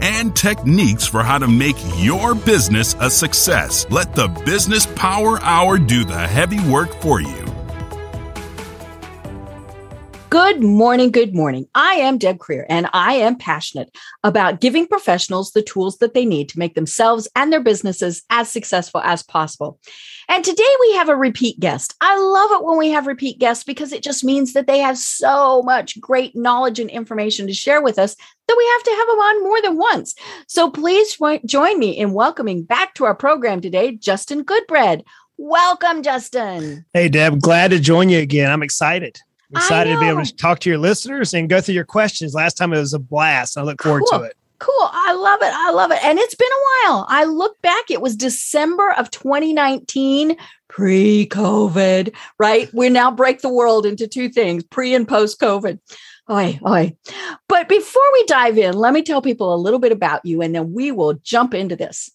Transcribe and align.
and 0.00 0.34
techniques 0.34 1.06
for 1.06 1.22
how 1.22 1.38
to 1.38 1.48
make 1.48 1.76
your 1.96 2.34
business 2.34 2.94
a 3.00 3.10
success. 3.10 3.86
Let 3.90 4.14
the 4.14 4.28
Business 4.44 4.86
Power 4.86 5.40
Hour 5.42 5.78
do 5.78 6.04
the 6.04 6.26
heavy 6.26 6.60
work 6.68 6.94
for 7.00 7.20
you. 7.20 7.48
Good 10.30 10.62
morning. 10.62 11.10
Good 11.10 11.34
morning. 11.34 11.68
I 11.74 11.94
am 11.94 12.18
Deb 12.18 12.36
Krier, 12.36 12.66
and 12.68 12.86
I 12.92 13.14
am 13.14 13.38
passionate 13.38 13.96
about 14.22 14.60
giving 14.60 14.86
professionals 14.86 15.52
the 15.52 15.62
tools 15.62 15.96
that 15.98 16.12
they 16.12 16.26
need 16.26 16.50
to 16.50 16.58
make 16.58 16.74
themselves 16.74 17.26
and 17.34 17.50
their 17.50 17.62
businesses 17.62 18.22
as 18.28 18.52
successful 18.52 19.00
as 19.00 19.22
possible. 19.22 19.80
And 20.28 20.44
today 20.44 20.70
we 20.80 20.96
have 20.96 21.08
a 21.08 21.16
repeat 21.16 21.58
guest. 21.58 21.94
I 22.02 22.18
love 22.18 22.50
it 22.52 22.62
when 22.62 22.76
we 22.76 22.90
have 22.90 23.06
repeat 23.06 23.38
guests 23.38 23.64
because 23.64 23.90
it 23.90 24.02
just 24.02 24.22
means 24.22 24.52
that 24.52 24.66
they 24.66 24.80
have 24.80 24.98
so 24.98 25.62
much 25.62 25.98
great 25.98 26.36
knowledge 26.36 26.78
and 26.78 26.90
information 26.90 27.46
to 27.46 27.54
share 27.54 27.80
with 27.80 27.98
us 27.98 28.14
that 28.48 28.56
we 28.56 28.66
have 28.66 28.82
to 28.82 28.90
have 28.90 29.06
them 29.06 29.18
on 29.18 29.42
more 29.44 29.62
than 29.62 29.78
once. 29.78 30.14
So 30.48 30.70
please 30.70 31.18
join 31.46 31.78
me 31.78 31.90
in 31.90 32.12
welcoming 32.12 32.64
back 32.64 32.94
to 32.94 33.04
our 33.04 33.14
program 33.14 33.60
today, 33.60 33.92
Justin 33.92 34.42
Goodbread. 34.42 35.04
Welcome, 35.36 36.02
Justin. 36.02 36.84
Hey, 36.92 37.08
Deb. 37.08 37.40
Glad 37.40 37.70
to 37.70 37.78
join 37.78 38.08
you 38.08 38.18
again. 38.18 38.50
I'm 38.50 38.62
excited 38.62 39.20
excited 39.50 39.94
to 39.94 40.00
be 40.00 40.06
able 40.06 40.24
to 40.24 40.36
talk 40.36 40.60
to 40.60 40.68
your 40.68 40.78
listeners 40.78 41.34
and 41.34 41.48
go 41.48 41.60
through 41.60 41.74
your 41.74 41.84
questions. 41.84 42.34
Last 42.34 42.54
time 42.54 42.72
it 42.72 42.78
was 42.78 42.94
a 42.94 42.98
blast. 42.98 43.56
I 43.56 43.62
look 43.62 43.82
forward 43.82 44.04
cool. 44.10 44.20
to 44.20 44.24
it. 44.26 44.36
Cool. 44.58 44.88
I 44.90 45.12
love 45.12 45.40
it. 45.40 45.52
I 45.54 45.70
love 45.70 45.92
it. 45.92 46.02
And 46.02 46.18
it's 46.18 46.34
been 46.34 46.48
a 46.48 46.90
while. 46.90 47.06
I 47.08 47.24
look 47.24 47.60
back, 47.62 47.90
it 47.90 48.00
was 48.00 48.16
December 48.16 48.92
of 48.92 49.10
2019, 49.10 50.36
pre 50.66 51.26
COVID, 51.28 52.12
right? 52.38 52.68
We 52.74 52.88
now 52.88 53.10
break 53.12 53.40
the 53.40 53.48
world 53.48 53.86
into 53.86 54.08
two 54.08 54.28
things 54.28 54.64
pre 54.64 54.94
and 54.94 55.06
post 55.06 55.40
COVID. 55.40 55.78
Oi, 56.30 56.60
oi. 56.66 56.94
But 57.48 57.68
before 57.68 58.02
we 58.12 58.24
dive 58.24 58.58
in, 58.58 58.74
let 58.74 58.92
me 58.92 59.02
tell 59.02 59.22
people 59.22 59.54
a 59.54 59.56
little 59.56 59.78
bit 59.78 59.92
about 59.92 60.24
you 60.24 60.42
and 60.42 60.54
then 60.54 60.72
we 60.72 60.92
will 60.92 61.14
jump 61.14 61.54
into 61.54 61.74
this. 61.74 62.10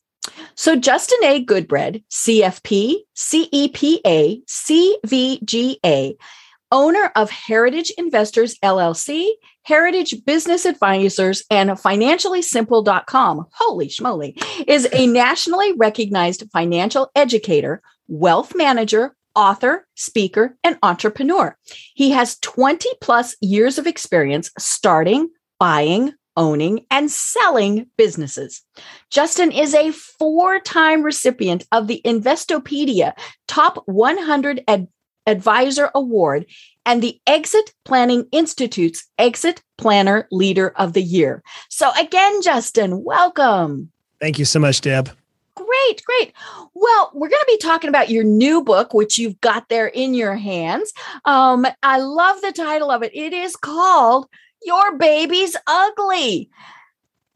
So, 0.55 0.75
Justin 0.75 1.19
A. 1.23 1.43
Goodbread, 1.43 2.03
CFP, 2.09 2.95
CEPA, 3.15 4.43
CVGA, 4.45 6.15
owner 6.71 7.11
of 7.15 7.29
Heritage 7.29 7.91
Investors 7.97 8.57
LLC, 8.59 9.31
Heritage 9.63 10.23
Business 10.25 10.65
Advisors, 10.65 11.43
and 11.49 11.69
financiallysimple.com, 11.71 13.47
holy 13.51 13.87
schmoly, 13.87 14.41
is 14.67 14.87
a 14.93 15.07
nationally 15.07 15.73
recognized 15.73 16.49
financial 16.51 17.11
educator, 17.15 17.81
wealth 18.07 18.55
manager, 18.55 19.15
author, 19.35 19.87
speaker, 19.95 20.57
and 20.63 20.77
entrepreneur. 20.83 21.57
He 21.93 22.11
has 22.11 22.37
20 22.39 22.89
plus 23.01 23.35
years 23.41 23.77
of 23.77 23.87
experience 23.87 24.51
starting, 24.57 25.29
buying, 25.59 26.13
owning, 26.35 26.85
and 26.89 27.11
selling 27.11 27.87
businesses. 27.97 28.61
Justin 29.09 29.51
is 29.51 29.73
a 29.73 29.91
four 29.91 30.59
time 30.59 31.03
recipient 31.03 31.65
of 31.71 31.87
the 31.87 32.01
Investopedia 32.05 33.13
Top 33.47 33.83
100 33.85 34.63
Ad- 34.67 34.87
Advisor 35.25 35.89
Award 35.95 36.45
and 36.85 37.01
the 37.01 37.19
Exit 37.27 37.73
Planning 37.85 38.27
Institute's 38.31 39.07
Exit 39.17 39.61
Planner 39.77 40.27
Leader 40.31 40.73
of 40.75 40.93
the 40.93 41.01
Year. 41.01 41.43
So, 41.69 41.91
again, 41.97 42.41
Justin, 42.41 43.03
welcome. 43.03 43.91
Thank 44.19 44.39
you 44.39 44.45
so 44.45 44.59
much, 44.59 44.81
Deb. 44.81 45.09
Great, 45.83 46.03
great. 46.05 46.33
Well, 46.73 47.11
we're 47.13 47.29
going 47.29 47.41
to 47.41 47.45
be 47.47 47.57
talking 47.57 47.89
about 47.89 48.09
your 48.09 48.23
new 48.23 48.63
book, 48.63 48.93
which 48.93 49.17
you've 49.17 49.39
got 49.41 49.69
there 49.69 49.87
in 49.87 50.13
your 50.13 50.35
hands. 50.35 50.93
Um, 51.25 51.65
I 51.81 51.99
love 51.99 52.41
the 52.41 52.51
title 52.51 52.89
of 52.91 53.03
it. 53.03 53.13
It 53.13 53.33
is 53.33 53.55
called 53.55 54.27
Your 54.63 54.97
Baby's 54.97 55.55
Ugly. 55.67 56.49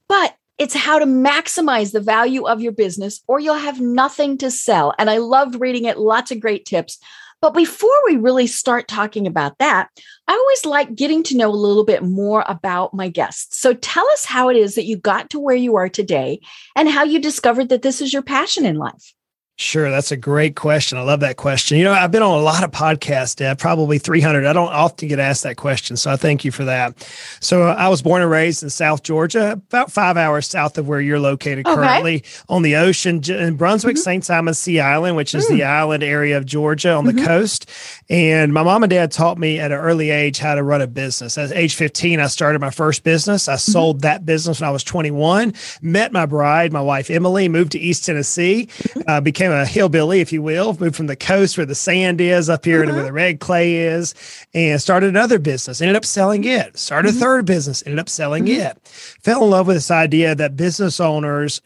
But 0.07 0.37
it's 0.57 0.73
how 0.73 0.99
to 0.99 1.05
maximize 1.05 1.91
the 1.91 1.99
value 1.99 2.47
of 2.47 2.61
your 2.61 2.71
business, 2.71 3.21
or 3.27 3.39
you'll 3.39 3.55
have 3.55 3.81
nothing 3.81 4.37
to 4.39 4.49
sell. 4.49 4.93
And 4.97 5.09
I 5.09 5.17
loved 5.17 5.59
reading 5.59 5.85
it, 5.85 5.99
lots 5.99 6.31
of 6.31 6.39
great 6.39 6.65
tips. 6.65 6.99
But 7.41 7.53
before 7.53 7.89
we 8.05 8.17
really 8.17 8.47
start 8.47 8.87
talking 8.87 9.27
about 9.27 9.57
that, 9.59 9.89
I 10.27 10.33
always 10.33 10.65
like 10.65 10.95
getting 10.95 11.23
to 11.23 11.37
know 11.37 11.49
a 11.49 11.55
little 11.55 11.85
bit 11.85 12.03
more 12.03 12.43
about 12.47 12.93
my 12.93 13.09
guests. 13.09 13.59
So 13.59 13.73
tell 13.73 14.07
us 14.11 14.25
how 14.25 14.49
it 14.49 14.57
is 14.57 14.75
that 14.75 14.85
you 14.85 14.97
got 14.97 15.29
to 15.31 15.39
where 15.39 15.55
you 15.55 15.75
are 15.75 15.89
today 15.89 16.39
and 16.75 16.89
how 16.89 17.03
you 17.03 17.19
discovered 17.19 17.69
that 17.69 17.83
this 17.83 18.01
is 18.01 18.11
your 18.11 18.23
passion 18.23 18.65
in 18.65 18.77
life. 18.77 19.13
Sure, 19.59 19.89
that's 19.89 20.11
a 20.11 20.17
great 20.17 20.55
question. 20.55 20.99
I 20.99 21.01
love 21.01 21.21
that 21.21 21.35
question. 21.35 21.79
You 21.79 21.85
know, 21.85 21.91
I've 21.91 22.11
been 22.11 22.21
on 22.21 22.37
a 22.37 22.43
lot 22.43 22.63
of 22.63 22.69
podcasts, 22.69 23.35
Deb, 23.35 23.57
probably 23.57 23.97
300. 23.97 24.45
I 24.45 24.53
don't 24.53 24.71
often 24.71 25.07
get 25.07 25.17
asked 25.17 25.41
that 25.43 25.57
question, 25.57 25.97
so 25.97 26.11
I 26.11 26.15
thank 26.15 26.45
you 26.45 26.51
for 26.51 26.65
that. 26.65 26.95
So, 27.39 27.63
I 27.63 27.89
was 27.89 28.03
born 28.03 28.21
and 28.21 28.29
raised 28.29 28.61
in 28.61 28.69
South 28.69 29.01
Georgia, 29.01 29.53
about 29.53 29.91
five 29.91 30.15
hours 30.15 30.45
south 30.45 30.77
of 30.77 30.87
where 30.87 31.01
you're 31.01 31.19
located 31.19 31.65
okay. 31.65 31.75
currently 31.75 32.23
on 32.47 32.61
the 32.61 32.75
ocean 32.75 33.23
in 33.31 33.55
Brunswick, 33.55 33.95
mm-hmm. 33.95 34.03
St. 34.03 34.25
Simon's 34.25 34.59
Sea 34.59 34.79
Island, 34.79 35.15
which 35.15 35.33
is 35.33 35.47
mm. 35.47 35.49
the 35.49 35.63
island 35.63 36.03
area 36.03 36.37
of 36.37 36.45
Georgia 36.45 36.93
on 36.93 37.05
mm-hmm. 37.05 37.17
the 37.17 37.25
coast. 37.25 37.67
And 38.11 38.53
my 38.53 38.61
mom 38.61 38.83
and 38.83 38.91
dad 38.91 39.11
taught 39.11 39.39
me 39.39 39.57
at 39.57 39.71
an 39.71 39.79
early 39.79 40.11
age 40.11 40.37
how 40.37 40.53
to 40.53 40.61
run 40.61 40.83
a 40.83 40.87
business. 40.87 41.35
At 41.35 41.51
age 41.51 41.73
15, 41.73 42.19
I 42.19 42.27
started 42.27 42.59
my 42.59 42.69
first 42.69 43.03
business. 43.03 43.47
I 43.47 43.53
mm-hmm. 43.53 43.71
sold 43.71 44.01
that 44.01 44.23
business 44.23 44.61
when 44.61 44.69
I 44.69 44.71
was 44.71 44.83
21, 44.83 45.55
met 45.81 46.11
my 46.11 46.27
bride, 46.27 46.71
my 46.71 46.81
wife 46.81 47.09
Emily, 47.09 47.49
moved 47.49 47.71
to 47.71 47.79
East 47.79 48.05
Tennessee, 48.05 48.69
uh, 49.07 49.19
became 49.19 49.46
became 49.47 49.61
a 49.61 49.65
hillbilly, 49.65 50.19
if 50.19 50.31
you 50.33 50.41
will, 50.41 50.77
moved 50.79 50.95
from 50.95 51.07
the 51.07 51.15
coast 51.15 51.57
where 51.57 51.65
the 51.65 51.75
sand 51.75 52.21
is 52.21 52.49
up 52.49 52.65
here 52.65 52.83
uh-huh. 52.83 52.93
where 52.93 53.03
the 53.03 53.13
red 53.13 53.39
clay 53.39 53.75
is, 53.77 54.13
and 54.53 54.81
started 54.81 55.09
another 55.09 55.39
business. 55.39 55.81
Ended 55.81 55.95
up 55.95 56.05
selling 56.05 56.43
it. 56.43 56.77
Started 56.77 57.09
mm-hmm. 57.09 57.17
a 57.17 57.21
third 57.21 57.45
business. 57.45 57.83
Ended 57.85 57.99
up 57.99 58.09
selling 58.09 58.45
mm-hmm. 58.45 58.61
it. 58.61 58.77
Fell 59.21 59.43
in 59.43 59.49
love 59.49 59.67
with 59.67 59.77
this 59.77 59.91
idea 59.91 60.35
that 60.35 60.55
business 60.55 60.99
owners 60.99 61.61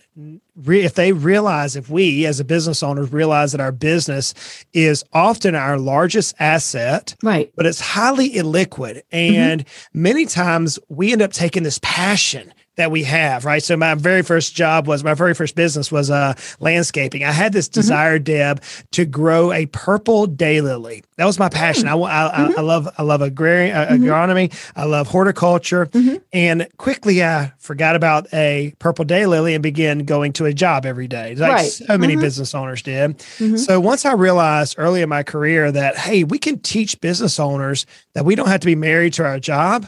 if 0.67 0.95
they 0.95 1.13
realize 1.13 1.77
if 1.77 1.89
we 1.89 2.25
as 2.25 2.39
a 2.39 2.43
business 2.43 2.83
owners 2.83 3.11
realize 3.11 3.53
that 3.53 3.61
our 3.61 3.71
business 3.71 4.33
is 4.73 5.03
often 5.13 5.55
our 5.55 5.77
largest 5.77 6.35
asset 6.39 7.15
right 7.23 7.53
but 7.55 7.65
it's 7.65 7.79
highly 7.79 8.31
illiquid 8.31 9.01
mm-hmm. 9.11 9.35
and 9.35 9.65
mm-hmm. 9.65 10.01
many 10.03 10.25
times 10.25 10.77
we 10.89 11.13
end 11.13 11.21
up 11.21 11.31
taking 11.31 11.63
this 11.63 11.79
passion 11.81 12.53
that 12.81 12.89
we 12.89 13.03
have, 13.03 13.45
right? 13.45 13.61
So 13.61 13.77
my 13.77 13.93
very 13.93 14.23
first 14.23 14.55
job 14.55 14.87
was 14.87 15.03
my 15.03 15.13
very 15.13 15.35
first 15.35 15.55
business 15.55 15.91
was 15.91 16.09
uh, 16.09 16.33
landscaping. 16.59 17.23
I 17.23 17.31
had 17.31 17.53
this 17.53 17.69
mm-hmm. 17.69 17.79
desire, 17.79 18.17
mm-hmm. 18.17 18.23
Deb, 18.23 18.63
to 18.91 19.05
grow 19.05 19.51
a 19.51 19.67
purple 19.67 20.27
daylily. 20.27 21.03
That 21.17 21.25
was 21.25 21.37
my 21.37 21.49
passion. 21.49 21.85
Mm-hmm. 21.85 22.03
I, 22.03 22.27
I, 22.27 22.47
mm-hmm. 22.47 22.59
I, 22.59 22.61
love 22.63 22.89
I 22.97 23.03
love 23.03 23.21
agrarian 23.21 23.77
uh, 23.77 23.85
mm-hmm. 23.85 24.03
agronomy. 24.03 24.71
I 24.75 24.85
love 24.85 25.07
horticulture, 25.07 25.85
mm-hmm. 25.85 26.15
and 26.33 26.67
quickly 26.77 27.23
I 27.23 27.53
forgot 27.59 27.95
about 27.95 28.33
a 28.33 28.73
purple 28.79 29.05
daylily 29.05 29.53
and 29.53 29.61
began 29.61 29.99
going 29.99 30.33
to 30.33 30.45
a 30.45 30.53
job 30.53 30.85
every 30.87 31.07
day, 31.07 31.35
like 31.35 31.51
right. 31.51 31.71
so 31.71 31.97
many 31.99 32.15
business 32.15 32.55
owners 32.55 32.81
did. 32.81 33.21
So 33.57 33.79
once 33.79 34.05
I 34.05 34.13
realized 34.13 34.75
early 34.79 35.03
in 35.03 35.09
my 35.09 35.21
career 35.21 35.71
that 35.71 35.97
hey, 35.97 36.23
we 36.23 36.39
can 36.39 36.57
teach 36.59 36.99
business 36.99 37.39
owners 37.39 37.85
that 38.13 38.25
we 38.25 38.33
don't 38.33 38.47
have 38.47 38.61
to 38.61 38.65
be 38.65 38.75
married 38.75 39.13
to 39.13 39.23
our 39.23 39.39
job 39.39 39.87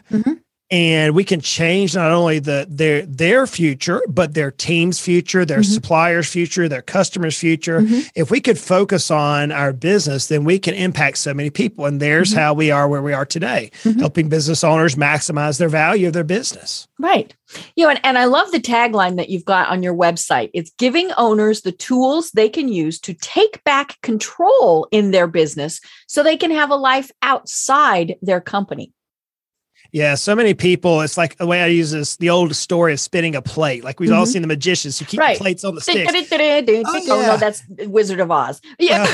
and 0.74 1.14
we 1.14 1.24
can 1.24 1.40
change 1.40 1.94
not 1.94 2.12
only 2.12 2.40
the 2.40 2.66
their 2.68 3.06
their 3.06 3.46
future 3.46 4.02
but 4.08 4.34
their 4.34 4.50
team's 4.50 5.00
future 5.00 5.46
their 5.46 5.60
mm-hmm. 5.60 5.72
suppliers 5.72 6.28
future 6.28 6.68
their 6.68 6.82
customers 6.82 7.38
future 7.38 7.82
mm-hmm. 7.82 8.00
if 8.16 8.32
we 8.32 8.42
could 8.42 8.58
focus 8.58 9.12
on 9.12 9.52
our 9.52 9.72
business 9.72 10.28
then 10.28 10.44
we 10.44 10.58
can 10.58 10.74
impact 10.74 11.20
so 11.20 11.32
many 11.32 11.52
people 11.52 11.86
and 11.86 12.02
there's 12.02 12.32
mm-hmm. 12.32 12.40
how 12.40 12.54
we 12.54 12.72
are 12.72 12.88
where 12.88 13.04
we 13.04 13.14
are 13.14 13.26
today 13.26 13.70
mm-hmm. 13.84 14.00
helping 14.00 14.30
business 14.30 14.64
owners 14.64 14.96
maximize 14.96 15.60
their 15.60 15.70
value 15.70 16.08
of 16.08 16.14
their 16.14 16.24
business 16.24 16.88
right 16.98 17.36
you 17.76 17.84
know 17.84 17.92
and, 17.92 18.00
and 18.04 18.18
i 18.18 18.26
love 18.26 18.52
the 18.52 18.60
tagline 18.60 19.16
that 19.16 19.30
you've 19.30 19.46
got 19.46 19.70
on 19.70 19.84
your 19.84 19.96
website 19.96 20.50
it's 20.56 20.72
giving 20.80 21.12
owners 21.18 21.62
the 21.62 21.72
tools 21.72 22.32
they 22.32 22.50
can 22.50 22.68
use 22.68 23.00
to 23.00 23.14
take 23.14 23.64
back 23.64 24.02
control 24.02 24.88
in 24.92 25.12
their 25.12 25.28
business 25.28 25.80
so 26.08 26.24
they 26.24 26.38
can 26.38 26.50
have 26.50 26.72
a 26.72 26.76
life 26.76 27.12
outside 27.22 28.16
their 28.24 28.42
company 28.42 28.92
yeah, 29.94 30.16
so 30.16 30.36
many 30.36 30.56
people. 30.56 31.02
It's 31.02 31.18
like 31.18 31.38
the 31.38 31.46
way 31.46 31.62
I 31.62 31.68
use 31.68 31.92
this 31.92 32.18
the 32.18 32.32
old 32.32 32.56
story 32.56 32.94
of 32.94 33.00
spinning 33.00 33.36
a 33.36 33.44
plate. 33.44 33.84
Like 33.84 34.00
we've 34.00 34.10
mm-hmm. 34.10 34.20
all 34.20 34.26
seen 34.26 34.42
the 34.42 34.48
magicians 34.48 34.98
who 34.98 35.06
keep 35.06 35.20
right. 35.20 35.38
the 35.38 35.42
plates 35.42 35.64
on 35.64 35.76
the 35.76 35.82
sticks. 35.82 36.12
oh, 36.88 36.96
yeah. 36.96 37.14
oh 37.14 37.22
no, 37.22 37.38
that's 37.38 37.62
Wizard 37.86 38.20
of 38.20 38.32
Oz. 38.32 38.60
Yeah. 38.80 39.06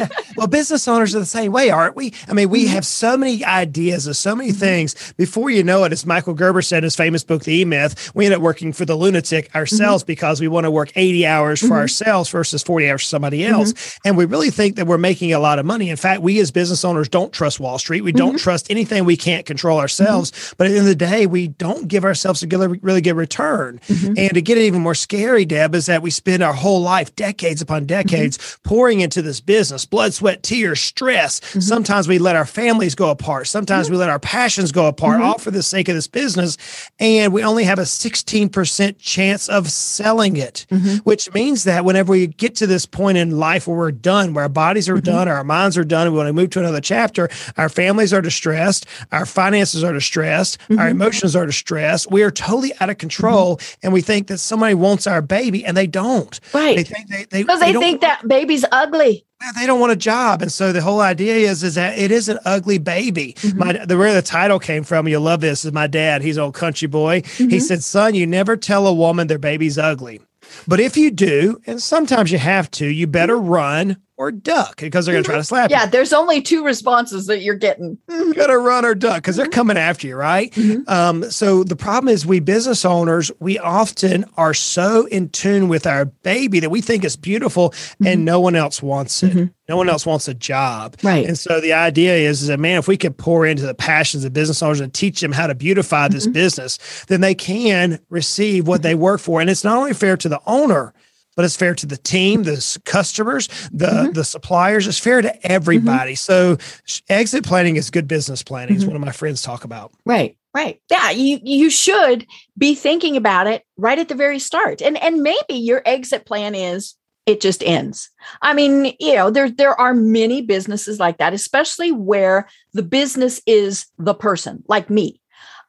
well, 0.36 0.46
business 0.46 0.86
owners 0.88 1.14
are 1.14 1.20
the 1.20 1.26
same 1.26 1.52
way, 1.52 1.70
aren't 1.70 1.96
we? 1.96 2.12
I 2.28 2.32
mean, 2.32 2.48
we 2.48 2.64
mm-hmm. 2.64 2.74
have 2.74 2.86
so 2.86 3.16
many 3.16 3.44
ideas 3.44 4.06
and 4.06 4.16
so 4.16 4.34
many 4.34 4.50
mm-hmm. 4.50 4.58
things. 4.58 5.12
Before 5.16 5.50
you 5.50 5.62
know 5.62 5.84
it, 5.84 5.92
as 5.92 6.06
Michael 6.06 6.34
Gerber 6.34 6.62
said 6.62 6.78
in 6.78 6.84
his 6.84 6.96
famous 6.96 7.24
book, 7.24 7.44
The 7.44 7.60
E 7.60 7.64
Myth, 7.64 8.12
we 8.14 8.26
end 8.26 8.34
up 8.34 8.42
working 8.42 8.72
for 8.72 8.84
the 8.84 8.96
lunatic 8.96 9.54
ourselves 9.54 10.02
mm-hmm. 10.02 10.08
because 10.08 10.40
we 10.40 10.48
want 10.48 10.64
to 10.64 10.70
work 10.70 10.92
80 10.96 11.26
hours 11.26 11.60
for 11.60 11.66
mm-hmm. 11.66 11.74
ourselves 11.74 12.30
versus 12.30 12.62
40 12.62 12.90
hours 12.90 13.02
for 13.02 13.08
somebody 13.08 13.40
mm-hmm. 13.40 13.54
else. 13.54 13.98
And 14.04 14.16
we 14.16 14.24
really 14.24 14.50
think 14.50 14.76
that 14.76 14.86
we're 14.86 14.98
making 14.98 15.32
a 15.32 15.38
lot 15.38 15.58
of 15.58 15.66
money. 15.66 15.90
In 15.90 15.96
fact, 15.96 16.22
we 16.22 16.38
as 16.40 16.50
business 16.50 16.84
owners 16.84 17.08
don't 17.08 17.32
trust 17.32 17.60
Wall 17.60 17.78
Street. 17.78 18.02
We 18.02 18.12
don't 18.12 18.38
trust 18.38 18.70
anything 18.70 19.04
we 19.04 19.16
can't 19.16 19.46
control 19.46 19.78
ourselves. 19.78 20.54
But 20.56 20.66
at 20.66 20.70
the 20.70 20.78
end 20.78 20.88
of 20.88 20.98
the 20.98 21.06
day, 21.06 21.26
we 21.26 21.48
don't 21.48 21.88
give 21.88 22.04
ourselves 22.04 22.42
a 22.42 22.46
good, 22.46 22.82
really 22.82 23.00
good 23.00 23.16
return. 23.16 23.80
And 23.88 24.34
to 24.34 24.42
get 24.42 24.58
it 24.58 24.62
even 24.62 24.82
more 24.82 24.94
scary, 24.94 25.44
Deb, 25.44 25.74
is 25.74 25.86
that 25.86 26.02
we 26.02 26.10
spend 26.10 26.42
our 26.42 26.52
whole 26.52 26.80
life, 26.80 27.14
decades 27.16 27.60
upon 27.62 27.86
decades, 27.86 28.58
pouring 28.62 29.00
into 29.00 29.22
this 29.22 29.40
business, 29.40 29.81
blood, 29.84 30.14
sweat, 30.14 30.42
tears, 30.42 30.80
stress. 30.80 31.40
Mm-hmm. 31.40 31.60
Sometimes 31.60 32.08
we 32.08 32.18
let 32.18 32.36
our 32.36 32.46
families 32.46 32.94
go 32.94 33.10
apart. 33.10 33.46
Sometimes 33.46 33.86
mm-hmm. 33.86 33.94
we 33.94 33.98
let 33.98 34.10
our 34.10 34.18
passions 34.18 34.72
go 34.72 34.86
apart, 34.86 35.18
mm-hmm. 35.18 35.26
all 35.26 35.38
for 35.38 35.50
the 35.50 35.62
sake 35.62 35.88
of 35.88 35.94
this 35.94 36.08
business. 36.08 36.56
And 36.98 37.32
we 37.32 37.42
only 37.42 37.64
have 37.64 37.78
a 37.78 37.82
16% 37.82 38.98
chance 38.98 39.48
of 39.48 39.70
selling 39.70 40.36
it, 40.36 40.66
mm-hmm. 40.70 40.96
which 40.98 41.32
means 41.32 41.64
that 41.64 41.84
whenever 41.84 42.12
we 42.12 42.26
get 42.26 42.54
to 42.56 42.66
this 42.66 42.86
point 42.86 43.18
in 43.18 43.38
life 43.38 43.66
where 43.66 43.76
we're 43.76 43.92
done, 43.92 44.34
where 44.34 44.44
our 44.44 44.48
bodies 44.48 44.88
are 44.88 44.94
mm-hmm. 44.96 45.04
done, 45.04 45.28
our 45.28 45.44
minds 45.44 45.76
are 45.78 45.84
done, 45.84 46.06
and 46.06 46.14
we 46.14 46.18
want 46.18 46.28
to 46.28 46.32
move 46.32 46.50
to 46.50 46.60
another 46.60 46.80
chapter, 46.80 47.28
our 47.56 47.68
families 47.68 48.12
are 48.12 48.20
distressed, 48.20 48.86
our 49.10 49.26
finances 49.26 49.84
are 49.84 49.92
distressed, 49.92 50.58
our 50.78 50.88
emotions 50.88 51.36
are 51.36 51.46
distressed. 51.46 52.10
We 52.10 52.22
are 52.22 52.30
totally 52.30 52.72
out 52.80 52.90
of 52.90 52.98
control. 52.98 53.60
And 53.82 53.92
we 53.92 54.00
think 54.00 54.28
that 54.28 54.38
somebody 54.38 54.74
wants 54.74 55.06
our 55.06 55.22
baby 55.22 55.64
and 55.64 55.76
they 55.76 55.86
don't. 55.86 56.38
Right. 56.52 56.76
They 56.76 56.84
think 56.84 57.08
they, 57.08 57.26
they, 57.30 57.42
because 57.42 57.60
they, 57.60 57.72
they 57.72 57.78
think 57.78 58.00
that 58.00 58.26
baby's 58.26 58.64
ugly 58.70 59.24
they 59.54 59.66
don't 59.66 59.80
want 59.80 59.92
a 59.92 59.96
job. 59.96 60.42
And 60.42 60.52
so 60.52 60.72
the 60.72 60.82
whole 60.82 61.00
idea 61.00 61.34
is, 61.34 61.62
is 61.62 61.74
that 61.74 61.98
it 61.98 62.10
is 62.10 62.28
an 62.28 62.38
ugly 62.44 62.78
baby. 62.78 63.34
Mm-hmm. 63.34 63.58
My, 63.58 63.72
the, 63.84 63.96
where 63.96 64.14
the 64.14 64.22
title 64.22 64.58
came 64.58 64.84
from, 64.84 65.08
you'll 65.08 65.22
love 65.22 65.40
this, 65.40 65.64
is 65.64 65.72
my 65.72 65.86
dad. 65.86 66.22
He's 66.22 66.36
an 66.36 66.44
old 66.44 66.54
country 66.54 66.88
boy. 66.88 67.22
Mm-hmm. 67.22 67.48
He 67.48 67.60
said, 67.60 67.82
son, 67.82 68.14
you 68.14 68.26
never 68.26 68.56
tell 68.56 68.86
a 68.86 68.94
woman 68.94 69.26
their 69.26 69.38
baby's 69.38 69.78
ugly. 69.78 70.20
But 70.66 70.80
if 70.80 70.96
you 70.96 71.10
do, 71.10 71.60
and 71.66 71.82
sometimes 71.82 72.30
you 72.30 72.38
have 72.38 72.70
to, 72.72 72.86
you 72.86 73.06
better 73.06 73.36
mm-hmm. 73.36 73.48
run 73.48 73.96
or 74.16 74.30
duck 74.30 74.80
because 74.80 75.06
they're 75.06 75.14
going 75.14 75.24
to 75.24 75.28
try 75.28 75.38
to 75.38 75.44
slap 75.44 75.70
yeah, 75.70 75.78
you. 75.78 75.82
Yeah, 75.84 75.90
there's 75.90 76.12
only 76.12 76.42
two 76.42 76.64
responses 76.64 77.26
that 77.26 77.40
you're 77.40 77.54
getting. 77.54 77.98
You 78.08 78.34
got 78.34 78.48
to 78.48 78.58
run 78.58 78.84
or 78.84 78.94
duck 78.94 79.16
because 79.16 79.36
they're 79.36 79.46
mm-hmm. 79.46 79.52
coming 79.52 79.76
after 79.76 80.06
you, 80.06 80.16
right? 80.16 80.52
Mm-hmm. 80.52 80.88
Um, 80.88 81.30
so 81.30 81.64
the 81.64 81.76
problem 81.76 82.12
is, 82.12 82.26
we 82.26 82.38
business 82.40 82.84
owners, 82.84 83.30
we 83.40 83.58
often 83.58 84.24
are 84.36 84.54
so 84.54 85.06
in 85.06 85.30
tune 85.30 85.68
with 85.68 85.86
our 85.86 86.04
baby 86.04 86.60
that 86.60 86.70
we 86.70 86.80
think 86.80 87.04
it's 87.04 87.16
beautiful 87.16 87.70
mm-hmm. 87.70 88.06
and 88.06 88.24
no 88.24 88.38
one 88.38 88.54
else 88.54 88.82
wants 88.82 89.22
it. 89.22 89.32
Mm-hmm. 89.32 89.44
No 89.68 89.76
one 89.76 89.88
else 89.88 90.04
wants 90.04 90.28
a 90.28 90.34
job. 90.34 90.96
Right. 91.02 91.24
And 91.26 91.38
so 91.38 91.60
the 91.60 91.72
idea 91.72 92.14
is, 92.14 92.42
is 92.42 92.48
that, 92.48 92.60
man, 92.60 92.78
if 92.78 92.88
we 92.88 92.98
could 92.98 93.16
pour 93.16 93.46
into 93.46 93.64
the 93.64 93.74
passions 93.74 94.24
of 94.24 94.32
business 94.32 94.62
owners 94.62 94.80
and 94.80 94.92
teach 94.92 95.20
them 95.20 95.32
how 95.32 95.46
to 95.46 95.54
beautify 95.54 96.08
this 96.08 96.24
mm-hmm. 96.24 96.32
business, 96.32 96.78
then 97.06 97.22
they 97.22 97.34
can 97.34 97.98
receive 98.10 98.68
what 98.68 98.82
they 98.82 98.94
work 98.94 99.20
for. 99.20 99.40
And 99.40 99.48
it's 99.48 99.64
not 99.64 99.78
only 99.78 99.94
fair 99.94 100.16
to 100.18 100.28
the 100.28 100.40
owner, 100.46 100.92
but 101.36 101.44
it's 101.44 101.56
fair 101.56 101.74
to 101.74 101.86
the 101.86 101.96
team, 101.96 102.42
the 102.42 102.78
customers, 102.84 103.48
the 103.72 103.86
mm-hmm. 103.86 104.12
the 104.12 104.24
suppliers. 104.24 104.86
It's 104.86 104.98
fair 104.98 105.22
to 105.22 105.46
everybody. 105.46 106.12
Mm-hmm. 106.12 106.58
So 106.60 107.02
exit 107.08 107.44
planning 107.44 107.76
is 107.76 107.90
good 107.90 108.08
business 108.08 108.42
planning. 108.42 108.74
Mm-hmm. 108.74 108.82
Is 108.82 108.86
one 108.86 108.96
of 108.96 109.02
my 109.02 109.12
friends 109.12 109.42
talk 109.42 109.64
about. 109.64 109.92
Right. 110.04 110.36
Right. 110.54 110.80
Yeah, 110.90 111.10
you 111.10 111.40
you 111.42 111.70
should 111.70 112.26
be 112.58 112.74
thinking 112.74 113.16
about 113.16 113.46
it 113.46 113.64
right 113.78 113.98
at 113.98 114.08
the 114.08 114.14
very 114.14 114.38
start. 114.38 114.82
And 114.82 115.02
and 115.02 115.22
maybe 115.22 115.54
your 115.54 115.80
exit 115.86 116.26
plan 116.26 116.54
is 116.54 116.94
it 117.24 117.40
just 117.40 117.62
ends. 117.62 118.10
I 118.42 118.52
mean, 118.52 118.94
you 119.00 119.14
know, 119.14 119.30
there 119.30 119.50
there 119.50 119.78
are 119.80 119.94
many 119.94 120.42
businesses 120.42 121.00
like 121.00 121.16
that, 121.18 121.32
especially 121.32 121.90
where 121.90 122.48
the 122.74 122.82
business 122.82 123.40
is 123.46 123.86
the 123.96 124.12
person, 124.12 124.62
like 124.68 124.90
me 124.90 125.21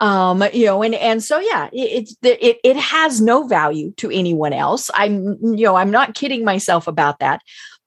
um 0.03 0.43
you 0.51 0.65
know 0.65 0.83
and 0.83 0.95
and 0.95 1.23
so 1.23 1.39
yeah 1.39 1.69
it, 1.71 2.09
it 2.21 2.59
it 2.61 2.75
has 2.75 3.21
no 3.21 3.47
value 3.47 3.91
to 3.91 4.11
anyone 4.11 4.51
else. 4.51 4.91
I'm 4.93 5.37
you 5.41 5.65
know 5.65 5.77
i'm 5.77 5.91
not 5.91 6.13
kidding 6.13 6.43
myself 6.43 6.87
about 6.87 7.19
that. 7.19 7.41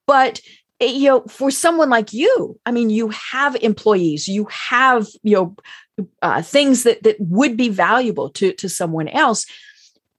But 0.07 0.41
eh, 0.79 0.87
you 0.87 1.09
know 1.09 1.21
for 1.27 1.51
someone 1.51 1.91
like 1.91 2.13
you 2.13 2.59
i 2.65 2.71
mean 2.71 2.89
you 2.89 3.09
have 3.09 3.55
employees 3.57 4.27
you 4.27 4.47
have 4.49 5.07
you 5.21 5.35
know 5.35 5.55
uh, 6.23 6.41
things 6.41 6.83
that 6.83 7.03
that 7.03 7.17
would 7.19 7.55
be 7.55 7.69
valuable 7.69 8.29
to 8.31 8.51
to 8.53 8.67
someone 8.67 9.09
else. 9.09 9.45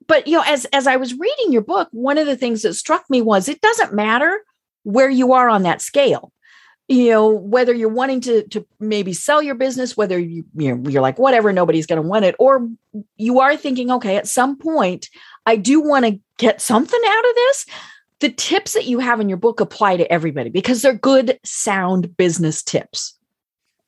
But 0.06 0.29
you 0.29 0.35
know 0.35 0.45
as 0.47 0.67
as 0.67 0.87
i 0.87 0.95
was 0.95 1.19
reading 1.19 1.53
your 1.53 1.62
book 1.62 1.89
one 1.91 2.17
of 2.17 2.27
the 2.27 2.37
things 2.37 2.62
that 2.62 2.75
struck 2.75 3.11
me 3.11 3.23
was 3.23 3.49
it 3.49 3.61
doesn't 3.61 3.93
matter 3.93 4.45
where 4.85 5.11
you 5.11 5.33
are 5.33 5.49
on 5.49 5.65
that 5.65 5.83
scale 5.83 6.33
you 6.88 7.11
know 7.11 7.29
whether 7.29 7.73
you're 7.73 7.88
wanting 7.88 8.20
to 8.23 8.46
to 8.49 8.67
maybe 8.81 9.12
sell 9.12 9.43
your 9.43 9.55
business 9.55 9.96
whether 9.96 10.19
you, 10.19 10.44
you 10.55 10.75
know 10.75 10.90
you're 10.90 11.02
like 11.02 11.19
whatever 11.19 11.52
nobody's 11.52 11.87
going 11.87 12.02
to 12.02 12.08
want 12.08 12.25
it 12.25 12.35
or 12.38 12.69
you 13.17 13.40
are 13.40 13.56
thinking 13.56 13.90
okay 13.90 14.17
at 14.17 14.26
some 14.26 14.56
point 14.56 15.08
i 15.46 15.55
do 15.55 15.81
want 15.81 16.05
to 16.05 16.19
get 16.38 16.61
something 16.61 17.00
out 17.06 17.29
of 17.29 17.35
this 17.35 17.67
the 18.20 18.31
tips 18.31 18.73
that 18.73 18.87
you 18.87 18.99
have 18.99 19.20
in 19.20 19.29
your 19.29 19.38
book 19.38 19.61
apply 19.61 19.96
to 19.96 20.11
everybody 20.11 20.50
because 20.50 20.82
they're 20.82 20.94
good 20.94 21.38
sound 21.44 22.17
business 22.17 22.62
tips 22.62 23.18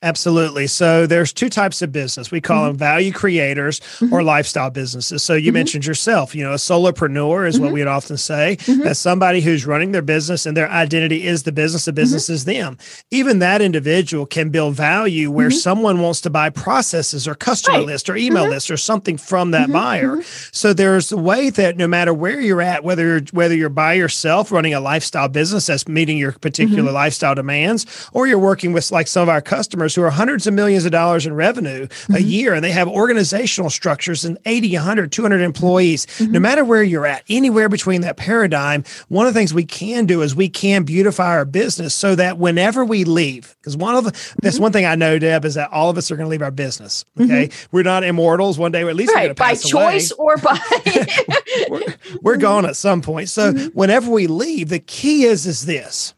Absolutely. 0.02 0.66
So 0.66 1.06
there's 1.06 1.30
two 1.30 1.50
types 1.50 1.82
of 1.82 1.92
business. 1.92 2.30
We 2.30 2.40
call 2.40 2.62
mm-hmm. 2.62 2.68
them 2.68 2.76
value 2.78 3.12
creators 3.12 3.80
mm-hmm. 3.80 4.14
or 4.14 4.22
lifestyle 4.22 4.70
businesses. 4.70 5.22
So 5.22 5.34
you 5.34 5.48
mm-hmm. 5.48 5.54
mentioned 5.54 5.84
yourself, 5.84 6.34
you 6.34 6.42
know, 6.42 6.52
a 6.52 6.56
solopreneur 6.56 7.46
is 7.46 7.60
what 7.60 7.66
mm-hmm. 7.66 7.74
we'd 7.74 7.86
often 7.86 8.16
say. 8.16 8.56
Mm-hmm. 8.60 8.80
That's 8.80 8.98
somebody 8.98 9.42
who's 9.42 9.66
running 9.66 9.92
their 9.92 10.00
business 10.00 10.46
and 10.46 10.56
their 10.56 10.70
identity 10.70 11.26
is 11.26 11.42
the 11.42 11.52
business, 11.52 11.84
the 11.84 11.92
business 11.92 12.24
mm-hmm. 12.24 12.32
is 12.32 12.44
them. 12.46 12.78
Even 13.10 13.40
that 13.40 13.60
individual 13.60 14.24
can 14.24 14.48
build 14.48 14.74
value 14.74 15.30
where 15.30 15.50
someone 15.50 16.00
wants 16.00 16.22
to 16.22 16.30
buy 16.30 16.48
processes 16.48 17.28
or 17.28 17.34
customer 17.34 17.78
right. 17.78 17.86
list 17.86 18.08
or 18.08 18.16
email 18.16 18.48
list 18.48 18.70
or 18.70 18.78
something 18.78 19.18
from 19.18 19.50
that 19.50 19.70
buyer. 19.70 20.22
So 20.50 20.72
there's 20.72 21.12
a 21.12 21.18
way 21.18 21.50
that 21.50 21.76
no 21.76 21.86
matter 21.86 22.14
where 22.14 22.40
you're 22.40 22.62
at, 22.62 22.84
whether 22.84 23.04
you're 23.04 23.20
whether 23.32 23.54
you're 23.54 23.68
by 23.68 23.94
yourself 23.94 24.50
running 24.50 24.72
a 24.72 24.80
lifestyle 24.80 25.28
business 25.28 25.66
that's 25.66 25.86
meeting 25.86 26.16
your 26.16 26.32
particular 26.32 26.90
lifestyle 26.90 27.34
demands, 27.34 28.08
or 28.14 28.26
you're 28.26 28.38
working 28.38 28.72
with 28.72 28.90
like 28.90 29.06
some 29.06 29.24
of 29.24 29.28
our 29.28 29.42
customers 29.42 29.89
customers 29.90 29.94
who 29.94 30.06
are 30.06 30.16
hundreds 30.16 30.46
of 30.46 30.54
millions 30.54 30.84
of 30.84 30.92
dollars 30.92 31.26
in 31.26 31.34
revenue 31.34 31.86
mm-hmm. 31.86 32.14
a 32.14 32.20
year 32.20 32.54
and 32.54 32.64
they 32.64 32.70
have 32.70 32.88
organizational 32.88 33.70
structures 33.70 34.24
and 34.24 34.38
80, 34.44 34.74
100, 34.74 35.12
200 35.12 35.40
employees. 35.40 36.06
Mm-hmm. 36.06 36.32
No 36.32 36.40
matter 36.40 36.64
where 36.64 36.82
you're 36.82 37.06
at, 37.06 37.24
anywhere 37.28 37.68
between 37.68 38.02
that 38.02 38.16
paradigm, 38.16 38.84
one 39.08 39.26
of 39.26 39.34
the 39.34 39.40
things 39.40 39.52
we 39.52 39.64
can 39.64 40.06
do 40.06 40.22
is 40.22 40.34
we 40.34 40.48
can 40.48 40.84
beautify 40.84 41.36
our 41.36 41.44
business 41.44 41.94
so 41.94 42.14
that 42.14 42.38
whenever 42.38 42.84
we 42.84 43.04
leave, 43.04 43.56
because 43.60 43.76
one 43.76 43.94
of 43.94 44.04
the, 44.04 44.12
mm-hmm. 44.12 44.38
that's 44.42 44.58
one 44.58 44.72
thing 44.72 44.86
I 44.86 44.94
know, 44.94 45.18
Deb, 45.18 45.44
is 45.44 45.54
that 45.54 45.70
all 45.72 45.90
of 45.90 45.98
us 45.98 46.10
are 46.10 46.16
going 46.16 46.26
to 46.26 46.30
leave 46.30 46.42
our 46.42 46.50
business. 46.50 47.04
Okay. 47.20 47.48
Mm-hmm. 47.48 47.76
We're 47.76 47.82
not 47.82 48.04
immortals. 48.04 48.58
One 48.58 48.72
day, 48.72 48.84
we're 48.84 48.90
at 48.90 48.96
least 48.96 49.14
right. 49.14 49.34
by 49.34 49.54
choice 49.54 50.12
away. 50.12 50.34
or 50.34 50.36
by. 50.36 50.58
we're, 51.70 51.94
we're 52.22 52.36
gone 52.36 52.64
at 52.64 52.76
some 52.76 53.02
point. 53.02 53.28
So 53.28 53.52
mm-hmm. 53.52 53.68
whenever 53.68 54.10
we 54.10 54.26
leave, 54.26 54.68
the 54.68 54.78
key 54.78 55.24
is, 55.24 55.46
is 55.46 55.66
this 55.66 56.14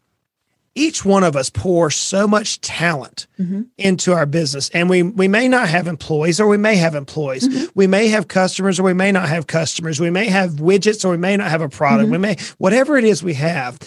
each 0.75 1.05
one 1.05 1.23
of 1.23 1.35
us 1.35 1.49
pour 1.49 1.91
so 1.91 2.27
much 2.27 2.59
talent 2.61 3.27
mm-hmm. 3.39 3.63
into 3.77 4.11
our 4.13 4.25
business 4.25 4.69
and 4.69 4.89
we 4.89 5.03
we 5.03 5.27
may 5.27 5.47
not 5.47 5.67
have 5.67 5.87
employees 5.87 6.39
or 6.39 6.47
we 6.47 6.57
may 6.57 6.75
have 6.75 6.95
employees 6.95 7.47
mm-hmm. 7.47 7.65
we 7.75 7.87
may 7.87 8.07
have 8.07 8.27
customers 8.27 8.79
or 8.79 8.83
we 8.83 8.93
may 8.93 9.11
not 9.11 9.29
have 9.29 9.47
customers 9.47 9.99
we 9.99 10.09
may 10.09 10.25
have 10.25 10.51
widgets 10.53 11.05
or 11.05 11.09
we 11.09 11.17
may 11.17 11.37
not 11.37 11.49
have 11.49 11.61
a 11.61 11.69
product 11.69 12.05
mm-hmm. 12.05 12.13
we 12.13 12.17
may 12.17 12.35
whatever 12.57 12.97
it 12.97 13.03
is 13.03 13.23
we 13.23 13.33
have 13.33 13.77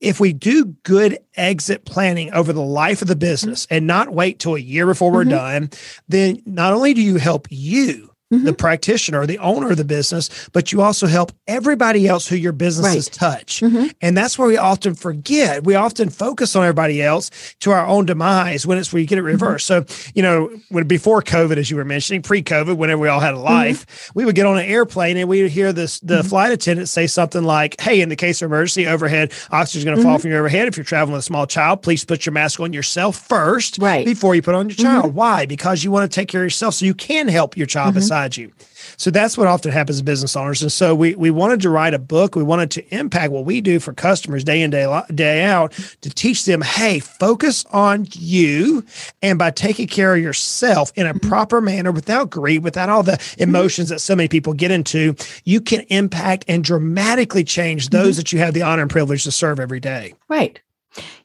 if 0.00 0.18
we 0.18 0.32
do 0.32 0.66
good 0.82 1.18
exit 1.36 1.84
planning 1.84 2.32
over 2.32 2.52
the 2.52 2.62
life 2.62 3.02
of 3.02 3.08
the 3.08 3.16
business 3.16 3.66
and 3.70 3.86
not 3.86 4.10
wait 4.10 4.38
till 4.38 4.54
a 4.54 4.60
year 4.60 4.86
before 4.86 5.10
we're 5.10 5.22
mm-hmm. 5.22 5.30
done 5.30 5.70
then 6.08 6.40
not 6.46 6.72
only 6.72 6.94
do 6.94 7.02
you 7.02 7.16
help 7.16 7.48
you 7.50 8.11
mm-hmm. 8.32 8.44
the 8.44 8.52
practitioner, 8.52 9.26
the 9.26 9.38
owner 9.38 9.70
of 9.70 9.76
the 9.76 9.84
business, 9.84 10.48
but 10.52 10.72
you 10.72 10.80
also 10.80 11.06
help 11.06 11.32
everybody 11.46 12.08
else 12.08 12.26
who 12.26 12.36
your 12.36 12.52
businesses 12.52 13.06
Right. 13.06 13.12
touch. 13.12 13.60
Mm-hmm. 13.60 13.88
And 14.00 14.16
that's 14.16 14.38
where 14.38 14.48
we 14.48 14.56
often 14.56 14.94
forget. 14.94 15.64
We 15.64 15.74
often 15.74 16.08
focus 16.08 16.56
on 16.56 16.64
everybody 16.64 17.02
else 17.02 17.30
to 17.60 17.72
our 17.72 17.86
own 17.86 18.06
demise 18.06 18.66
when 18.66 18.78
it's 18.78 18.92
where 18.92 19.00
you 19.00 19.06
get 19.06 19.18
it 19.18 19.22
mm-hmm. 19.22 19.28
reversed. 19.28 19.66
So, 19.66 19.84
you 20.14 20.22
know, 20.22 20.50
when 20.70 20.86
before 20.86 21.22
COVID, 21.22 21.56
as 21.56 21.70
you 21.70 21.76
were 21.76 21.84
mentioning, 21.84 22.22
pre-COVID, 22.22 22.76
whenever 22.76 23.00
we 23.00 23.08
all 23.08 23.20
had 23.20 23.34
a 23.34 23.36
mm-hmm. 23.36 23.44
life, 23.44 24.10
we 24.14 24.24
would 24.24 24.34
get 24.34 24.46
on 24.46 24.58
an 24.58 24.64
airplane 24.64 25.16
and 25.16 25.28
we 25.28 25.42
would 25.42 25.50
hear 25.50 25.72
this 25.72 26.00
the 26.00 26.18
mm-hmm. 26.18 26.28
flight 26.28 26.52
attendant 26.52 26.88
say 26.88 27.06
something 27.06 27.44
like, 27.44 27.80
Hey, 27.80 28.00
in 28.00 28.08
the 28.08 28.16
case 28.16 28.42
of 28.42 28.46
emergency, 28.46 28.86
overhead 28.86 29.32
oxygen 29.50 29.80
is 29.80 29.84
going 29.84 29.96
to 29.96 30.02
fall 30.02 30.18
from 30.18 30.30
your 30.30 30.40
overhead. 30.40 30.68
If 30.68 30.76
you're 30.76 30.84
traveling 30.84 31.12
with 31.12 31.20
a 31.20 31.22
small 31.24 31.46
child, 31.46 31.82
please 31.82 32.04
put 32.04 32.24
your 32.26 32.32
mask 32.32 32.60
on 32.60 32.72
yourself 32.72 33.16
first 33.16 33.78
Right. 33.78 34.04
before 34.04 34.34
you 34.34 34.42
put 34.42 34.54
on 34.54 34.68
your 34.68 34.76
child. 34.76 35.14
Why? 35.14 35.46
Because 35.46 35.84
you 35.84 35.90
want 35.90 36.10
to 36.10 36.14
take 36.14 36.28
care 36.28 36.42
of 36.42 36.46
yourself 36.46 36.74
so 36.74 36.84
you 36.84 36.94
can 36.94 37.28
help 37.28 37.56
your 37.56 37.66
child 37.66 37.94
beside 37.94 38.21
you. 38.36 38.52
So 38.96 39.10
that's 39.10 39.36
what 39.36 39.46
often 39.46 39.70
happens 39.70 39.98
to 39.98 40.04
business 40.04 40.36
owners. 40.36 40.62
And 40.62 40.72
so 40.72 40.94
we 40.94 41.14
we 41.14 41.30
wanted 41.30 41.60
to 41.62 41.70
write 41.70 41.94
a 41.94 41.98
book. 41.98 42.34
We 42.34 42.42
wanted 42.42 42.70
to 42.72 42.94
impact 42.94 43.32
what 43.32 43.44
we 43.44 43.60
do 43.60 43.80
for 43.80 43.92
customers 43.92 44.44
day 44.44 44.62
in 44.62 44.70
day 44.70 45.02
day 45.14 45.44
out 45.44 45.72
to 46.00 46.10
teach 46.10 46.44
them, 46.44 46.62
hey, 46.62 46.98
focus 46.98 47.64
on 47.72 48.06
you, 48.12 48.84
and 49.22 49.38
by 49.38 49.50
taking 49.50 49.86
care 49.86 50.14
of 50.14 50.22
yourself 50.22 50.92
in 50.94 51.06
a 51.06 51.14
mm-hmm. 51.14 51.28
proper 51.28 51.60
manner, 51.60 51.92
without 51.92 52.30
greed, 52.30 52.62
without 52.62 52.88
all 52.88 53.02
the 53.02 53.12
mm-hmm. 53.12 53.42
emotions 53.42 53.88
that 53.88 54.00
so 54.00 54.14
many 54.14 54.28
people 54.28 54.52
get 54.52 54.70
into, 54.70 55.14
you 55.44 55.60
can 55.60 55.80
impact 55.88 56.44
and 56.48 56.64
dramatically 56.64 57.44
change 57.44 57.88
those 57.88 58.12
mm-hmm. 58.12 58.16
that 58.18 58.32
you 58.32 58.38
have 58.38 58.54
the 58.54 58.62
honor 58.62 58.82
and 58.82 58.90
privilege 58.90 59.24
to 59.24 59.32
serve 59.32 59.60
every 59.60 59.80
day. 59.80 60.14
Right. 60.28 60.60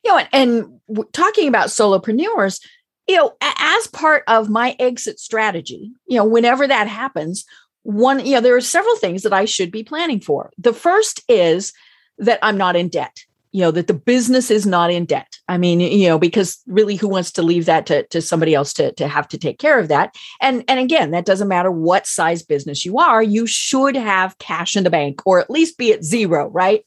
You 0.04 0.12
know, 0.12 0.18
and, 0.32 0.82
and 0.88 1.14
talking 1.14 1.48
about 1.48 1.68
solopreneurs, 1.68 2.62
you 3.08 3.16
know, 3.16 3.36
as 3.42 3.88
part 3.88 4.24
of 4.28 4.50
my 4.50 4.76
exit 4.80 5.20
strategy, 5.20 5.92
you 6.08 6.18
know, 6.18 6.26
whenever 6.26 6.68
that 6.68 6.88
happens, 6.88 7.46
one, 7.84 8.26
you 8.26 8.34
know, 8.34 8.42
there 8.42 8.56
are 8.56 8.62
several 8.62 8.98
things 8.98 9.24
that 9.24 9.34
I 9.34 9.46
should 9.46 9.72
be 9.72 9.84
planning 9.84 10.20
for. 10.20 10.52
The 10.58 10.74
first 10.74 11.22
is 11.30 11.72
that 12.18 12.40
I'm 12.42 12.58
not 12.58 12.76
in 12.76 12.90
debt. 12.90 13.24
You 13.54 13.62
know, 13.62 13.72
that 13.72 13.88
the 13.88 13.94
business 13.94 14.52
is 14.52 14.68
not 14.68 14.92
in 14.92 15.06
debt. 15.06 15.38
I 15.48 15.58
mean, 15.58 15.80
you 15.80 16.10
know, 16.10 16.20
because 16.20 16.62
really 16.68 16.96
who 16.96 17.08
wants 17.08 17.32
to 17.32 17.42
leave 17.42 17.66
that 17.66 17.86
to, 17.88 18.06
to 18.08 18.22
somebody 18.22 18.54
else 18.54 18.74
to, 18.74 18.92
to 18.92 19.08
have 19.08 19.28
to 19.30 19.38
take 19.38 19.58
care 19.58 19.80
of 19.80 19.88
that? 19.88 20.16
And 20.42 20.66
and 20.68 20.80
again, 20.82 21.12
that 21.12 21.26
doesn't 21.26 21.48
matter 21.48 21.72
what 21.72 22.06
size 22.06 22.44
business 22.44 22.86
you 22.86 22.98
are, 22.98 23.24
you 23.24 23.48
should 23.48 23.96
have 23.96 24.38
cash 24.38 24.76
in 24.76 24.84
the 24.84 24.90
bank 24.90 25.22
or 25.26 25.40
at 25.40 25.50
least 25.50 25.78
be 25.78 25.94
at 25.94 26.04
zero, 26.04 26.50
right? 26.50 26.86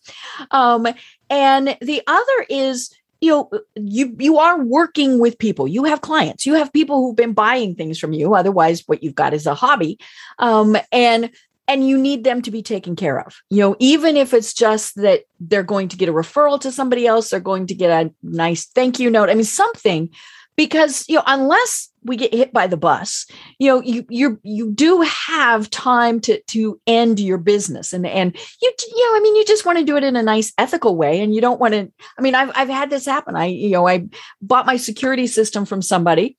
Um, 0.50 0.86
and 1.30 1.78
the 1.80 2.02
other 2.06 2.46
is 2.50 2.94
you 3.20 3.30
know 3.30 3.50
you 3.76 4.14
you 4.18 4.38
are 4.38 4.62
working 4.62 5.18
with 5.18 5.38
people. 5.38 5.68
You 5.68 5.84
have 5.84 6.00
clients. 6.00 6.46
You 6.46 6.54
have 6.54 6.72
people 6.72 7.00
who've 7.00 7.16
been 7.16 7.32
buying 7.32 7.74
things 7.74 7.98
from 7.98 8.12
you. 8.12 8.34
Otherwise 8.34 8.82
what 8.86 9.02
you've 9.02 9.14
got 9.14 9.34
is 9.34 9.46
a 9.46 9.54
hobby. 9.54 9.98
Um, 10.38 10.76
and 10.90 11.30
and 11.68 11.86
you 11.86 11.96
need 11.96 12.24
them 12.24 12.42
to 12.42 12.50
be 12.50 12.62
taken 12.62 12.96
care 12.96 13.20
of. 13.20 13.40
You 13.50 13.60
know 13.60 13.76
even 13.78 14.16
if 14.16 14.32
it's 14.34 14.54
just 14.54 14.96
that 14.96 15.24
they're 15.38 15.62
going 15.62 15.88
to 15.88 15.96
get 15.96 16.08
a 16.08 16.12
referral 16.12 16.60
to 16.60 16.72
somebody 16.72 17.06
else 17.06 17.30
they're 17.30 17.40
going 17.40 17.66
to 17.68 17.74
get 17.74 17.90
a 17.90 18.12
nice 18.22 18.66
thank 18.66 18.98
you 18.98 19.10
note. 19.10 19.30
I 19.30 19.34
mean 19.34 19.44
something 19.44 20.10
because 20.56 21.04
you 21.08 21.16
know 21.16 21.22
unless 21.26 21.88
we 22.04 22.16
get 22.16 22.34
hit 22.34 22.52
by 22.52 22.66
the 22.66 22.76
bus 22.76 23.26
you 23.58 23.68
know 23.68 23.80
you 23.80 24.04
you 24.08 24.38
you 24.42 24.70
do 24.70 25.00
have 25.02 25.68
time 25.70 26.20
to 26.20 26.40
to 26.42 26.80
end 26.86 27.20
your 27.20 27.38
business 27.38 27.92
and 27.92 28.06
and 28.06 28.36
you 28.60 28.72
you 28.94 29.10
know 29.10 29.16
i 29.16 29.20
mean 29.22 29.36
you 29.36 29.44
just 29.44 29.66
want 29.66 29.78
to 29.78 29.84
do 29.84 29.96
it 29.96 30.04
in 30.04 30.16
a 30.16 30.22
nice 30.22 30.52
ethical 30.58 30.96
way 30.96 31.20
and 31.20 31.34
you 31.34 31.40
don't 31.40 31.60
want 31.60 31.74
to 31.74 31.90
i 32.18 32.22
mean 32.22 32.34
i've 32.34 32.50
i've 32.54 32.68
had 32.68 32.90
this 32.90 33.06
happen. 33.06 33.36
I 33.36 33.46
you 33.46 33.70
know 33.70 33.86
i 33.86 34.06
bought 34.40 34.66
my 34.66 34.76
security 34.76 35.26
system 35.26 35.64
from 35.64 35.82
somebody 35.82 36.36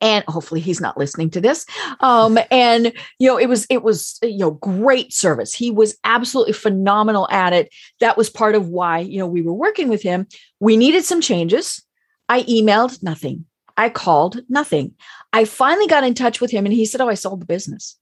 and 0.00 0.24
hopefully 0.26 0.60
he's 0.60 0.80
not 0.80 0.98
listening 0.98 1.30
to 1.30 1.40
this 1.40 1.64
um 2.00 2.38
and 2.50 2.92
you 3.18 3.28
know 3.28 3.38
it 3.38 3.46
was 3.46 3.66
it 3.70 3.82
was 3.82 4.18
you 4.22 4.38
know 4.38 4.52
great 4.52 5.12
service. 5.12 5.54
He 5.54 5.70
was 5.70 5.96
absolutely 6.04 6.54
phenomenal 6.54 7.28
at 7.30 7.52
it. 7.52 7.72
That 8.00 8.16
was 8.16 8.30
part 8.30 8.54
of 8.54 8.68
why 8.68 9.00
you 9.00 9.18
know 9.18 9.26
we 9.26 9.42
were 9.42 9.54
working 9.54 9.88
with 9.88 10.02
him. 10.02 10.26
We 10.60 10.76
needed 10.76 11.04
some 11.04 11.20
changes 11.20 11.85
i 12.28 12.42
emailed 12.44 13.02
nothing. 13.02 13.44
I 13.76 13.90
called 13.90 14.40
nothing. 14.48 14.94
I 15.32 15.44
finally 15.44 15.86
got 15.86 16.04
in 16.04 16.14
touch 16.14 16.40
with 16.40 16.50
him 16.50 16.64
and 16.64 16.72
he 16.72 16.86
said 16.86 17.00
oh 17.00 17.08
i 17.08 17.14
sold 17.14 17.40
the 17.40 17.46
business. 17.46 17.96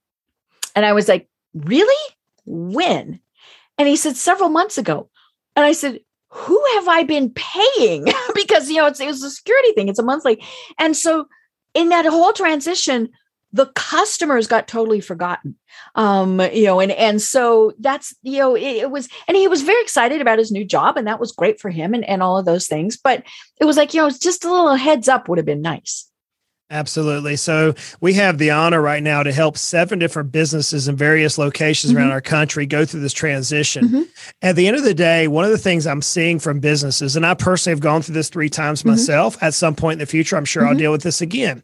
And 0.75 0.85
i 0.85 0.93
was 0.93 1.09
like 1.09 1.29
really? 1.55 2.15
When? 2.47 3.21
And 3.79 3.89
he 3.89 3.97
said 3.97 4.17
several 4.17 4.51
months 4.51 4.79
ago. 4.79 5.09
And 5.57 5.65
i 5.65 5.73
said 5.73 6.01
who 6.31 6.63
have 6.75 6.89
i 6.89 7.05
been 7.05 7.31
paying? 7.35 8.07
Because 8.35 8.69
you 8.69 8.77
know 8.77 8.87
it's, 8.87 9.01
it 9.01 9.07
was 9.07 9.23
a 9.23 9.31
security 9.31 9.73
thing. 9.73 9.89
It's 9.89 9.99
a 9.99 10.03
monthly. 10.03 10.43
And 10.79 10.97
so 10.97 11.27
in 11.75 11.89
that 11.91 12.07
whole 12.07 12.33
transition 12.33 13.11
the 13.55 13.67
customers 13.75 14.47
got 14.49 14.69
totally 14.69 15.01
forgotten 15.01 15.55
um 15.95 16.41
you 16.53 16.65
know 16.67 16.81
and 16.81 16.93
and 16.93 17.23
so 17.23 17.73
that's 17.79 18.15
you 18.23 18.39
know 18.39 18.55
it, 18.55 18.63
it 18.63 18.91
was 18.91 19.09
and 19.29 19.37
he 19.37 19.49
was 19.49 19.63
very 19.63 19.81
excited 19.83 20.21
about 20.21 20.39
his 20.39 20.51
new 20.53 20.65
job 20.65 20.97
and 20.99 21.07
that 21.07 21.21
was 21.21 21.33
great 21.33 21.59
for 21.61 21.71
him 21.71 21.95
and, 21.95 22.05
and 22.05 22.23
all 22.23 22.37
of 22.37 22.45
those 22.45 22.67
things 22.67 22.97
but 22.97 23.23
it 23.61 23.65
was 23.65 23.77
like 23.77 23.95
you 23.95 24.01
know 24.01 24.07
it's 24.09 24.19
just 24.19 24.45
a 24.45 24.51
little 24.53 24.75
heads 24.75 25.09
up 25.09 25.29
would 25.29 25.39
have 25.39 25.47
been 25.47 25.63
nice 25.63 26.11
Absolutely. 26.71 27.37
So 27.37 27.75
we 28.01 28.15
have 28.15 28.39
the 28.39 28.51
honor 28.51 28.81
right 28.81 29.03
now 29.03 29.23
to 29.23 29.31
help 29.33 29.59
seven 29.59 29.99
different 29.99 30.33
businesses 30.33 30.89
in 30.89 30.97
various 30.97 31.37
locations 31.37 31.93
around 31.93 32.11
our 32.11 32.23
country 32.23 32.65
go 32.65 32.87
through 32.87 33.01
this 33.01 33.13
transition. 33.13 33.85
Mhm. 33.89 34.09
At 34.41 34.57
the 34.57 34.67
end 34.67 34.77
of 34.77 34.83
the 34.83 34.95
day, 34.95 35.29
one 35.29 35.45
of 35.45 35.51
the 35.51 35.59
things 35.59 35.87
I'm 35.87 36.01
seeing 36.03 36.39
from 36.39 36.61
businesses, 36.61 37.17
and 37.17 37.27
I 37.27 37.35
personally 37.35 37.75
have 37.75 37.81
gone 37.81 38.01
through 38.01 38.15
this 38.15 38.31
three 38.31 38.49
times 38.49 38.83
myself. 38.85 39.37
At 39.43 39.53
some 39.55 39.77
point 39.77 39.95
in 39.95 39.99
the 40.01 40.07
future, 40.07 40.37
I'm 40.37 40.47
sure 40.47 40.67
I'll 40.67 40.75
Mhm. 40.75 40.79
deal 40.79 40.91
with 40.93 41.03
this 41.03 41.21
again. 41.21 41.63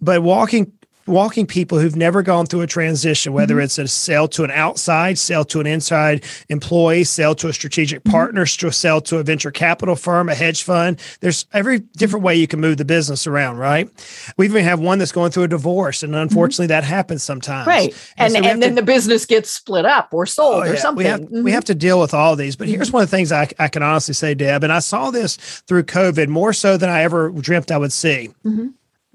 But 0.00 0.22
walking 0.22 0.72
walking 1.06 1.46
people 1.46 1.78
who've 1.78 1.96
never 1.96 2.22
gone 2.22 2.46
through 2.46 2.62
a 2.62 2.66
transition, 2.66 3.32
whether 3.32 3.54
mm-hmm. 3.54 3.64
it's 3.64 3.78
a 3.78 3.88
sale 3.88 4.28
to 4.28 4.44
an 4.44 4.50
outside, 4.50 5.18
sale 5.18 5.44
to 5.44 5.60
an 5.60 5.66
inside 5.66 6.24
employee, 6.48 7.04
sale 7.04 7.34
to 7.36 7.48
a 7.48 7.52
strategic 7.52 8.00
mm-hmm. 8.00 8.10
partner, 8.10 8.44
to 8.46 8.72
sell 8.72 9.00
to 9.02 9.18
a 9.18 9.22
venture 9.22 9.50
capital 9.50 9.96
firm, 9.96 10.28
a 10.28 10.34
hedge 10.34 10.62
fund. 10.62 11.00
There's 11.20 11.46
every 11.52 11.80
different 11.80 12.24
way 12.24 12.34
you 12.36 12.46
can 12.46 12.60
move 12.60 12.76
the 12.76 12.84
business 12.84 13.26
around, 13.26 13.58
right? 13.58 13.88
We 14.36 14.46
even 14.46 14.64
have 14.64 14.80
one 14.80 14.98
that's 14.98 15.12
going 15.12 15.30
through 15.30 15.44
a 15.44 15.48
divorce, 15.48 16.02
and 16.02 16.12
mm-hmm. 16.12 16.22
unfortunately, 16.22 16.68
that 16.68 16.84
happens 16.84 17.22
sometimes. 17.22 17.66
right 17.66 17.94
and 18.16 18.32
so 18.32 18.38
and, 18.42 18.62
then 18.62 18.70
to- 18.70 18.76
the 18.76 18.82
business 18.82 19.26
gets 19.26 19.50
split 19.50 19.84
up 19.84 20.12
or 20.12 20.26
sold 20.26 20.46
Oh, 20.46 20.60
or 20.62 20.74
yeah. 20.74 20.80
something 20.80 21.04
We 21.04 21.10
have, 21.10 21.20
we 21.20 21.50
Mhm. 21.50 21.54
have 21.54 21.64
to 21.64 21.74
deal 21.74 22.00
with 22.00 22.14
all 22.14 22.36
these. 22.36 22.56
But 22.56 22.68
here's 22.68 22.92
one 22.92 23.02
of 23.02 23.10
the 23.10 23.16
things 23.16 23.32
I, 23.32 23.48
I 23.58 23.68
can 23.68 23.82
honestly 23.82 24.14
say, 24.14 24.34
Deb, 24.34 24.64
and 24.64 24.72
I 24.72 24.78
saw 24.78 25.10
this 25.10 25.36
through 25.66 25.84
COVID 25.84 26.28
more 26.28 26.52
so 26.52 26.76
than 26.76 26.88
I 26.88 27.02
ever 27.02 27.30
dreamt 27.30 27.70
I 27.70 27.78
would 27.78 27.92
see. 27.92 28.30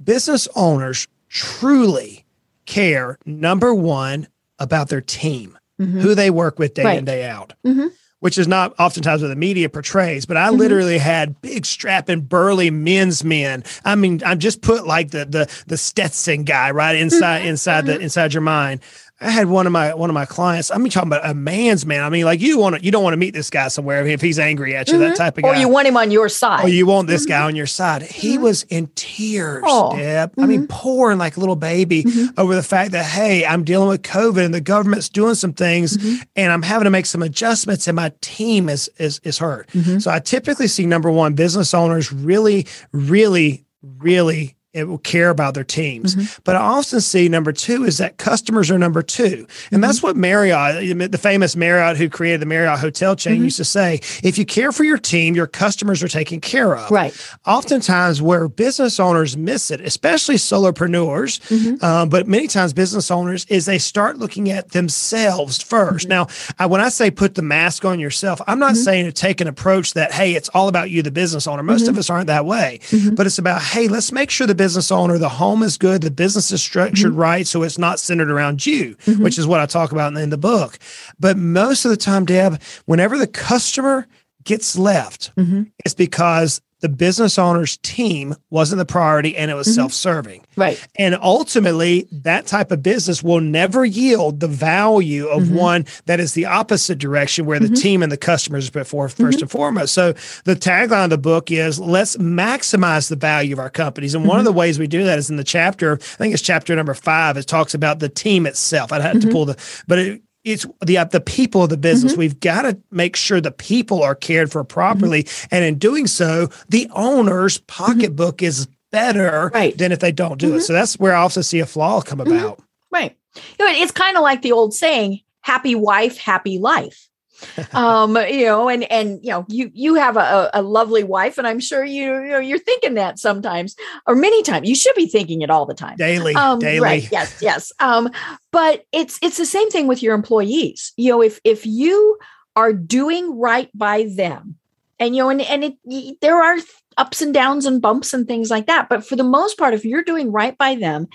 Business 0.03 0.47
owners 0.55 1.07
truly 1.31 2.25
care, 2.65 3.17
number 3.25 3.73
one, 3.73 4.27
about 4.59 4.89
their 4.89 5.01
team, 5.01 5.57
Mhm. 5.79 6.01
who 6.01 6.13
they 6.13 6.29
work 6.29 6.59
with 6.59 6.73
day 6.73 6.97
in, 6.97 7.05
day 7.05 7.25
out. 7.27 7.53
Mhm. 7.65 7.91
Which 8.19 8.37
is 8.37 8.47
not 8.47 8.75
oftentimes 8.77 9.23
what 9.23 9.29
the 9.29 9.35
media 9.35 9.67
portrays, 9.67 10.25
but 10.27 10.37
I 10.37 10.49
Mhm. 10.49 10.57
literally 10.59 10.97
had 10.99 11.41
big 11.41 11.65
strapping 11.65 12.21
burly 12.21 12.69
men's 12.69 13.23
men. 13.23 13.63
I 13.83 13.95
mean, 13.95 14.21
I'm 14.23 14.37
just 14.37 14.61
put 14.61 14.85
like 14.85 15.09
the 15.09 15.25
the 15.25 15.47
the 15.65 15.77
Stetson 15.77 16.43
guy 16.43 16.69
right 16.69 16.95
inside 16.95 17.45
inside 17.45 17.87
the 17.87 17.97
inside 17.97 18.33
your 18.33 18.41
mind. 18.41 18.81
I 19.21 19.29
had 19.29 19.47
one 19.47 19.67
of 19.67 19.71
my 19.71 19.93
one 19.93 20.09
of 20.09 20.15
my 20.15 20.25
clients. 20.25 20.71
I 20.71 20.77
mean, 20.77 20.89
talking 20.89 21.09
about 21.09 21.29
a 21.29 21.35
man's 21.35 21.85
man. 21.85 22.03
I 22.03 22.09
mean, 22.09 22.25
like 22.25 22.41
you 22.41 22.57
want 22.57 22.75
to 22.75 22.83
you 22.83 22.89
don't 22.89 23.03
want 23.03 23.13
to 23.13 23.17
meet 23.17 23.35
this 23.35 23.51
guy 23.51 23.67
somewhere 23.67 24.05
if 24.07 24.19
he's 24.19 24.39
angry 24.39 24.75
at 24.75 24.87
you. 24.87 24.97
That 24.97 25.13
Mhm. 25.13 25.17
type 25.17 25.37
of 25.37 25.43
guy. 25.43 25.49
or 25.49 25.55
you 25.55 25.67
want 25.67 25.87
him 25.87 25.95
on 25.95 26.09
your 26.09 26.27
side 26.27 26.65
or 26.65 26.69
you 26.69 26.87
want 26.87 27.07
this 27.07 27.27
guy 27.27 27.35
mm-hmm. 27.35 27.47
on 27.47 27.55
your 27.55 27.67
side. 27.67 28.01
He 28.01 28.33
mm-hmm. 28.33 28.43
was 28.43 28.63
in 28.63 28.89
tears, 28.95 29.63
Oh. 29.65 29.95
Deb. 29.95 30.33
I 30.39 30.45
mean, 30.47 30.61
mm-hmm. 30.61 30.65
pouring 30.67 31.19
like 31.19 31.37
a 31.37 31.39
little 31.39 31.55
baby 31.55 32.03
over 32.37 32.55
the 32.55 32.63
fact 32.63 32.93
that 32.93 33.05
hey, 33.05 33.45
I'm 33.45 33.63
dealing 33.63 33.89
with 33.89 34.01
COVID 34.01 34.43
and 34.43 34.53
the 34.53 34.61
government's 34.61 35.07
doing 35.07 35.35
some 35.35 35.53
things, 35.53 35.97
and 36.35 36.51
I'm 36.51 36.63
having 36.63 36.85
to 36.85 36.89
make 36.91 37.05
some 37.05 37.21
adjustments, 37.21 37.87
and 37.87 37.95
my 37.95 38.11
team 38.21 38.69
is 38.69 38.89
is 38.97 39.21
is 39.23 39.37
hurt. 39.37 39.69
So 39.99 40.09
I 40.09 40.19
typically 40.19 40.67
see 40.67 40.87
number 40.87 41.11
one, 41.11 41.33
business 41.35 41.73
owners 41.75 42.11
really, 42.11 42.65
really, 42.91 43.65
really 43.99 44.55
it 44.73 44.85
will 44.85 44.97
care 44.97 45.29
about 45.29 45.53
their 45.53 45.65
teams. 45.65 46.15
Mm-hmm. 46.15 46.41
But 46.45 46.55
I 46.55 46.59
often 46.59 47.01
see 47.01 47.27
number 47.27 47.51
two 47.51 47.83
is 47.83 47.97
that 47.97 48.17
customers 48.17 48.71
are 48.71 48.79
number 48.79 49.01
two. 49.01 49.23
And 49.23 49.47
mm-hmm. 49.47 49.81
that's 49.81 50.01
what 50.01 50.15
Marriott, 50.15 51.11
the 51.11 51.17
famous 51.17 51.55
Marriott 51.55 51.97
who 51.97 52.09
created 52.09 52.41
the 52.41 52.45
Marriott 52.45 52.79
hotel 52.79 53.15
chain 53.15 53.35
mm-hmm. 53.35 53.45
used 53.45 53.57
to 53.57 53.65
say, 53.65 53.95
if 54.23 54.37
you 54.37 54.45
care 54.45 54.71
for 54.71 54.85
your 54.85 54.97
team, 54.97 55.35
your 55.35 55.47
customers 55.47 56.01
are 56.01 56.07
taken 56.07 56.39
care 56.39 56.75
of. 56.75 56.89
Right. 56.89 57.13
Oftentimes 57.45 58.21
where 58.21 58.47
business 58.47 58.99
owners 58.99 59.35
miss 59.35 59.71
it, 59.71 59.81
especially 59.81 60.35
solopreneurs, 60.35 61.39
Mm-hmm. 61.51 61.83
um, 61.83 62.09
but 62.09 62.27
many 62.27 62.47
times 62.47 62.71
business 62.71 63.11
owners 63.11 63.45
is 63.45 63.65
they 63.65 63.77
start 63.77 64.17
looking 64.17 64.49
at 64.49 64.71
themselves 64.71 65.59
1st 65.59 66.07
Now, 66.07 66.27
I, 66.59 66.65
when 66.65 66.79
I 66.79 66.89
say 66.89 67.11
put 67.11 67.35
the 67.35 67.41
mask 67.41 67.83
on 67.83 67.99
yourself, 67.99 68.41
I'm 68.47 68.59
not 68.59 68.77
saying 68.77 69.05
to 69.05 69.11
take 69.11 69.41
an 69.41 69.47
approach 69.47 69.93
that, 69.93 70.11
hey, 70.11 70.33
it's 70.33 70.49
all 70.49 70.67
about 70.67 70.89
you, 70.89 71.01
the 71.01 71.11
business 71.11 71.47
owner. 71.47 71.63
Most 71.63 71.87
of 71.87 71.97
us 71.97 72.09
aren't 72.09 72.27
that 72.27 72.45
way, 72.45 72.79
but 73.13 73.25
it's 73.25 73.37
about, 73.37 73.61
hey, 73.61 73.87
let's 73.87 74.11
make 74.11 74.29
sure 74.29 74.47
the 74.47 74.60
business 74.61 74.91
owner, 74.91 75.17
the 75.17 75.27
home 75.27 75.63
is 75.63 75.75
good, 75.75 76.03
the 76.03 76.11
business 76.11 76.51
is 76.51 76.61
structured 76.61 77.13
mm-hmm. 77.13 77.19
right, 77.19 77.47
so 77.47 77.63
it's 77.63 77.79
not 77.79 77.99
centered 77.99 78.29
around 78.29 78.63
you, 78.63 78.95
mm-hmm. 79.07 79.23
which 79.23 79.39
is 79.39 79.47
what 79.47 79.59
I 79.59 79.65
talk 79.65 79.91
about 79.91 80.13
in, 80.13 80.19
in 80.19 80.29
the 80.29 80.37
book. 80.37 80.77
But 81.19 81.35
most 81.35 81.83
of 81.83 81.89
the 81.89 81.97
time, 81.97 82.25
Deb, 82.25 82.61
whenever 82.85 83.17
the 83.17 83.25
customer 83.25 84.05
gets 84.43 84.77
left, 84.77 85.35
mm-hmm. 85.35 85.63
it's 85.83 85.95
because 85.95 86.61
the 86.81 86.89
business 86.89 87.39
owner's 87.39 87.77
team 87.77 88.35
wasn't 88.49 88.79
the 88.79 88.85
priority 88.85 89.37
and 89.37 89.49
it 89.49 89.53
was 89.53 89.67
Mhm. 89.67 89.75
self-serving. 89.75 90.41
Right. 90.57 90.79
And 90.97 91.17
ultimately, 91.21 92.07
that 92.11 92.45
type 92.47 92.71
of 92.71 92.83
business 92.83 93.23
will 93.23 93.39
never 93.41 93.85
yield 93.85 94.39
the 94.39 94.47
value 94.47 95.27
of 95.27 95.43
Mhm. 95.43 95.51
one 95.51 95.85
that 96.07 96.19
is 96.19 96.33
the 96.33 96.45
opposite 96.45 96.97
direction, 96.97 97.45
where 97.45 97.59
the 97.59 97.69
Mhm. 97.69 97.81
team 97.81 98.03
and 98.03 98.11
the 98.11 98.17
customers 98.17 98.67
are 98.67 98.71
put 98.71 98.87
forth 98.87 99.13
1st 99.13 99.41
and 99.41 99.49
foremost. 99.51 99.93
So 99.93 100.13
the 100.45 100.55
tagline 100.55 101.05
of 101.05 101.09
the 101.11 101.17
book 101.17 101.51
is 101.51 101.79
let's 101.79 102.17
maximize 102.17 103.09
the 103.09 103.15
value 103.15 103.53
of 103.53 103.59
our 103.59 103.69
companies. 103.69 104.15
And 104.15 104.25
one 104.25 104.39
of 104.39 104.45
the 104.45 104.51
ways 104.51 104.79
we 104.79 104.87
do 104.87 105.03
that 105.03 105.17
is 105.19 105.29
in 105.29 105.37
the 105.37 105.43
chapter, 105.43 105.93
I 106.01 106.15
think 106.17 106.33
it's 106.33 106.43
chapter 106.43 106.75
number 106.75 106.93
five, 106.93 107.37
it 107.37 107.47
talks 107.47 107.73
about 107.73 107.99
the 107.99 108.09
team 108.09 108.45
itself. 108.45 108.91
I'd 108.91 109.01
have 109.01 109.19
to 109.21 109.27
Mhm. 109.27 109.31
pull 109.31 109.45
the, 109.45 109.55
but 109.87 109.99
it, 109.99 110.21
it's 110.43 110.65
the 110.85 110.97
uh, 110.97 111.03
the 111.05 111.21
people 111.21 111.63
of 111.63 111.69
the 111.69 111.77
business. 111.77 112.15
We've 112.17 112.39
got 112.39 112.63
to 112.63 112.77
make 112.91 113.15
sure 113.15 113.39
the 113.41 113.51
people 113.51 114.01
are 114.03 114.15
cared 114.15 114.51
for 114.51 114.63
properly, 114.63 115.27
and 115.51 115.63
in 115.63 115.77
doing 115.77 116.07
so, 116.07 116.49
the 116.69 116.89
owner's 116.93 117.57
pocketbook 117.59 118.41
is 118.41 118.67
better 118.91 119.51
Right. 119.53 119.77
than 119.77 119.91
if 119.91 119.99
they 119.99 120.11
don't 120.11 120.37
do 120.39 120.55
it. 120.55 120.61
So 120.61 120.73
that's 120.73 120.99
where 120.99 121.15
I 121.15 121.21
also 121.21 121.41
see 121.41 121.59
a 121.59 121.65
flaw 121.65 122.01
come 122.01 122.19
Mhm. 122.19 122.27
about. 122.27 122.59
Right. 122.91 123.15
You 123.57 123.65
know, 123.65 123.71
it's 123.71 123.91
kind 123.91 124.17
of 124.17 124.23
like 124.23 124.41
the 124.41 124.51
old 124.51 124.73
saying, 124.73 125.21
happy 125.41 125.75
wife, 125.75 126.17
happy 126.17 126.57
life. 126.59 127.07
um, 127.73 128.15
you 128.15 128.45
know, 128.45 128.69
and 128.69 128.83
and 128.91 129.19
you 129.23 129.31
know, 129.31 129.45
you 129.47 129.71
you 129.73 129.95
have 129.95 130.17
a, 130.17 130.49
a 130.53 130.61
lovely 130.61 131.03
wife, 131.03 131.37
and 131.37 131.47
I'm 131.47 131.59
sure 131.59 131.83
you, 131.83 132.21
you 132.21 132.29
know 132.29 132.39
you're 132.39 132.59
thinking 132.59 132.95
that 132.95 133.19
sometimes 133.19 133.75
or 134.07 134.15
many 134.15 134.43
times. 134.43 134.67
You 134.67 134.75
should 134.75 134.95
be 134.95 135.07
thinking 135.07 135.41
it 135.41 135.49
all 135.49 135.65
the 135.65 135.73
time. 135.73 135.97
Daily, 135.97 136.35
Um, 136.35 136.59
daily. 136.59 136.79
Right. 136.79 137.11
Yes. 137.11 137.39
Yes. 137.41 137.71
Um, 137.79 138.09
but 138.51 138.85
it's 138.91 139.17
it's 139.21 139.37
the 139.37 139.45
same 139.45 139.69
thing 139.69 139.87
with 139.87 140.03
your 140.03 140.13
employees. 140.15 140.93
You 140.95 141.11
know, 141.11 141.21
if 141.21 141.39
if 141.43 141.65
you 141.65 142.17
are 142.55 142.73
doing 142.73 143.37
right 143.39 143.69
by 143.73 144.09
them, 144.15 144.57
and 144.99 145.15
you 145.15 145.23
know, 145.23 145.29
and 145.29 145.41
and 145.41 145.63
it 145.63 146.21
there 146.21 146.41
are 146.41 146.57
ups 146.97 147.21
and 147.21 147.33
downs 147.33 147.65
and 147.65 147.81
bumps 147.81 148.13
and 148.13 148.27
things 148.27 148.51
like 148.51 148.67
that. 148.67 148.89
But 148.89 149.05
for 149.05 149.15
the 149.15 149.23
most 149.23 149.57
part, 149.57 149.73
if 149.73 149.85
you're 149.85 150.03
doing 150.03 150.31
right 150.31 150.57
by 150.57 150.75
them, 150.75 151.07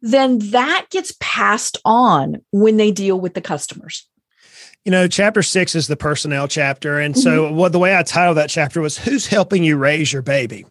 then 0.00 0.38
that 0.50 0.86
gets 0.90 1.14
passed 1.20 1.78
on 1.84 2.42
when 2.52 2.76
they 2.76 2.92
deal 2.92 3.20
with 3.20 3.34
the 3.34 3.40
customers. 3.40 4.08
You 4.86 4.92
know, 4.92 5.08
chapter 5.08 5.42
six 5.42 5.74
is 5.74 5.88
the 5.88 5.96
personnel 5.96 6.46
chapter. 6.46 7.00
And 7.00 7.14
Mm-hmm. 7.16 7.20
so 7.22 7.52
what 7.52 7.72
the 7.72 7.78
way 7.80 7.96
I 7.96 8.04
titled 8.04 8.36
that 8.36 8.48
chapter 8.50 8.80
was 8.80 8.96
Who's 8.96 9.26
Helping 9.26 9.64
You 9.64 9.76
Raise 9.76 10.12
Your 10.12 10.22
Baby? 10.22 10.64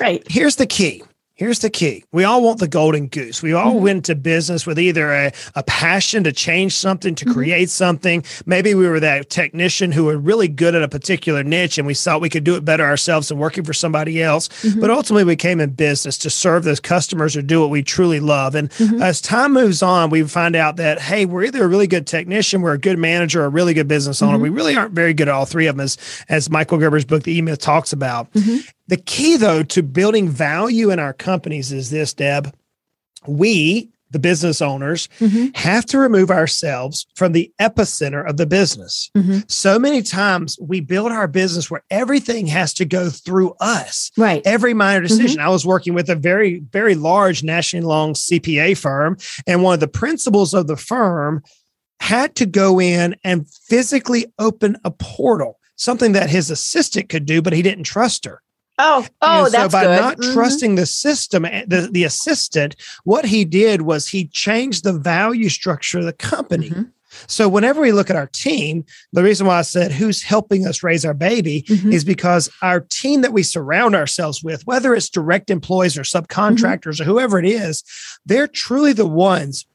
Right. 0.00 0.24
Here's 0.26 0.56
the 0.56 0.64
key. 0.66 1.02
Here's 1.40 1.60
the 1.60 1.70
key. 1.70 2.04
We 2.12 2.24
all 2.24 2.42
want 2.42 2.58
the 2.60 2.68
golden 2.68 3.06
goose. 3.06 3.42
We 3.42 3.54
all 3.54 3.72
Mhm. 3.76 3.80
went 3.80 4.04
to 4.04 4.14
business 4.14 4.66
with 4.66 4.78
either 4.78 5.10
a, 5.10 5.32
a 5.54 5.62
passion 5.62 6.22
to 6.24 6.32
change 6.32 6.76
something, 6.76 7.14
to 7.14 7.24
Mhm. 7.24 7.32
create 7.32 7.70
something. 7.70 8.22
Maybe 8.44 8.74
we 8.74 8.86
were 8.86 9.00
that 9.00 9.30
technician 9.30 9.90
who 9.92 10.04
were 10.04 10.18
really 10.18 10.48
good 10.48 10.74
at 10.74 10.82
a 10.82 10.88
particular 10.88 11.42
niche 11.42 11.78
and 11.78 11.86
we 11.86 11.94
thought 11.94 12.20
we 12.20 12.28
could 12.28 12.44
do 12.44 12.56
it 12.56 12.64
better 12.66 12.84
ourselves 12.84 13.28
than 13.28 13.38
working 13.38 13.64
for 13.64 13.72
somebody 13.72 14.22
else. 14.22 14.50
Mhm. 14.62 14.82
But 14.82 14.90
ultimately, 14.90 15.24
we 15.24 15.34
came 15.34 15.60
in 15.60 15.70
business 15.70 16.18
to 16.18 16.28
serve 16.28 16.64
those 16.64 16.78
customers 16.78 17.34
or 17.34 17.40
do 17.40 17.60
what 17.62 17.70
we 17.70 17.82
truly 17.82 18.20
love. 18.20 18.54
And 18.54 18.68
Mhm. 18.72 19.00
as 19.02 19.22
time 19.22 19.54
moves 19.54 19.80
on, 19.80 20.10
we 20.10 20.22
find 20.24 20.54
out 20.54 20.76
that, 20.76 21.00
hey, 21.00 21.24
we're 21.24 21.44
either 21.44 21.64
a 21.64 21.68
really 21.68 21.86
good 21.86 22.06
technician, 22.06 22.60
we're 22.60 22.74
a 22.74 22.78
good 22.78 22.98
manager, 22.98 23.40
or 23.40 23.46
a 23.46 23.48
really 23.48 23.72
good 23.72 23.88
business 23.88 24.20
owner. 24.20 24.36
Mhm. 24.36 24.42
We 24.42 24.48
really 24.50 24.76
aren't 24.76 24.92
very 24.92 25.14
good 25.14 25.28
at 25.28 25.32
all 25.34 25.46
three 25.46 25.68
of 25.68 25.76
them, 25.76 25.84
as, 25.84 25.96
as 26.28 26.50
Michael 26.50 26.76
Gerber's 26.76 27.06
book, 27.06 27.22
The 27.22 27.38
E-Myth, 27.38 27.60
talks 27.60 27.94
about. 27.94 28.28
The 28.90 28.96
key, 28.98 29.36
though, 29.36 29.62
to 29.62 29.82
building 29.82 30.28
value 30.28 30.90
in 30.90 30.98
our 30.98 31.12
companies 31.12 31.72
is 31.72 31.90
this, 31.90 32.12
Deb. 32.12 32.52
We, 33.26 33.88
the 34.10 34.18
business 34.18 34.60
owners, 34.60 35.08
Mhm. 35.20 35.56
have 35.56 35.86
to 35.86 35.98
remove 35.98 36.30
ourselves 36.32 37.06
from 37.14 37.30
the 37.30 37.52
epicenter 37.60 38.28
of 38.28 38.36
the 38.36 38.46
business. 38.46 39.08
Mhm. 39.16 39.48
So 39.48 39.78
many 39.78 40.02
times 40.02 40.58
we 40.60 40.80
build 40.80 41.12
our 41.12 41.28
business 41.28 41.70
where 41.70 41.84
everything 41.90 42.48
has 42.48 42.74
to 42.74 42.84
go 42.84 43.08
through 43.10 43.54
us 43.60 44.10
Right. 44.16 44.42
every 44.44 44.74
minor 44.74 45.02
decision. 45.06 45.38
I 45.38 45.50
was 45.50 45.64
working 45.64 45.94
with 45.94 46.10
a 46.10 46.16
very, 46.16 46.64
very 46.72 46.96
large 46.96 47.44
nationally 47.44 47.86
long 47.86 48.16
CPA 48.16 48.74
firm, 48.74 49.16
and 49.46 49.62
one 49.62 49.74
of 49.74 49.80
the 49.80 49.86
principals 49.86 50.52
of 50.52 50.66
the 50.66 50.76
firm 50.76 51.42
had 52.00 52.34
to 52.34 52.46
go 52.46 52.80
in 52.80 53.14
and 53.22 53.46
physically 53.68 54.26
open 54.40 54.76
a 54.84 54.90
portal, 54.90 55.60
something 55.76 56.10
that 56.12 56.30
his 56.30 56.50
assistant 56.50 57.08
could 57.08 57.26
do, 57.26 57.40
but 57.40 57.52
he 57.52 57.62
didn't 57.62 57.84
trust 57.84 58.24
her. 58.24 58.40
Oh, 58.82 59.06
oh, 59.20 59.44
And 59.44 59.46
so 59.46 59.50
that's 59.58 59.72
by 59.72 59.84
good. 59.84 60.00
not 60.00 60.16
Mhm. 60.18 60.32
trusting 60.32 60.74
the 60.76 60.86
system, 60.86 61.44
eh, 61.44 61.64
the, 61.66 61.88
the 61.92 62.04
assistant, 62.04 62.76
what 63.04 63.26
he 63.26 63.44
did 63.44 63.82
was 63.82 64.08
he 64.08 64.26
changed 64.26 64.84
the 64.84 64.92
value 64.94 65.48
structure 65.50 65.98
of 65.98 66.06
the 66.06 66.12
company. 66.14 66.70
Mhm. 66.70 66.90
So 67.26 67.48
whenever 67.48 67.80
we 67.82 67.90
look 67.92 68.08
at 68.08 68.16
our 68.16 68.28
team, 68.28 68.84
the 69.12 69.22
reason 69.22 69.46
why 69.46 69.58
I 69.58 69.62
said 69.62 69.90
who's 69.92 70.22
helping 70.22 70.66
us 70.66 70.82
raise 70.82 71.04
our 71.04 71.12
baby 71.14 71.62
Mhm. 71.68 71.92
is 71.92 72.04
because 72.04 72.48
our 72.62 72.80
team 72.80 73.20
that 73.22 73.32
we 73.32 73.42
surround 73.42 73.94
ourselves 73.96 74.42
with, 74.42 74.64
whether 74.66 74.94
it's 74.94 75.08
direct 75.10 75.50
employees 75.50 75.98
or 75.98 76.02
subcontractors 76.02 77.00
or 77.00 77.04
whoever 77.04 77.38
it 77.38 77.46
is, 77.46 77.82
they're 78.24 78.46
truly 78.46 78.92
the 78.92 79.06
ones 79.06 79.66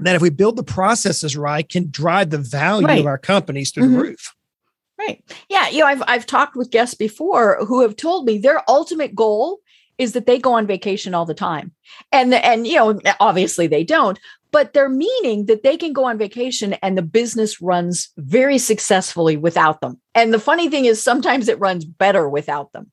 that 0.00 0.16
if 0.16 0.22
we 0.22 0.30
build 0.30 0.56
the 0.56 0.62
processes 0.62 1.36
right 1.36 1.68
can 1.68 1.88
drive 1.90 2.30
the 2.30 2.38
value 2.38 2.86
Right. 2.86 2.98
of 3.00 3.06
our 3.06 3.18
companies 3.18 3.70
through 3.70 3.90
the 3.90 3.98
roof. 3.98 4.34
Right. 5.00 5.24
Yeah. 5.48 5.68
You 5.70 5.78
know, 5.78 5.86
I've 5.86 6.02
I've 6.06 6.26
talked 6.26 6.56
with 6.56 6.70
guests 6.70 6.94
before 6.94 7.64
who 7.64 7.80
have 7.80 7.96
told 7.96 8.26
me 8.26 8.36
their 8.38 8.62
ultimate 8.68 9.14
goal 9.14 9.60
is 9.96 10.12
that 10.12 10.26
they 10.26 10.38
go 10.38 10.52
on 10.52 10.66
vacation 10.66 11.14
all 11.14 11.24
the 11.24 11.34
time. 11.34 11.72
And 12.12 12.34
and 12.34 12.66
you 12.66 12.76
know, 12.76 13.00
obviously 13.18 13.66
they 13.66 13.82
don't, 13.82 14.18
but 14.50 14.74
they're 14.74 14.90
meaning 14.90 15.46
that 15.46 15.62
they 15.62 15.78
can 15.78 15.94
go 15.94 16.04
on 16.04 16.18
vacation 16.18 16.74
and 16.82 16.98
the 16.98 17.02
business 17.02 17.62
runs 17.62 18.10
very 18.18 18.58
successfully 18.58 19.38
without 19.38 19.80
them. 19.80 19.98
And 20.14 20.34
the 20.34 20.38
funny 20.38 20.68
thing 20.68 20.84
is 20.84 21.02
sometimes 21.02 21.48
it 21.48 21.58
runs 21.60 21.84
better 21.86 22.28
without 22.28 22.72
them. 22.72 22.90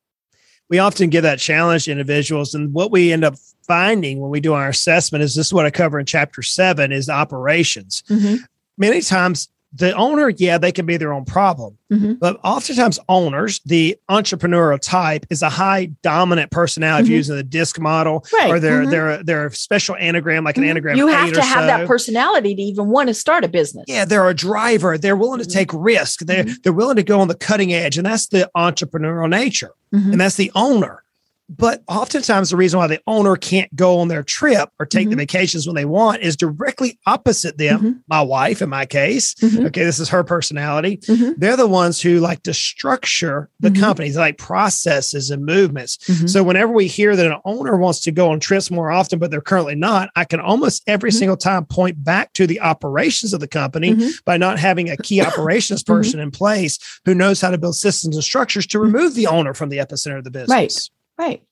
we 0.70 0.80
often 0.80 1.10
give 1.10 1.24
that 1.24 1.40
challenge 1.40 1.86
to 1.86 1.92
individuals 1.92 2.54
and 2.54 2.74
what 2.74 2.92
we 2.92 3.12
end 3.12 3.24
up 3.24 3.36
finding 3.64 4.20
when 4.20 4.30
we 4.30 4.40
do 4.40 4.54
our 4.54 4.70
assessment 4.70 5.24
is 5.24 5.36
this 5.36 5.48
is 5.48 5.54
what 5.54 5.66
i 5.66 5.70
cover 5.70 6.00
in 6.00 6.06
chapter 6.06 6.42
seven 6.42 6.92
is 6.92 7.10
operations 7.10 8.04
mm-hmm. 8.10 8.36
many 8.78 9.02
times 9.02 9.50
the 9.78 9.94
owner 9.96 10.30
yeah 10.38 10.58
they 10.58 10.72
can 10.72 10.86
be 10.86 10.98
their 10.98 11.14
own 11.14 11.26
problem 11.26 11.78
Mhm. 11.92 12.20
but 12.20 12.38
oftentimes 12.44 13.00
owners 13.08 13.62
the 13.66 13.96
entrepreneurial 14.10 14.80
type 14.82 15.26
is 15.30 15.42
a 15.42 15.50
high 15.50 15.86
dominant 16.04 16.52
personality 16.52 17.10
Mhm. 17.10 17.14
using 17.14 17.36
the 17.36 17.44
disc 17.44 17.80
model 17.80 18.26
Right. 18.34 18.50
or 18.50 18.60
their 18.60 18.84
Mhm. 18.84 18.92
their 18.92 19.24
their 19.24 19.50
special 19.52 19.96
Enneagram 19.96 20.44
like 20.44 20.58
an 20.58 20.64
Mhm. 20.64 20.78
Enneagram 20.78 20.98
You 20.98 21.08
have 21.08 21.32
to 21.34 21.42
have 21.42 21.64
so. 21.64 21.68
that 21.68 21.88
personality 21.88 22.56
to 22.56 22.62
even 22.62 22.88
want 22.90 23.08
to 23.08 23.14
start 23.14 23.44
a 23.46 23.48
business. 23.48 23.86
Yeah, 23.88 24.04
they're 24.06 24.28
a 24.28 24.34
driver. 24.34 24.98
They're 24.98 25.16
willing 25.16 25.40
to 25.42 25.48
Mhm. 25.48 25.54
take 25.54 25.72
risk. 25.74 26.20
They're 26.22 26.44
Mhm. 26.46 26.64
they're 26.64 26.74
willing 26.74 26.98
to 26.98 27.04
go 27.04 27.20
on 27.22 27.28
the 27.28 27.36
cutting 27.36 27.74
edge, 27.74 27.98
and 27.98 28.06
that's 28.06 28.28
the 28.28 28.50
entrepreneurial 28.58 29.30
nature, 29.30 29.72
and 29.94 30.20
that's 30.20 30.36
the 30.36 30.52
owner. 30.56 31.04
But 31.50 31.82
oftentimes, 31.88 32.50
the 32.50 32.58
reason 32.58 32.78
why 32.80 32.88
the 32.88 33.00
owner 33.08 33.36
can't 33.38 33.74
go 33.76 34.00
on 34.00 34.10
their 34.10 34.24
trip 34.24 34.70
or 34.80 34.86
take 34.86 35.10
the 35.10 35.16
Mhm. 35.16 35.20
vacations 35.20 35.66
when 35.66 35.76
they 35.76 35.86
want 35.86 36.22
is 36.22 36.36
directly 36.36 37.00
opposite 37.08 37.58
them. 37.58 37.80
Mhm. 37.82 37.96
My 38.10 38.22
wife, 38.22 38.62
in 38.62 38.70
my 38.70 38.86
case, 38.86 39.34
Mhm. 39.36 39.68
okay, 39.68 39.84
this 39.86 40.00
is 40.00 40.10
her 40.10 40.24
personality. 40.26 40.98
Mhm. 41.08 41.36
They're 41.38 41.56
the 41.56 41.66
ones 41.68 42.02
who 42.02 42.20
like 42.20 42.44
to 42.44 42.54
structure 42.54 43.50
the 43.60 43.70
Mhm. 43.72 43.80
companies, 43.80 44.18
like 44.18 44.38
processes 44.38 45.30
and 45.30 45.46
movements. 45.46 45.98
Mhm. 46.08 46.30
So 46.30 46.44
whenever 46.44 46.72
we 46.74 46.88
hear 46.88 47.16
that 47.16 47.26
an 47.26 47.38
owner 47.46 47.78
wants 47.78 48.02
to 48.02 48.12
go 48.12 48.32
on 48.32 48.40
trips 48.40 48.70
more 48.70 48.92
often, 48.92 49.18
but 49.20 49.32
they're 49.32 49.42
currently 49.42 49.76
not, 49.76 50.10
I 50.16 50.26
can 50.26 50.40
almost 50.40 50.84
every 50.88 51.12
single 51.12 51.38
time 51.38 51.66
point 51.66 52.04
back 52.04 52.34
to 52.34 52.46
the 52.46 52.60
operations 52.62 53.34
of 53.34 53.40
the 53.40 53.48
company 53.48 53.96
by 54.26 54.38
not 54.38 54.60
having 54.60 54.90
a 54.90 54.98
key 54.98 55.22
operations 55.22 55.82
Mm-hmm. 55.84 55.94
person 55.94 56.20
in 56.20 56.32
place 56.32 56.78
who 57.06 57.16
knows 57.16 57.40
how 57.42 57.52
to 57.52 57.58
build 57.58 57.76
systems 57.76 58.16
and 58.16 58.24
structures 58.24 58.68
to 58.68 58.80
remove 58.80 59.16
the 59.16 59.28
owner 59.28 59.54
from 59.54 59.70
the 59.70 59.78
epicenter 59.78 60.18
of 60.18 60.24
the 60.24 60.32
business. 60.32 60.50
Right. 60.50 60.90
Right. 61.18 61.44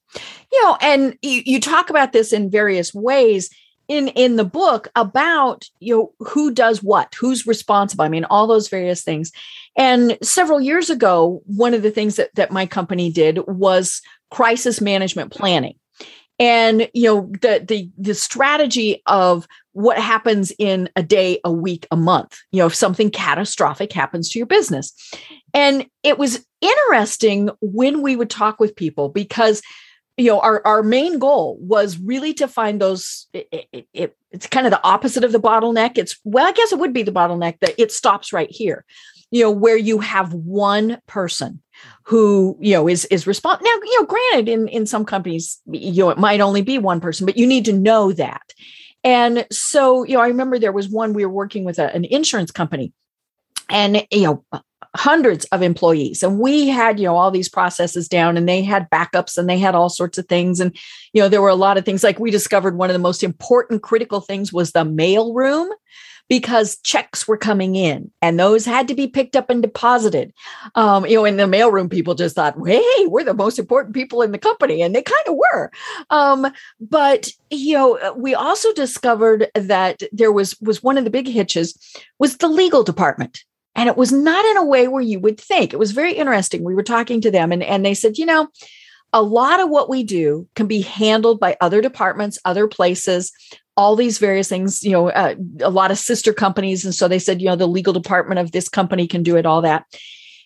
You 0.52 0.64
know, 0.64 0.78
and 0.82 1.18
you, 1.22 1.42
you 1.46 1.60
talk 1.60 1.90
about 1.90 2.14
this 2.14 2.32
in 2.32 2.50
various 2.50 2.94
ways 2.94 3.50
in 3.88 4.08
in 4.10 4.36
the 4.36 4.46
book 4.46 4.88
about 4.96 5.66
you 5.80 5.96
know 5.96 6.28
who 6.28 6.52
does 6.52 6.82
what, 6.82 7.14
who's 7.16 7.46
responsible. 7.46 8.04
I 8.04 8.10
mean, 8.10 8.26
all 8.26 8.48
those 8.48 8.68
various 8.68 9.04
things. 9.04 9.32
And 9.76 10.18
several 10.22 10.62
years 10.62 10.90
ago, 10.90 11.42
one 11.46 11.74
of 11.74 11.82
the 11.82 11.92
things 11.92 12.16
that 12.16 12.34
that 12.36 12.52
my 12.52 12.66
company 12.66 13.12
did 13.12 13.40
was 13.48 14.02
crisis 14.32 14.82
management 14.82 15.32
planning. 15.32 15.76
And 16.40 16.90
you 16.94 17.04
know, 17.04 17.32
the 17.42 17.64
the 17.66 17.90
the 17.98 18.16
strategy 18.16 19.02
of 19.06 19.48
what 19.74 19.98
happens 19.98 20.54
in 20.58 20.90
a 20.96 21.04
day, 21.04 21.40
a 21.44 21.52
week, 21.52 21.86
a 21.92 21.98
month, 21.98 22.40
you 22.52 22.60
know, 22.60 22.68
if 22.68 22.76
something 22.76 23.12
catastrophic 23.12 23.92
happens 23.92 24.30
to 24.30 24.40
your 24.40 24.46
business. 24.46 24.94
And 25.54 25.86
it 26.02 26.18
was 26.18 26.46
interesting 26.66 27.50
when 27.62 28.02
we 28.02 28.16
would 28.16 28.30
talk 28.30 28.60
with 28.60 28.76
people 28.76 29.10
because 29.10 29.62
you 30.18 30.28
know 30.28 30.40
our, 30.40 30.66
our 30.66 30.84
main 30.84 31.20
goal 31.20 31.58
was 31.60 31.98
really 31.98 32.34
to 32.36 32.48
find 32.48 32.80
those 32.80 33.28
it, 33.34 33.48
it, 33.52 33.88
it, 33.94 34.18
it's 34.32 34.48
kind 34.48 34.66
of 34.66 34.72
the 34.72 34.84
opposite 34.84 35.24
of 35.24 35.32
the 35.32 35.40
bottleneck. 35.40 35.98
It's 35.98 36.20
well 36.24 36.46
i 36.46 36.52
guess 36.52 36.72
it 36.72 36.80
would 36.80 36.94
be 36.94 37.04
the 37.04 37.12
bottleneck 37.12 37.60
that 37.60 37.76
it 37.78 37.92
stops 37.92 38.34
right 38.34 38.50
here. 38.50 38.86
You 39.32 39.44
know 39.44 39.52
where 39.52 39.78
you 39.78 40.00
have 40.00 40.34
one 40.34 41.00
person 41.08 41.62
who 42.04 42.58
you 42.62 42.74
know 42.74 42.88
is 42.88 43.06
is 43.06 43.28
responsible 43.28 43.66
now 43.66 43.80
you 43.84 44.02
know 44.02 44.08
granted 44.08 44.50
in 44.50 44.68
in 44.70 44.86
some 44.86 45.06
companies 45.06 45.60
you 45.66 46.04
know 46.04 46.10
it 46.10 46.18
might 46.18 46.42
only 46.42 46.62
be 46.62 46.78
one 46.78 47.02
person 47.02 47.26
but 47.26 47.38
you 47.38 47.48
need 47.48 47.66
to 47.66 47.74
know 47.74 48.12
that. 48.14 48.54
And 49.04 49.46
so 49.52 50.04
you 50.04 50.14
know 50.16 50.22
i 50.22 50.28
remember 50.28 50.58
there 50.58 50.72
was 50.72 50.88
one 50.90 51.14
we 51.14 51.26
were 51.26 51.32
working 51.32 51.66
with 51.66 51.80
a, 51.80 51.94
an 51.94 52.06
insurance 52.06 52.52
company 52.52 52.94
and 53.70 54.06
you 54.12 54.24
know 54.24 54.46
hundreds 54.96 55.46
of 55.46 55.62
employees 55.62 56.24
and 56.24 56.40
we 56.40 56.68
had 56.68 57.00
you 57.00 57.06
know 57.06 57.16
all 57.16 57.32
these 57.32 57.50
processes 57.50 58.08
down 58.08 58.38
and 58.38 58.48
they 58.48 58.62
had 58.62 58.90
backups 58.90 59.38
and 59.38 59.50
they 59.50 59.58
had 59.58 59.76
all 59.76 59.90
sorts 59.90 60.18
of 60.18 60.26
things 60.28 60.60
and 60.60 60.76
you 61.14 61.22
know 61.22 61.30
there 61.30 61.42
were 61.42 61.50
a 61.50 61.56
lot 61.56 61.78
of 61.78 61.86
things 61.86 62.04
like 62.04 62.20
we 62.20 62.32
discovered 62.32 62.78
one 62.78 62.90
of 62.90 62.94
the 62.94 63.00
most 63.00 63.24
important 63.24 63.82
critical 63.82 64.22
things 64.22 64.54
was 64.54 64.72
the 64.72 64.86
mail 64.86 65.34
room 65.34 65.70
because 66.28 66.78
checks 66.78 67.28
were 67.28 67.38
coming 67.38 67.76
in 67.76 68.12
and 68.22 68.40
those 68.40 68.66
had 68.66 68.88
to 68.88 68.96
be 68.96 69.08
picked 69.08 69.36
up 69.36 69.50
and 69.50 69.62
deposited. 69.62 70.34
Um, 70.74 71.06
you 71.06 71.16
know, 71.16 71.26
in 71.26 71.38
the 71.38 71.44
mailroom, 71.44 71.90
people 71.90 72.16
just 72.16 72.36
thought, 72.36 72.56
hey, 72.66 73.06
we're 73.06 73.24
the 73.24 73.34
most 73.34 73.60
important 73.60 73.94
people 73.94 74.22
in 74.22 74.32
the 74.32 74.40
company. 74.40 74.82
And 74.82 74.96
they 74.96 75.04
kind 75.04 75.28
of 75.28 75.36
were. 75.36 75.72
Um, 76.10 76.48
but, 76.80 77.30
you 77.52 77.76
know, 77.76 78.14
we 78.18 78.34
also 78.34 78.74
discovered 78.74 79.50
that 79.54 80.02
there 80.12 80.32
was 80.32 80.60
was 80.62 80.82
one 80.82 80.98
of 80.98 81.04
the 81.04 81.12
big 81.12 81.28
hitches 81.28 81.78
was 82.18 82.38
the 82.38 82.48
legal 82.48 82.84
department. 82.84 83.44
And 83.76 83.90
it 83.90 83.98
was 83.98 84.12
not 84.12 84.46
in 84.46 84.58
a 84.58 84.66
way 84.66 84.88
where 84.88 85.02
you 85.02 85.20
would 85.20 85.40
think. 85.40 85.74
It 85.74 85.80
was 85.80 85.92
very 85.92 86.14
interesting. 86.14 86.64
We 86.64 86.76
were 86.76 86.84
talking 86.84 87.22
to 87.22 87.32
them 87.32 87.52
and, 87.52 87.62
and 87.62 87.86
they 87.86 87.94
said, 87.94 88.18
you 88.18 88.26
know, 88.26 88.48
a 89.12 89.22
lot 89.22 89.60
of 89.60 89.70
what 89.70 89.90
we 89.90 90.04
do 90.04 90.48
can 90.56 90.68
be 90.68 90.82
handled 90.82 91.40
by 91.40 91.58
other 91.62 91.82
departments, 91.82 92.40
other 92.46 92.68
places 92.68 93.32
all 93.78 93.96
these 93.96 94.18
various 94.18 94.48
things, 94.48 94.84
you 94.84 94.92
know, 94.92 95.10
uh, 95.10 95.36
a 95.62 95.70
lot 95.70 95.92
of 95.92 95.98
sister 95.98 96.34
companies. 96.34 96.86
And 96.86 96.96
so 96.96 97.08
they 97.08 97.20
said, 97.20 97.42
you 97.42 97.48
know, 97.48 97.56
the 97.56 97.68
legal 97.68 97.94
department 97.94 98.40
of 98.40 98.52
this 98.52 98.70
company 98.70 99.08
can 99.08 99.24
do 99.24 99.36
it, 99.36 99.46
all 99.46 99.62
that. 99.62 99.86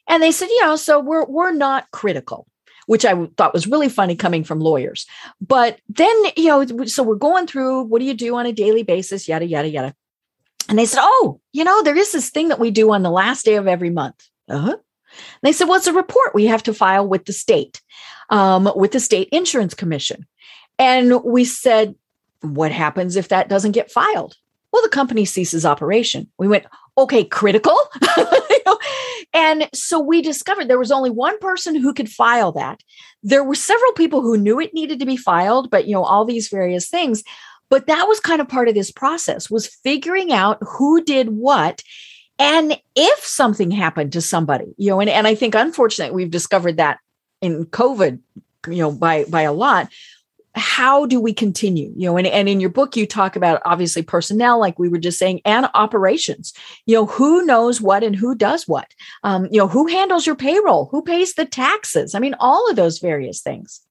And 0.07 0.23
they 0.23 0.31
said, 0.31 0.49
you 0.49 0.61
know, 0.63 0.75
so 0.75 0.99
we're 0.99 1.25
we're 1.25 1.51
not 1.51 1.91
critical, 1.91 2.47
which 2.87 3.05
I 3.05 3.27
thought 3.37 3.53
was 3.53 3.67
really 3.67 3.89
funny 3.89 4.15
coming 4.15 4.43
from 4.43 4.59
lawyers. 4.59 5.05
But 5.39 5.79
then, 5.89 6.15
you 6.35 6.47
know, 6.47 6.85
so 6.85 7.03
we're 7.03 7.15
going 7.15 7.45
through 7.45 7.83
what 7.83 7.99
do 7.99 8.05
you 8.05 8.15
do 8.15 8.35
on 8.35 8.47
a 8.47 8.53
daily 8.53 8.81
basis, 8.81 9.27
yada, 9.27 9.45
yada, 9.45 9.69
yada. 9.69 9.95
And 10.69 10.77
they 10.77 10.85
said, 10.85 10.99
oh, 11.01 11.41
you 11.51 11.63
know, 11.63 11.81
there 11.81 11.97
is 11.97 12.11
this 12.11 12.29
thing 12.29 12.47
that 12.49 12.59
we 12.59 12.69
do 12.69 12.91
on 12.91 13.01
the 13.01 13.09
last 13.09 13.43
day 13.43 13.55
of 13.55 13.67
every 13.67 13.89
month. 13.89 14.23
Uh-huh. 14.47 14.77
They 15.41 15.51
said, 15.51 15.67
well, 15.67 15.77
it's 15.77 15.87
a 15.87 15.93
report 15.93 16.35
we 16.35 16.45
have 16.45 16.63
to 16.63 16.73
file 16.73 17.07
with 17.07 17.25
the 17.25 17.33
state, 17.33 17.81
um, 18.29 18.71
with 18.75 18.91
the 18.91 18.99
state 18.99 19.29
insurance 19.31 19.73
commission. 19.73 20.27
And 20.77 21.23
we 21.23 21.43
said, 21.43 21.95
what 22.41 22.71
happens 22.71 23.15
if 23.15 23.29
that 23.29 23.49
doesn't 23.49 23.71
get 23.71 23.91
filed? 23.91 24.37
Well, 24.71 24.83
the 24.83 24.89
company 24.89 25.25
ceases 25.25 25.65
operation. 25.65 26.29
We 26.37 26.47
went, 26.47 26.65
okay, 26.97 27.23
critical. 27.23 27.75
and 29.33 29.67
so 29.73 29.99
we 29.99 30.21
discovered 30.21 30.67
there 30.67 30.77
was 30.77 30.91
only 30.91 31.09
one 31.09 31.39
person 31.39 31.75
who 31.75 31.93
could 31.93 32.09
file 32.09 32.51
that. 32.51 32.81
There 33.23 33.43
were 33.43 33.55
several 33.55 33.91
people 33.93 34.21
who 34.21 34.37
knew 34.37 34.59
it 34.59 34.73
needed 34.73 34.99
to 34.99 35.05
be 35.05 35.17
filed, 35.17 35.71
but 35.71 35.87
you 35.87 35.93
know, 35.93 36.03
all 36.03 36.25
these 36.25 36.49
various 36.49 36.87
things. 36.87 37.23
But 37.69 37.87
that 37.87 38.07
was 38.07 38.19
kind 38.19 38.41
of 38.41 38.47
part 38.47 38.67
of 38.67 38.75
this 38.75 38.91
process 38.91 39.49
was 39.49 39.67
figuring 39.67 40.31
out 40.31 40.57
who 40.61 41.03
did 41.03 41.29
what 41.29 41.83
and 42.39 42.79
if 42.95 43.19
something 43.19 43.69
happened 43.69 44.13
to 44.13 44.21
somebody, 44.21 44.73
you 44.77 44.89
know, 44.89 45.01
and, 45.01 45.09
and 45.09 45.27
I 45.27 45.35
think 45.35 45.55
unfortunately 45.55 46.15
we've 46.15 46.31
discovered 46.31 46.77
that 46.77 46.99
in 47.41 47.65
COVID, 47.65 48.19
you 48.67 48.77
know, 48.77 48.91
by 48.91 49.25
by 49.25 49.41
a 49.41 49.53
lot. 49.53 49.89
How 50.55 51.05
do 51.05 51.21
we 51.21 51.31
continue 51.31 51.93
you 51.95 52.07
know 52.07 52.17
and, 52.17 52.25
and 52.25 52.49
in 52.49 52.59
your 52.59 52.71
book 52.71 52.97
you 52.97 53.05
talk 53.05 53.35
about 53.35 53.61
obviously 53.65 54.01
personnel 54.01 54.59
like 54.59 54.79
we 54.79 54.89
were 54.89 54.97
just 54.97 55.19
saying 55.19 55.41
and 55.45 55.69
operations. 55.73 56.53
You 56.85 56.95
know 56.95 57.05
who 57.05 57.45
knows 57.45 57.79
what 57.79 58.03
and 58.03 58.15
who 58.15 58.33
does 58.33 58.67
what? 58.67 58.87
Um, 59.23 59.47
you 59.51 59.59
know 59.59 59.67
who 59.67 59.87
handles 59.87 60.25
your 60.25 60.35
payroll? 60.35 60.87
Who 60.91 61.01
pays 61.03 61.35
the 61.35 61.45
taxes? 61.45 62.15
I 62.15 62.19
mean 62.19 62.35
all 62.39 62.69
of 62.69 62.75
those 62.75 62.99
various 62.99 63.41
things 63.41 63.81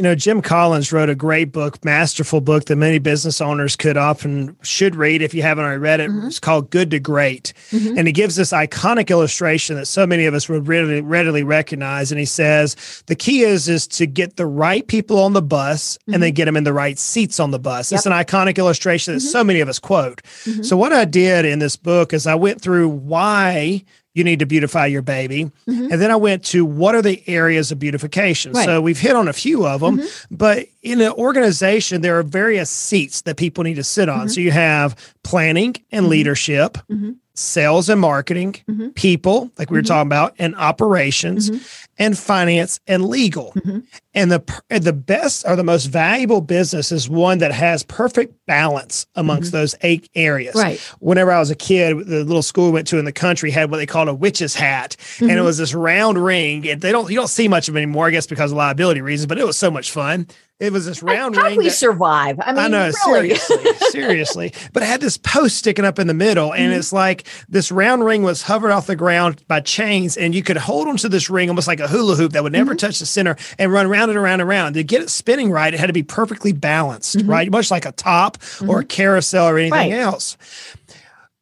you 0.00 0.04
know, 0.04 0.14
Jim 0.14 0.40
Collins 0.40 0.94
wrote 0.94 1.10
a 1.10 1.14
great 1.14 1.52
book, 1.52 1.84
masterful 1.84 2.40
book 2.40 2.64
that 2.64 2.76
many 2.76 2.98
business 2.98 3.38
owners 3.38 3.76
could 3.76 3.98
often 3.98 4.56
should 4.62 4.96
read 4.96 5.20
if 5.20 5.34
you 5.34 5.42
haven't 5.42 5.66
already 5.66 5.78
read 5.78 6.00
it. 6.00 6.08
Mm-hmm. 6.08 6.28
It's 6.28 6.40
called 6.40 6.70
Good 6.70 6.90
to 6.92 6.98
Great. 6.98 7.52
Mm-hmm. 7.70 7.98
And 7.98 8.06
he 8.06 8.12
gives 8.14 8.34
this 8.34 8.50
iconic 8.50 9.10
illustration 9.10 9.76
that 9.76 9.84
so 9.84 10.06
many 10.06 10.24
of 10.24 10.32
us 10.32 10.48
would 10.48 10.66
readily, 10.66 11.02
readily 11.02 11.42
recognize. 11.42 12.10
And 12.10 12.18
he 12.18 12.24
says 12.24 13.02
the 13.08 13.14
key 13.14 13.42
is 13.42 13.68
is 13.68 13.86
to 13.88 14.06
get 14.06 14.36
the 14.36 14.46
right 14.46 14.86
people 14.86 15.18
on 15.18 15.34
the 15.34 15.42
bus 15.42 15.98
mm-hmm. 15.98 16.14
and 16.14 16.22
then 16.22 16.32
get 16.32 16.46
them 16.46 16.56
in 16.56 16.64
the 16.64 16.72
right 16.72 16.98
seats 16.98 17.38
on 17.38 17.50
the 17.50 17.58
bus. 17.58 17.92
Yep. 17.92 17.98
It's 17.98 18.06
an 18.06 18.12
iconic 18.12 18.56
illustration 18.56 19.12
that 19.12 19.20
mm-hmm. 19.20 19.28
so 19.28 19.44
many 19.44 19.60
of 19.60 19.68
us 19.68 19.78
quote. 19.78 20.22
Mm-hmm. 20.22 20.62
So 20.62 20.78
what 20.78 20.94
I 20.94 21.04
did 21.04 21.44
in 21.44 21.58
this 21.58 21.76
book 21.76 22.14
is 22.14 22.26
I 22.26 22.36
went 22.36 22.62
through 22.62 22.88
why 22.88 23.84
you 24.20 24.24
need 24.24 24.40
to 24.40 24.46
beautify 24.46 24.86
your 24.86 25.00
baby. 25.00 25.50
Mm-hmm. 25.66 25.92
And 25.92 26.00
then 26.00 26.10
I 26.10 26.16
went 26.16 26.44
to 26.46 26.64
what 26.66 26.94
are 26.94 27.00
the 27.00 27.22
areas 27.26 27.72
of 27.72 27.78
beautification? 27.78 28.52
Right. 28.52 28.66
So 28.66 28.80
we've 28.82 29.00
hit 29.00 29.16
on 29.16 29.28
a 29.28 29.32
few 29.32 29.66
of 29.66 29.80
them, 29.80 29.98
mm-hmm. 29.98 30.34
but 30.34 30.66
in 30.82 31.00
an 31.00 31.12
organization, 31.12 32.02
there 32.02 32.18
are 32.18 32.22
various 32.22 32.68
seats 32.68 33.22
that 33.22 33.38
people 33.38 33.64
need 33.64 33.76
to 33.76 33.84
sit 33.84 34.10
on. 34.10 34.18
Mm-hmm. 34.18 34.28
So 34.28 34.40
you 34.42 34.50
have 34.50 35.14
planning 35.24 35.74
and 35.90 36.04
mm-hmm. 36.04 36.10
leadership, 36.10 36.74
mm-hmm 36.90 37.12
sales 37.40 37.88
and 37.88 38.00
marketing, 38.00 38.52
mm-hmm. 38.68 38.88
people, 38.90 39.50
like 39.58 39.70
we 39.70 39.76
were 39.76 39.82
mm-hmm. 39.82 39.88
talking 39.88 40.08
about, 40.08 40.34
and 40.38 40.54
operations, 40.56 41.50
mm-hmm. 41.50 41.62
and 41.98 42.18
finance 42.18 42.80
and 42.86 43.06
legal. 43.06 43.52
Mm-hmm. 43.52 43.80
And 44.14 44.30
the 44.30 44.62
the 44.68 44.92
best 44.92 45.46
or 45.46 45.56
the 45.56 45.64
most 45.64 45.86
valuable 45.86 46.40
business 46.40 46.92
is 46.92 47.08
one 47.08 47.38
that 47.38 47.52
has 47.52 47.82
perfect 47.84 48.34
balance 48.46 49.06
amongst 49.14 49.48
mm-hmm. 49.48 49.58
those 49.58 49.74
eight 49.82 50.08
areas. 50.14 50.54
Right. 50.54 50.80
Whenever 50.98 51.32
I 51.32 51.38
was 51.38 51.50
a 51.50 51.56
kid, 51.56 52.06
the 52.06 52.24
little 52.24 52.42
school 52.42 52.66
we 52.66 52.72
went 52.72 52.86
to 52.88 52.98
in 52.98 53.04
the 53.04 53.12
country 53.12 53.50
had 53.50 53.70
what 53.70 53.78
they 53.78 53.86
called 53.86 54.08
a 54.08 54.14
witch's 54.14 54.54
hat, 54.54 54.96
and 55.20 55.30
it 55.30 55.34
mm-hmm. 55.34 55.44
was 55.44 55.58
this 55.58 55.74
round 55.74 56.22
ring. 56.22 56.68
And 56.68 56.80
they 56.80 56.92
don't 56.92 57.10
you 57.10 57.16
don't 57.16 57.28
see 57.28 57.48
much 57.48 57.68
of 57.68 57.76
it 57.76 57.78
anymore, 57.78 58.08
I 58.08 58.10
guess, 58.10 58.26
because 58.26 58.52
of 58.52 58.58
liability 58.58 59.00
reasons. 59.00 59.26
But 59.26 59.38
it 59.38 59.46
was 59.46 59.56
so 59.56 59.70
much 59.70 59.90
fun. 59.90 60.26
It 60.60 60.74
was 60.74 60.84
this 60.84 61.02
round 61.02 61.36
How 61.36 61.44
ring. 61.44 61.52
How 61.52 61.58
we 61.58 61.64
that, 61.64 61.70
survive? 61.70 62.38
I 62.38 62.52
mean, 62.52 62.58
I 62.58 62.68
know, 62.68 62.92
really. 63.06 63.34
seriously, 63.34 63.74
seriously. 63.88 64.52
But 64.74 64.82
it 64.82 64.86
had 64.86 65.00
this 65.00 65.16
post 65.16 65.56
sticking 65.56 65.86
up 65.86 65.98
in 65.98 66.06
the 66.06 66.14
middle, 66.14 66.52
and 66.52 66.64
mm-hmm. 66.64 66.78
it's 66.78 66.92
like 66.92 67.26
this 67.48 67.72
round 67.72 68.04
ring 68.04 68.22
was 68.22 68.42
hovered 68.42 68.70
off 68.70 68.86
the 68.86 68.94
ground 68.94 69.42
by 69.48 69.60
chains, 69.60 70.18
and 70.18 70.34
you 70.34 70.42
could 70.42 70.58
hold 70.58 70.86
onto 70.86 71.08
this 71.08 71.30
ring 71.30 71.48
almost 71.48 71.66
like 71.66 71.80
a 71.80 71.88
hula 71.88 72.14
hoop 72.14 72.32
that 72.32 72.42
would 72.42 72.52
never 72.52 72.72
mm-hmm. 72.72 72.76
touch 72.76 72.98
the 72.98 73.06
center 73.06 73.36
and 73.58 73.72
run 73.72 73.86
around 73.86 74.10
and 74.10 74.18
around 74.18 74.40
and 74.40 74.50
around. 74.50 74.74
To 74.74 74.84
get 74.84 75.00
it 75.00 75.08
spinning 75.08 75.50
right, 75.50 75.72
it 75.72 75.80
had 75.80 75.86
to 75.86 75.94
be 75.94 76.02
perfectly 76.02 76.52
balanced, 76.52 77.16
mm-hmm. 77.16 77.30
right? 77.30 77.50
Much 77.50 77.70
like 77.70 77.86
a 77.86 77.92
top 77.92 78.36
or 78.60 78.80
a 78.80 78.82
mm-hmm. 78.82 78.88
carousel 78.88 79.48
or 79.48 79.58
anything 79.58 79.90
right. 79.90 79.92
else. 79.92 80.36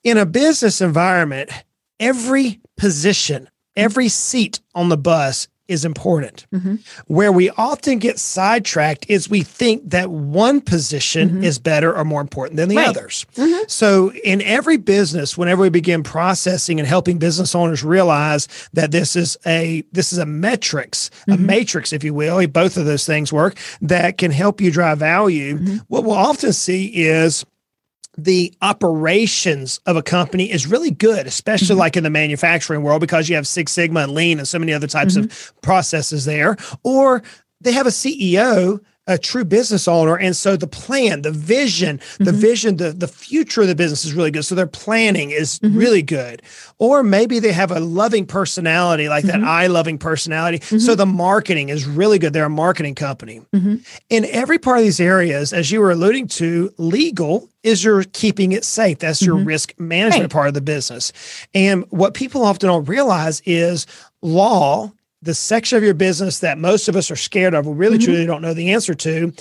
In 0.05 0.17
a 0.17 0.27
business 0.27 0.81
environment, 0.81 1.51
every 1.99 2.61
position, 2.77 3.51
every 3.75 4.09
seat 4.09 4.61
on 4.77 4.91
the 4.91 4.97
bus 4.97 5.49
is 5.69 5.85
important. 5.85 6.47
Mm-hmm. 6.53 6.77
Where 7.07 7.31
we 7.31 7.51
often 7.51 7.99
get 7.99 8.19
sidetracked 8.19 9.07
is 9.09 9.29
we 9.29 9.43
think 9.43 9.91
that 9.91 10.11
one 10.11 10.61
position 10.61 11.29
mm-hmm. 11.29 11.45
is 11.45 11.59
better 11.59 11.95
or 11.95 12.05
more 12.05 12.21
important 12.21 12.57
than 12.57 12.69
the 12.69 12.77
right. 12.77 12.89
others. 12.89 13.27
Mm-hmm. 13.37 13.65
So, 13.69 14.13
in 14.13 14.43
every 14.43 14.79
business, 14.79 15.37
whenever 15.39 15.63
we 15.63 15.69
begin 15.69 16.03
processing 16.03 16.81
and 16.81 16.89
helping 16.89 17.19
business 17.19 17.55
owners 17.55 17.85
realize 17.85 18.49
that 18.73 18.91
this 18.91 19.15
is 19.15 19.37
a 19.47 19.85
this 19.93 20.13
is 20.13 20.19
a 20.19 20.27
metrics, 20.27 21.11
a 21.29 21.33
mm-hmm. 21.33 21.47
matrix, 21.47 21.93
if 21.93 22.03
you 22.03 22.15
will, 22.15 22.47
both 22.49 22.77
of 22.77 22.87
those 22.87 23.07
things 23.07 23.33
work 23.33 23.59
that 23.83 24.19
can 24.19 24.31
help 24.31 24.61
you 24.61 24.71
drive 24.71 24.99
value. 24.99 25.59
Mm-hmm. 25.59 25.77
What 25.89 26.05
we'll 26.05 26.13
often 26.13 26.53
see 26.53 26.87
is 26.87 27.45
the 28.19 28.53
operations 28.61 29.79
of 29.87 29.97
a 29.97 30.03
company 30.03 30.51
is 30.51 30.67
really 30.67 30.91
good, 30.91 31.27
especially 31.27 31.69
mm-hmm. 31.69 31.79
like 31.79 31.97
in 31.97 32.03
the 32.03 32.11
manufacturing 32.11 32.83
world, 32.83 33.01
because 33.01 33.29
you 33.29 33.37
have 33.37 33.47
Six 33.47 33.71
Sigma 33.71 34.01
and 34.01 34.13
Lean 34.13 34.39
and 34.39 34.49
so 34.49 34.59
many 34.59 34.73
other 34.73 34.89
types 34.89 35.15
mm-hmm. 35.15 35.25
of 35.25 35.63
processes 35.63 36.25
there. 36.25 36.57
Or 36.83 37.23
they 37.61 37.73
have 37.73 37.87
a 37.87 37.91
CEO 37.91 38.81
a 39.09 39.19
true 39.19 39.45
business 39.45 39.89
owner. 39.89 40.17
And 40.17 40.37
so 40.37 40.57
the 40.57 40.69
plan, 40.69 41.23
the 41.23 41.33
vision, 41.33 41.99
mm-hmm. 41.99 42.25
the 42.25 42.33
vision, 42.33 42.77
the, 42.77 42.93
the 42.93 43.09
future 43.09 43.63
of 43.63 43.69
the 43.69 43.75
business 43.75 44.05
is 44.05 44.13
really 44.13 44.31
good. 44.31 44.45
So 44.45 44.55
their 44.55 44.67
planning 44.67 45.31
is 45.31 45.59
mm-hmm. 45.59 45.77
really 45.77 46.03
good. 46.03 46.43
Or 46.79 47.03
maybe 47.03 47.41
they 47.41 47.53
have 47.53 47.73
a 47.73 47.81
loving 47.81 48.27
personality, 48.27 49.09
like 49.09 49.25
mm-hmm. 49.25 49.41
that 49.41 49.49
I 49.49 49.67
loving 49.67 49.99
personality. 49.99 50.61
So 50.61 50.77
mm-hmm. 50.77 50.95
the 50.95 51.07
marketing 51.07 51.71
is 51.71 51.87
really 51.87 52.19
good. 52.19 52.33
They're 52.35 52.45
a 52.45 52.51
marketing 52.51 52.95
company. 52.95 53.41
Mm-hmm. 53.53 53.77
In 54.11 54.25
every 54.27 54.59
part 54.59 54.79
of 54.79 54.85
these 54.85 55.01
areas, 55.01 55.53
as 55.53 55.73
you 55.73 55.81
were 55.81 55.91
alluding 55.91 56.29
to, 56.29 56.73
legal 56.77 57.49
is 57.63 57.83
your 57.83 58.05
keeping 58.05 58.53
it 58.53 58.65
safe. 58.65 58.99
That's 58.99 59.23
your 59.23 59.37
mm-hmm. 59.37 59.49
risk 59.49 59.75
management 59.79 60.25
right. 60.25 60.31
part 60.31 60.49
of 60.49 60.55
the 60.55 60.61
business. 60.61 61.13
And 61.55 61.85
what 61.91 62.15
people 62.15 62.45
often 62.45 62.69
don't 62.69 62.85
realize 62.85 63.41
is 63.45 63.87
law 64.23 64.93
the 65.23 65.35
section 65.35 65.77
of 65.77 65.85
your 65.85 65.95
business 65.95 66.41
that 66.41 66.59
most 66.59 66.89
of 66.89 66.97
us 66.97 67.11
are 67.11 67.17
scared 67.17 67.55
of, 67.55 67.67
we 67.67 67.75
really 67.75 67.99
mm-hmm. 67.99 68.05
truly 68.05 68.27
don't 68.27 68.43
know 68.43 68.55
the 68.55 68.73
answer 68.73 68.95
to, 68.95 69.33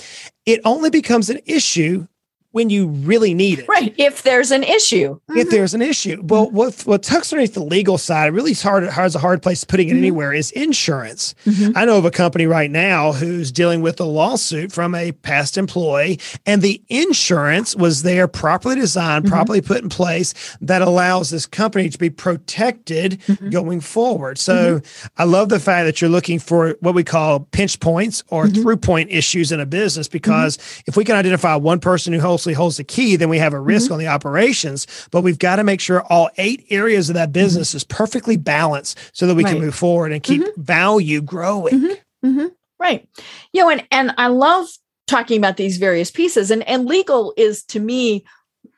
it 0.46 0.60
only 0.64 0.90
becomes 0.90 1.30
an 1.30 1.40
issue 1.46 2.06
when 2.52 2.70
you 2.70 2.88
really 2.88 3.34
need 3.34 3.58
it. 3.58 3.68
Right. 3.68 3.94
If 3.98 4.22
there's 4.22 4.50
an 4.50 4.64
issue. 4.64 5.20
Mm-hmm. 5.28 5.38
If 5.38 5.50
there's 5.50 5.74
an 5.74 5.82
issue. 5.82 6.22
Well, 6.24 6.46
mm-hmm. 6.46 6.56
what 6.56 6.80
what 6.86 7.02
tucks 7.02 7.32
underneath 7.32 7.54
the 7.54 7.62
legal 7.62 7.98
side, 7.98 8.32
really 8.32 8.54
hard 8.54 8.84
has 8.84 9.14
a 9.14 9.18
hard 9.18 9.42
place 9.42 9.64
putting 9.64 9.88
it 9.88 9.92
mm-hmm. 9.92 9.98
anywhere 9.98 10.32
is 10.32 10.50
insurance. 10.52 11.34
Mm-hmm. 11.44 11.76
I 11.76 11.84
know 11.84 11.98
of 11.98 12.04
a 12.04 12.10
company 12.10 12.46
right 12.46 12.70
now 12.70 13.12
who's 13.12 13.52
dealing 13.52 13.82
with 13.82 14.00
a 14.00 14.04
lawsuit 14.04 14.72
from 14.72 14.94
a 14.94 15.12
past 15.12 15.58
employee, 15.58 16.20
and 16.46 16.62
the 16.62 16.82
insurance 16.88 17.76
was 17.76 18.02
there 18.02 18.26
properly 18.26 18.76
designed, 18.76 19.26
mm-hmm. 19.26 19.34
properly 19.34 19.60
put 19.60 19.82
in 19.82 19.90
place 19.90 20.56
that 20.62 20.80
allows 20.80 21.30
this 21.30 21.46
company 21.46 21.90
to 21.90 21.98
be 21.98 22.08
protected 22.08 23.20
mm-hmm. 23.26 23.50
going 23.50 23.80
forward. 23.80 24.38
So 24.38 24.80
I 25.18 25.24
love 25.24 25.50
the 25.50 25.60
fact 25.60 25.84
that 25.84 26.00
you're 26.00 26.10
looking 26.10 26.38
for 26.38 26.76
what 26.80 26.94
we 26.94 27.04
call 27.04 27.40
pinch 27.40 27.78
points 27.80 28.24
or 28.28 28.48
through 28.48 28.78
point 28.78 29.10
issues 29.10 29.52
in 29.52 29.60
a 29.60 29.66
business 29.66 30.08
because 30.08 30.58
if 30.86 30.96
we 30.96 31.04
can 31.04 31.16
identify 31.16 31.54
one 31.54 31.80
person 31.80 32.12
who 32.12 32.20
holds 32.20 32.37
mostly 32.38 32.54
holds 32.54 32.76
the 32.76 32.84
key, 32.84 33.16
then 33.16 33.28
we 33.28 33.38
have 33.38 33.52
a 33.52 33.58
risk 33.58 33.86
mm-hmm. 33.86 33.94
on 33.94 33.98
the 33.98 34.06
operations. 34.06 34.86
But 35.10 35.22
we've 35.22 35.40
got 35.40 35.56
to 35.56 35.64
make 35.64 35.80
sure 35.80 36.04
all 36.04 36.30
eight 36.38 36.64
areas 36.70 37.10
of 37.10 37.14
that 37.14 37.26
mm-hmm. 37.26 37.32
business 37.32 37.70
mm-hmm. 37.70 37.78
is 37.78 37.84
perfectly 37.84 38.36
balanced 38.36 38.96
so 39.12 39.26
that 39.26 39.34
we 39.34 39.42
right. 39.42 39.54
can 39.54 39.60
move 39.60 39.74
forward 39.74 40.12
and 40.12 40.22
keep 40.22 40.42
mm-hmm. 40.42 40.62
value 40.62 41.20
growing. 41.20 41.74
Mm-hmm. 41.74 42.28
Mm-hmm. 42.28 42.46
Right. 42.78 43.08
You 43.52 43.62
know, 43.62 43.70
and, 43.70 43.84
and 43.90 44.14
I 44.18 44.28
love 44.28 44.68
talking 45.08 45.36
about 45.38 45.56
these 45.56 45.78
various 45.78 46.12
pieces 46.12 46.52
and, 46.52 46.62
and 46.68 46.86
legal 46.86 47.34
is 47.36 47.64
to 47.64 47.80
me, 47.80 48.24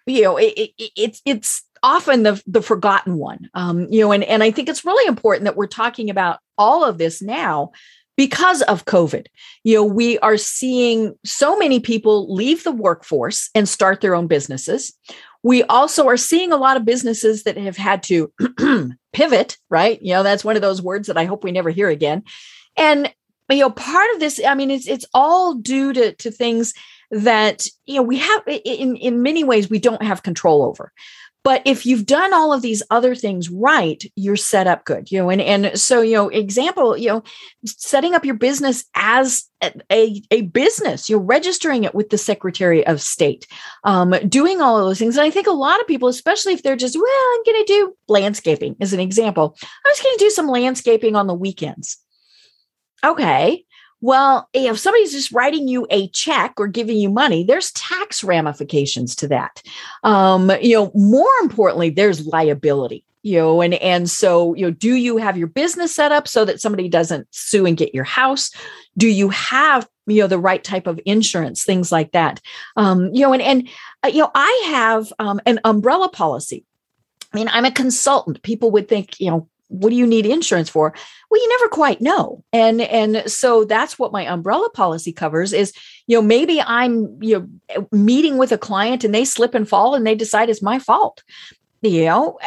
you 0.07 0.23
know, 0.23 0.38
it, 0.38 0.55
it, 0.57 0.90
it's, 0.96 1.20
it's, 1.27 1.62
often 1.83 2.25
the 2.25 2.42
the 2.46 2.61
forgotten 2.61 3.16
one 3.16 3.49
um 3.55 3.87
you 3.90 4.03
know 4.03 4.12
and 4.12 4.23
and 4.25 4.42
i 4.42 4.51
think 4.51 4.68
it's 4.68 4.85
really 4.85 5.09
important 5.09 5.46
that 5.46 5.57
we're 5.57 5.66
talking 5.66 6.11
about 6.11 6.38
all 6.59 6.85
of 6.85 6.99
this 6.99 7.23
now 7.23 7.70
because 8.20 8.61
of 8.64 8.85
COVID. 8.85 9.28
You 9.64 9.76
know, 9.76 9.85
we 9.87 10.18
are 10.18 10.37
seeing 10.37 11.14
so 11.24 11.56
many 11.56 11.80
people 11.80 12.30
leave 12.30 12.64
the 12.64 12.70
workforce 12.70 13.48
and 13.54 13.66
start 13.66 14.02
their 14.02 14.14
own 14.14 14.26
businesses. 14.26 14.92
We 15.42 15.62
also 15.62 16.06
are 16.06 16.18
seeing 16.18 16.52
a 16.52 16.59
lot 16.59 16.76
of 16.76 16.85
businesses 16.85 17.44
that 17.44 17.56
have 17.56 17.78
had 17.78 18.02
to 18.02 18.30
pivot, 19.14 19.56
right? 19.70 19.98
You 20.02 20.12
know, 20.12 20.22
that's 20.22 20.44
one 20.44 20.54
of 20.54 20.61
those 20.61 20.83
words 20.83 21.09
that 21.09 21.16
I 21.16 21.24
hope 21.24 21.44
we 21.44 21.50
never 21.50 21.70
hear 21.70 21.88
again. 21.88 22.22
And 22.76 23.11
you 23.48 23.61
know, 23.61 23.70
part 23.70 24.12
of 24.12 24.20
this, 24.20 24.38
I 24.46 24.54
mean, 24.54 24.70
it's 24.70 24.87
it's 24.87 25.06
all 25.14 25.54
due 25.54 25.94
to 25.94 26.12
to 26.16 26.30
things 26.30 26.74
that 27.11 27.66
you 27.87 27.94
know 27.94 28.02
we 28.02 28.18
have 28.18 28.42
in 28.46 28.96
in 28.96 29.22
many 29.22 29.44
ways 29.44 29.70
we 29.70 29.78
don't 29.78 30.02
have 30.02 30.22
control 30.22 30.62
over 30.62 30.92
but 31.42 31.62
if 31.64 31.87
you've 31.87 32.07
done 32.07 32.33
all 32.35 32.53
of 32.53 32.62
these 32.62 32.83
other 32.90 33.14
things 33.14 33.50
right 33.50 34.05
you're 34.16 34.37
set 34.37 34.66
up 34.66 34.85
good 34.85 35.11
you 35.11 35.18
know 35.18 35.31
and 35.31 35.40
and 35.40 35.79
so 35.79 36.00
you 36.00 36.14
know 36.14 36.29
example 36.29 36.96
you 36.96 37.09
know 37.09 37.22
setting 37.64 38.14
up 38.14 38.24
your 38.24 38.35
business 38.35 38.85
as 38.94 39.44
a, 39.90 40.22
a 40.31 40.42
business 40.42 41.09
you're 41.09 41.18
registering 41.18 41.85
it 41.85 41.94
with 41.94 42.11
the 42.11 42.18
secretary 42.18 42.87
of 42.87 43.00
state 43.00 43.46
um, 43.85 44.14
doing 44.29 44.62
all 44.62 44.79
of 44.79 44.85
those 44.85 44.98
things. 44.98 45.16
And 45.16 45.26
i 45.26 45.31
think 45.31 45.46
a 45.46 45.53
lot 45.53 45.81
of 45.81 45.87
people 45.87 46.09
especially 46.09 46.53
if 46.53 46.62
they're 46.62 46.76
just 46.76 46.96
well 46.96 47.35
i'm 47.35 47.42
going 47.44 47.64
to 47.64 47.72
do 47.72 47.96
landscaping 48.09 48.76
as 48.81 48.92
an 48.92 49.00
example 49.00 49.57
i'm 49.62 49.92
just 49.92 50.03
going 50.03 50.16
to 50.16 50.24
do 50.24 50.31
some 50.31 50.48
landscaping 50.48 51.16
on 51.16 51.26
the 51.26 51.35
weekends. 51.35 51.98
Okay 53.05 53.64
well, 54.00 54.48
if 54.52 54.78
somebody's 54.78 55.12
just 55.12 55.32
writing 55.32 55.68
you 55.68 55.86
a 55.90 56.08
check 56.08 56.54
or 56.58 56.66
giving 56.66 56.96
you 56.96 57.10
money, 57.10 57.44
there's 57.44 57.72
tax 57.72 58.24
ramifications 58.24 59.14
to 59.16 59.28
that. 59.28 59.62
Um, 60.02 60.50
you 60.62 60.74
know, 60.74 60.90
more 60.94 61.30
importantly, 61.42 61.90
there's 61.90 62.26
liability. 62.26 63.04
You 63.22 63.36
know, 63.38 63.60
and 63.60 63.74
and 63.74 64.08
so 64.08 64.54
you 64.54 64.64
know, 64.64 64.70
do 64.70 64.94
you 64.94 65.18
have 65.18 65.36
your 65.36 65.46
business 65.46 65.94
set 65.94 66.10
up 66.10 66.26
so 66.26 66.46
that 66.46 66.58
somebody 66.58 66.88
doesn't 66.88 67.28
sue 67.30 67.66
and 67.66 67.76
get 67.76 67.94
your 67.94 68.04
house? 68.04 68.50
Do 68.96 69.06
you 69.06 69.28
have 69.28 69.86
you 70.06 70.22
know 70.22 70.26
the 70.26 70.38
right 70.38 70.64
type 70.64 70.86
of 70.86 70.98
insurance, 71.04 71.62
things 71.62 71.92
like 71.92 72.12
that? 72.12 72.40
Um, 72.76 73.10
you 73.12 73.20
know, 73.20 73.34
and 73.34 73.42
and 73.42 73.68
uh, 74.02 74.08
you 74.08 74.20
know, 74.20 74.30
I 74.34 74.62
have 74.70 75.12
um, 75.18 75.38
an 75.44 75.60
umbrella 75.64 76.08
policy. 76.08 76.64
I 77.32 77.36
mean, 77.36 77.48
I'm 77.48 77.66
a 77.66 77.70
consultant. 77.70 78.42
People 78.42 78.70
would 78.72 78.88
think, 78.88 79.20
you 79.20 79.30
know, 79.30 79.48
what 79.70 79.90
do 79.90 79.96
you 79.96 80.06
need 80.06 80.26
insurance 80.26 80.68
for? 80.68 80.92
Well 81.30 81.40
you 81.40 81.48
never 81.48 81.68
quite 81.68 82.00
know. 82.00 82.44
And 82.52 82.80
and 82.80 83.30
so 83.30 83.64
that's 83.64 83.98
what 83.98 84.12
my 84.12 84.26
umbrella 84.26 84.68
policy 84.70 85.12
covers 85.12 85.52
is 85.52 85.72
you 86.06 86.16
know 86.16 86.22
maybe 86.22 86.61
i'm 86.61 87.16
you 87.22 87.48
know 87.70 87.87
meeting 87.92 88.37
with 88.37 88.52
a 88.52 88.59
client 88.59 89.04
and 89.04 89.14
they 89.14 89.24
slip 89.24 89.54
and 89.54 89.68
fall 89.68 89.94
and 89.94 90.06
they 90.06 90.14
decide 90.14 90.50
it's 90.50 90.62
my 90.62 90.78
fault. 90.78 91.22
You 91.83 92.04
know 92.04 92.38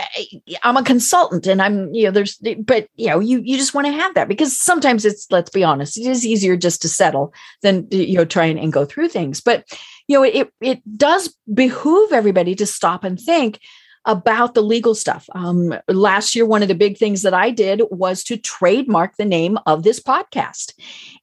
i'm 0.62 0.78
a 0.78 0.84
consultant 0.84 1.48
and 1.48 1.60
i'm 1.60 1.92
you 1.92 2.04
know 2.04 2.12
there's 2.12 2.38
but 2.60 2.88
you 2.96 3.08
know 3.08 3.20
you 3.20 3.40
you 3.44 3.58
just 3.58 3.74
want 3.74 3.88
to 3.88 3.94
have 3.94 4.14
that 4.14 4.28
because 4.28 4.56
sometimes 4.56 5.06
it's 5.06 5.26
let's 5.32 5.50
be 5.50 5.64
honest 5.64 5.98
it 5.98 6.06
is 6.06 6.24
easier 6.24 6.56
just 6.56 6.84
to 6.84 6.88
settle 6.88 7.34
than 7.64 7.88
you 7.90 8.14
know 8.14 8.26
try 8.26 8.46
and, 8.46 8.60
and 8.60 8.72
go 8.72 8.86
through 8.86 9.08
things. 9.08 9.42
But 9.42 9.66
you 10.08 10.16
know 10.18 10.24
it 10.24 10.54
it 10.62 10.82
does 10.98 11.36
behoove 11.52 12.12
everybody 12.14 12.54
to 12.56 12.68
stop 12.68 13.04
and 13.04 13.20
think 13.20 13.60
about 14.06 14.54
the 14.54 14.62
legal 14.62 14.96
stuff. 14.96 15.30
Um, 15.34 15.74
last 15.88 16.36
year, 16.36 16.46
one 16.46 16.62
of 16.62 16.68
the 16.68 16.76
big 16.76 16.98
things 16.98 17.22
that 17.22 17.34
I 17.34 17.52
did 17.52 17.82
was 17.90 18.24
to 18.26 18.38
trademark 18.38 19.16
the 19.16 19.26
name 19.26 19.58
of 19.66 19.84
this 19.84 20.00
podcast. 20.00 20.74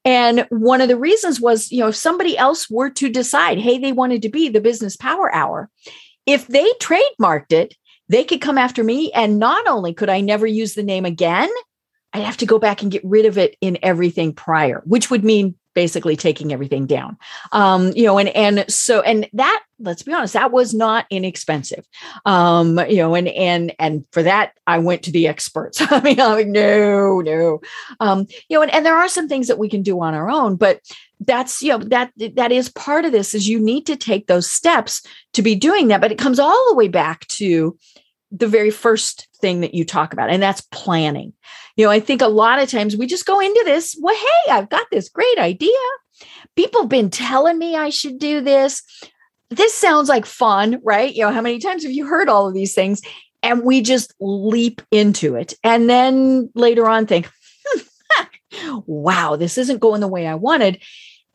And 0.05 0.47
one 0.51 0.81
of 0.81 0.89
the 0.89 0.97
reasons 0.97 1.41
was, 1.41 1.71
you 1.71 1.81
know, 1.81 1.89
if 1.89 1.97
somebody 1.97 2.39
else 2.39 2.71
were 2.71 2.91
to 2.91 3.09
decide, 3.09 3.59
hey, 3.59 3.79
they 3.79 3.93
wanted 3.93 4.23
to 4.23 4.29
be 4.29 4.49
the 4.49 4.61
Business 4.61 4.97
Power 4.97 5.35
Hour, 5.35 5.69
if 6.27 6.47
they 6.47 6.71
trademarked 6.81 7.53
it, 7.53 7.77
they 8.09 8.25
could 8.25 8.41
come 8.41 8.59
after 8.59 8.83
me. 8.83 9.13
And 9.13 9.39
not 9.39 9.67
only 9.67 9.95
could 9.95 10.09
I 10.09 10.21
never 10.21 10.47
use 10.47 10.75
the 10.75 10.83
name 10.83 11.05
again, 11.05 11.51
I'd 12.13 12.25
have 12.25 12.39
to 12.39 12.47
go 12.47 12.59
back 12.59 12.83
and 12.83 12.91
get 12.91 13.05
rid 13.05 13.27
of 13.27 13.39
it 13.39 13.57
in 13.61 13.79
everything 13.83 14.33
prior, 14.33 14.83
which 14.85 15.11
would 15.11 15.25
mean 15.25 15.55
basically 15.75 16.17
taking 16.17 16.53
everything 16.53 16.87
down. 16.87 17.17
Um 17.53 17.93
you 17.95 18.05
know 18.05 18.19
and 18.19 18.29
and 18.31 18.65
so 18.71 19.01
and 19.01 19.29
that 19.33 19.63
let's 19.79 20.03
be 20.03 20.13
honest 20.13 20.35
that 20.35 20.53
was 20.53 20.75
not 20.75 21.07
inexpensive. 21.11 21.87
Um 22.27 22.79
you 22.89 22.97
know 22.97 23.15
and 23.15 23.29
and 23.29 23.75
and 23.79 24.05
for 24.13 24.23
that 24.23 24.53
i 24.67 24.79
went 24.79 25.03
to 25.05 25.13
the 25.13 25.29
experts. 25.29 25.81
I 25.91 26.01
mean 26.01 26.21
i'm 26.21 26.33
like 26.33 26.47
no 26.47 27.21
no. 27.21 27.61
Um 28.01 28.27
you 28.49 28.57
know 28.57 28.63
and, 28.63 28.73
and 28.73 28.85
there 28.85 28.97
are 28.97 29.09
some 29.09 29.29
things 29.29 29.49
that 29.49 29.59
we 29.59 29.69
can 29.69 29.83
do 29.83 30.01
on 30.01 30.15
our 30.15 30.31
own 30.31 30.57
but 30.57 30.81
that's 31.21 31.63
you 31.63 31.69
know 31.69 31.79
that 31.79 32.13
that 32.35 32.51
is 32.51 32.71
part 32.71 33.05
of 33.05 33.13
this 33.13 33.35
is 33.35 33.49
you 33.49 33.61
need 33.61 33.87
to 33.87 33.97
take 33.97 34.27
those 34.27 34.51
steps 34.51 35.03
to 35.35 35.43
be 35.43 35.55
doing 35.55 35.89
that. 35.89 36.01
But 36.01 36.13
it 36.13 36.19
comes 36.19 36.39
all 36.39 36.69
the 36.69 36.77
way 36.77 36.89
back 36.89 37.27
to 37.29 37.77
the 38.31 38.49
very 38.49 38.71
first 38.71 39.29
thing 39.41 39.61
that 39.61 39.75
you 39.75 39.85
talk 39.85 40.13
about 40.13 40.31
and 40.31 40.43
that's 40.43 40.61
planning 40.73 41.33
you 41.81 41.87
know, 41.87 41.91
I 41.91 42.01
think 42.01 42.21
a 42.21 42.29
lot 42.29 42.59
of 42.59 42.69
times 42.69 42.95
we 42.95 43.07
just 43.07 43.25
go 43.25 43.41
into 43.41 43.63
this, 43.65 43.97
well, 43.99 44.15
hey, 44.15 44.53
I've 44.53 44.69
got 44.69 44.87
this 44.91 45.09
great 45.09 45.39
idea. 45.39 45.71
People 46.55 46.83
have 46.83 46.91
been 46.91 47.09
telling 47.09 47.59
me 47.59 47.75
I 47.75 47.89
should 47.89 48.19
do 48.19 48.43
this. 48.43 48.83
This 49.49 49.75
sounds 49.75 50.09
like 50.09 50.27
fun, 50.27 50.81
right? 50.85 51.15
You 51.15 51.23
know, 51.23 51.33
how 51.33 51.41
many 51.41 51.59
times 51.59 51.83
have 51.85 51.93
you 51.93 52.07
heard 52.07 52.29
all 52.29 52.47
of 52.47 52.53
these 52.53 52.75
things? 52.75 53.01
And 53.43 53.63
we 53.63 53.81
just 53.81 54.13
leap 54.21 54.83
into 54.91 55.37
it. 55.37 55.55
And 55.65 55.89
then 55.89 56.51
later 56.55 56.87
on 56.87 57.07
think, 57.07 57.31
hmm, 57.67 58.79
wow, 58.85 59.37
this 59.37 59.57
isn't 59.57 59.81
going 59.81 60.03
the 60.03 60.07
way 60.07 60.27
I 60.27 60.35
wanted. 60.35 60.83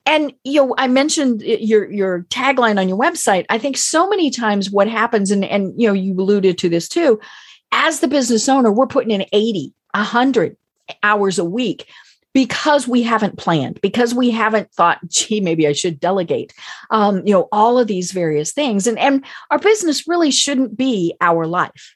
And 0.06 0.34
you 0.44 0.62
know, 0.62 0.76
I 0.78 0.88
mentioned 0.88 1.42
your 1.42 1.92
your 1.92 2.24
tagline 2.30 2.80
on 2.80 2.88
your 2.88 2.98
website. 2.98 3.46
I 3.50 3.58
think 3.58 3.78
so 3.78 4.08
many 4.08 4.30
times 4.30 4.70
what 4.70 4.88
happens, 4.88 5.32
and 5.32 5.44
and 5.44 5.74
you 5.80 5.88
know, 5.88 5.94
you 5.94 6.14
alluded 6.14 6.58
to 6.60 6.70
this 6.70 6.88
too, 6.88 7.20
as 7.72 8.00
the 8.00 8.08
business 8.08 8.48
owner, 8.48 8.72
we're 8.72 8.88
putting 8.88 9.12
in 9.12 9.26
80, 9.32 9.74
100 9.94 10.58
hours 11.04 11.40
a 11.40 11.46
week 11.46 11.88
because 12.34 12.88
we 12.88 13.02
haven't 13.02 13.38
planned 13.38 13.80
because 13.82 14.14
we 14.14 14.30
haven't 14.30 14.72
thought 14.72 15.00
gee 15.08 15.40
maybe 15.40 15.68
i 15.68 15.72
should 15.72 16.00
delegate 16.00 16.54
um, 16.92 17.26
you 17.26 17.34
know 17.34 17.48
all 17.52 17.80
of 17.80 17.88
these 17.88 18.12
various 18.12 18.52
things 18.52 18.86
and 18.86 19.00
and 19.00 19.26
our 19.50 19.58
business 19.58 20.08
really 20.08 20.30
shouldn't 20.30 20.78
be 20.78 21.16
our 21.22 21.48
life 21.48 21.96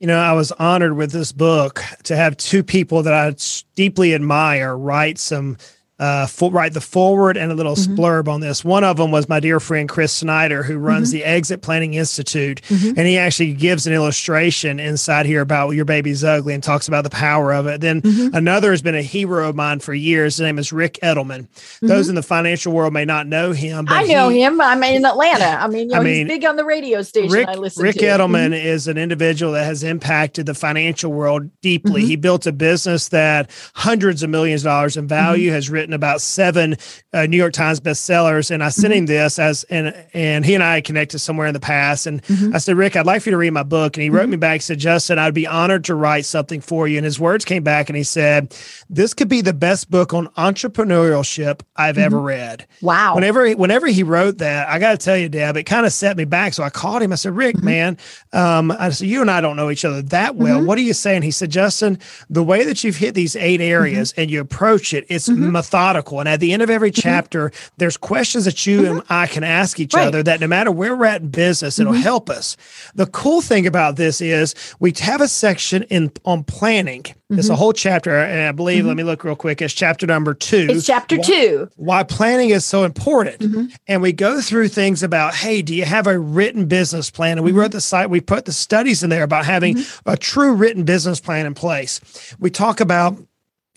you 0.00 0.06
know 0.06 0.18
i 0.18 0.32
was 0.32 0.52
honored 0.52 0.96
with 0.96 1.12
this 1.12 1.32
book 1.32 1.82
to 2.02 2.14
have 2.14 2.36
two 2.36 2.62
people 2.62 3.02
that 3.02 3.14
i 3.14 3.34
deeply 3.74 4.14
admire 4.14 4.76
write 4.76 5.18
some 5.18 5.56
uh, 5.98 6.26
for, 6.26 6.50
write 6.50 6.74
the 6.74 6.80
forward 6.80 7.36
and 7.36 7.50
a 7.50 7.54
little 7.54 7.74
mm-hmm. 7.74 7.94
splurb 7.94 8.28
on 8.28 8.40
this. 8.40 8.64
One 8.64 8.84
of 8.84 8.96
them 8.96 9.10
was 9.10 9.28
my 9.28 9.40
dear 9.40 9.60
friend 9.60 9.88
Chris 9.88 10.12
Snider, 10.12 10.62
who 10.62 10.78
runs 10.78 11.08
mm-hmm. 11.08 11.18
the 11.18 11.24
Exit 11.24 11.62
Planning 11.62 11.94
Institute, 11.94 12.62
mm-hmm. 12.62 12.98
and 12.98 13.06
he 13.06 13.18
actually 13.18 13.52
gives 13.54 13.86
an 13.86 13.92
illustration 13.92 14.78
inside 14.78 15.26
here 15.26 15.40
about 15.40 15.70
your 15.70 15.84
baby's 15.84 16.22
ugly 16.22 16.54
and 16.54 16.62
talks 16.62 16.88
about 16.88 17.04
the 17.04 17.10
power 17.10 17.52
of 17.52 17.66
it. 17.66 17.80
Then 17.80 18.02
mm-hmm. 18.02 18.34
another 18.34 18.70
has 18.70 18.82
been 18.82 18.94
a 18.94 19.02
hero 19.02 19.48
of 19.48 19.56
mine 19.56 19.80
for 19.80 19.94
years. 19.94 20.36
His 20.36 20.44
name 20.44 20.58
is 20.58 20.72
Ric 20.72 20.98
Edelman. 21.02 21.48
Those 21.80 22.04
mm-hmm. 22.04 22.10
in 22.10 22.14
the 22.14 22.22
financial 22.22 22.72
world 22.72 22.92
may 22.92 23.04
not 23.04 23.26
know 23.26 23.52
him. 23.52 23.86
I 23.88 24.04
know 24.04 24.28
he, 24.28 24.42
him. 24.42 24.60
I'm 24.60 24.82
in 24.84 25.04
Atlanta. 25.04 25.62
I 25.62 25.66
mean, 25.66 25.88
you 25.88 25.94
know, 25.94 26.00
I 26.00 26.04
mean, 26.04 26.26
he's 26.26 26.38
big 26.38 26.44
on 26.44 26.56
the 26.56 26.64
radio 26.64 27.02
station. 27.02 27.32
Ric, 27.32 27.48
I 27.48 27.54
listen 27.54 27.82
Ric 27.82 27.96
to. 27.96 28.04
Edelman 28.04 28.50
mm-hmm. 28.50 28.66
is 28.66 28.88
an 28.88 28.98
individual 28.98 29.52
that 29.52 29.64
has 29.64 29.82
impacted 29.82 30.46
the 30.46 30.54
financial 30.54 31.12
world 31.12 31.50
deeply. 31.60 32.04
He 32.04 32.16
built 32.16 32.46
a 32.46 32.52
business 32.52 33.08
that 33.08 33.50
hundreds 33.74 34.22
of 34.22 34.30
millions 34.30 34.62
of 34.62 34.70
dollars 34.70 34.96
in 34.96 35.08
value 35.08 35.50
has 35.50 35.68
written 35.68 35.87
about 35.94 36.20
seven 36.20 36.76
uh, 37.12 37.26
New 37.26 37.36
York 37.36 37.52
Times 37.52 37.80
bestsellers. 37.80 38.50
And 38.50 38.62
I 38.62 38.68
sent 38.68 38.92
mm-hmm. 38.92 39.00
him 39.00 39.06
this 39.06 39.38
as 39.38 39.64
and 39.64 39.94
and 40.14 40.44
he 40.44 40.54
and 40.54 40.62
I 40.62 40.80
connected 40.80 41.18
somewhere 41.18 41.46
in 41.46 41.54
the 41.54 41.60
past. 41.60 42.06
And 42.06 42.22
mm-hmm. 42.22 42.54
I 42.54 42.58
said, 42.58 42.76
Ric, 42.76 42.96
I'd 42.96 43.06
like 43.06 43.22
for 43.22 43.30
you 43.30 43.32
to 43.32 43.38
read 43.38 43.52
my 43.52 43.62
book. 43.62 43.96
And 43.96 44.02
he 44.02 44.10
wrote 44.10 44.22
mm-hmm. 44.22 44.32
me 44.32 44.36
back, 44.36 44.54
and 44.54 44.62
said, 44.62 44.78
Justin, 44.78 45.18
I'd 45.18 45.34
be 45.34 45.46
honored 45.46 45.84
to 45.84 45.94
write 45.94 46.24
something 46.24 46.60
for 46.60 46.86
you. 46.88 46.98
And 46.98 47.04
his 47.04 47.18
words 47.18 47.44
came 47.44 47.62
back 47.62 47.88
and 47.88 47.96
he 47.96 48.02
said, 48.02 48.54
This 48.88 49.14
could 49.14 49.28
be 49.28 49.40
the 49.40 49.52
best 49.52 49.90
book 49.90 50.12
on 50.14 50.28
entrepreneurship 50.28 51.60
I've 51.76 51.98
ever 51.98 52.16
mm-hmm. 52.16 52.26
read. 52.26 52.66
Wow. 52.82 53.14
Whenever 53.14 53.50
whenever 53.52 53.86
he 53.86 54.02
wrote 54.02 54.38
that, 54.38 54.68
I 54.68 54.78
gotta 54.78 54.98
tell 54.98 55.16
you, 55.16 55.28
Deb, 55.28 55.56
it 55.56 55.64
kind 55.64 55.86
of 55.86 55.92
set 55.92 56.16
me 56.16 56.24
back. 56.24 56.54
So 56.54 56.62
I 56.62 56.70
called 56.70 57.02
him. 57.02 57.12
I 57.12 57.16
said, 57.16 57.34
Ric, 57.36 57.56
mm-hmm. 57.56 57.64
man, 57.64 57.98
um, 58.32 58.70
I 58.72 58.90
said, 58.90 59.08
You 59.08 59.20
and 59.20 59.30
I 59.30 59.40
don't 59.40 59.56
know 59.56 59.70
each 59.70 59.84
other 59.84 60.02
that 60.02 60.36
well. 60.36 60.64
What 60.64 60.78
are 60.78 60.82
you 60.82 60.94
saying? 60.94 61.22
He 61.22 61.30
said, 61.30 61.50
Justin, 61.50 61.98
the 62.28 62.42
way 62.42 62.64
that 62.64 62.84
you've 62.84 62.96
hit 62.96 63.14
these 63.14 63.36
eight 63.36 63.60
areas 63.60 64.12
and 64.16 64.30
you 64.30 64.40
approach 64.40 64.92
it, 64.92 65.06
it's 65.08 65.28
methodical 65.28 65.77
methodical. 65.78 66.20
And 66.20 66.28
at 66.28 66.40
the 66.40 66.52
end 66.52 66.62
of 66.62 66.70
every 66.70 66.90
chapter, 66.90 67.50
mm-hmm. 67.50 67.74
there's 67.76 67.96
questions 67.96 68.44
that 68.44 68.66
you 68.66 68.82
mm-hmm. 68.82 68.96
and 68.98 69.02
I 69.08 69.26
can 69.26 69.44
ask 69.44 69.78
each 69.80 69.94
right. 69.94 70.06
other 70.06 70.22
that 70.22 70.40
no 70.40 70.46
matter 70.46 70.70
where 70.70 70.96
we're 70.96 71.06
at 71.06 71.22
in 71.22 71.28
business, 71.30 71.78
it'll 71.78 71.92
mm-hmm. 71.92 72.02
help 72.02 72.30
us. 72.30 72.56
The 72.94 73.06
cool 73.06 73.40
thing 73.40 73.66
about 73.66 73.96
this 73.96 74.20
is 74.20 74.54
we 74.80 74.92
have 75.00 75.20
a 75.20 75.28
section 75.28 75.84
in 75.84 76.12
on 76.24 76.44
planning. 76.44 77.04
It's 77.30 77.50
a 77.50 77.56
whole 77.56 77.74
chapter, 77.74 78.16
and 78.16 78.48
I 78.48 78.52
believe. 78.52 78.86
Let 78.86 78.96
me 78.96 79.02
look 79.02 79.22
real 79.22 79.36
quick. 79.36 79.60
It's 79.60 79.74
chapter 79.74 80.06
number 80.06 80.32
two. 80.32 80.66
It's 80.70 80.86
chapter 80.86 81.18
why, 81.18 81.22
two. 81.22 81.70
Why 81.76 82.02
planning 82.02 82.48
is 82.48 82.64
so 82.64 82.84
important, 82.84 83.70
and 83.86 84.00
we 84.00 84.14
go 84.14 84.40
through 84.40 84.68
things 84.68 85.02
about, 85.02 85.34
hey, 85.34 85.60
do 85.60 85.74
you 85.74 85.84
have 85.84 86.06
a 86.06 86.18
written 86.18 86.64
business 86.68 87.10
plan? 87.10 87.36
And 87.36 87.44
we 87.44 87.52
wrote 87.52 87.72
the 87.72 87.82
site. 87.82 88.08
We 88.08 88.22
put 88.22 88.46
the 88.46 88.52
studies 88.52 89.02
in 89.02 89.10
there 89.10 89.24
about 89.24 89.44
having 89.44 89.76
a 90.06 90.16
true 90.16 90.54
written 90.54 90.84
business 90.84 91.20
plan 91.20 91.44
in 91.44 91.52
place. 91.52 92.00
We 92.38 92.48
talk 92.48 92.80
about 92.80 93.18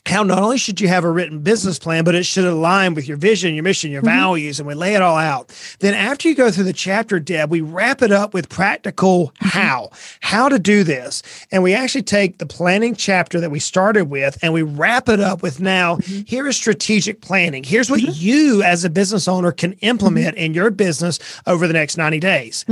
how 0.08 0.24
not 0.24 0.40
only 0.40 0.58
should 0.58 0.82
you 0.82 0.88
have 0.88 1.04
a 1.04 1.12
written 1.12 1.40
business 1.40 1.78
plan, 1.78 2.04
but 2.04 2.16
it 2.16 2.26
should 2.26 2.46
align 2.46 2.96
with 2.96 3.08
your 3.08 3.18
vision, 3.18 3.54
your 3.54 3.64
mission, 3.64 3.92
your 3.92 4.02
mm-hmm. 4.02 4.20
values, 4.20 4.60
and 4.60 4.68
we 4.68 4.74
lay 4.74 4.96
it 4.96 5.02
all 5.02 5.18
out. 5.18 5.56
Then 5.80 5.94
after 5.94 6.28
you 6.28 6.36
go 6.36 6.50
through 6.50 6.64
the 6.66 6.74
chapter, 6.74 7.20
Deb, 7.20 7.52
we 7.52 7.62
wrap 7.62 8.02
it 8.02 8.12
up 8.12 8.34
with 8.34 8.50
practical 8.50 9.28
mm-hmm. 9.28 9.50
how, 9.50 9.92
how 10.22 10.50
to 10.50 10.58
do 10.58 10.84
this. 10.84 11.22
And 11.52 11.62
we 11.62 11.74
actually 11.74 12.04
take 12.04 12.40
the 12.40 12.46
planning 12.46 12.96
chapter 12.96 13.40
that 13.40 13.52
we 13.52 13.60
started 13.60 14.06
with 14.06 14.38
and 14.42 14.54
we 14.54 14.64
wrap 14.64 15.08
it 15.08 15.20
up 15.20 15.44
with 15.44 15.60
now, 15.60 15.98
mm-hmm. 15.98 16.24
here 16.26 16.48
is 16.48 16.56
strategic 16.56 17.22
planning. 17.22 17.64
Here's 17.64 17.90
what 17.90 18.02
mm-hmm. 18.02 18.12
you 18.14 18.64
as 18.64 18.84
a 18.84 18.90
business 18.90 19.28
owner 19.28 19.52
can 19.52 19.74
implement 19.74 20.36
mm-hmm. 20.36 20.46
in 20.46 20.54
your 20.54 20.72
business 20.72 21.20
over 21.46 21.68
the 21.68 21.74
next 21.74 21.98
90 21.98 22.20
days. 22.20 22.66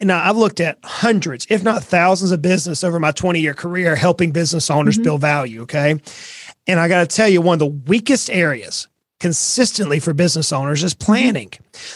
Mm-hmm. 0.00 0.08
Now, 0.08 0.28
I've 0.28 0.36
looked 0.36 0.60
at 0.60 0.78
hundreds, 0.84 1.46
if 1.48 1.62
not 1.62 1.82
thousands 1.82 2.32
of 2.32 2.42
business 2.42 2.84
over 2.84 3.00
my 3.00 3.12
20 3.12 3.40
year 3.40 3.54
career, 3.54 3.96
helping 3.96 4.32
business 4.32 4.70
owners 4.70 4.96
mm-hmm. 4.96 5.04
build 5.04 5.20
value. 5.20 5.62
Okay. 5.62 6.00
And 6.66 6.80
I 6.80 6.88
got 6.88 7.08
to 7.08 7.16
tell 7.16 7.28
you, 7.28 7.40
one 7.40 7.54
of 7.54 7.58
the 7.60 7.66
weakest 7.66 8.28
areas 8.30 8.88
consistently 9.18 9.98
for 9.98 10.12
business 10.12 10.52
owners 10.52 10.84
is 10.84 10.92
planning. 10.94 11.50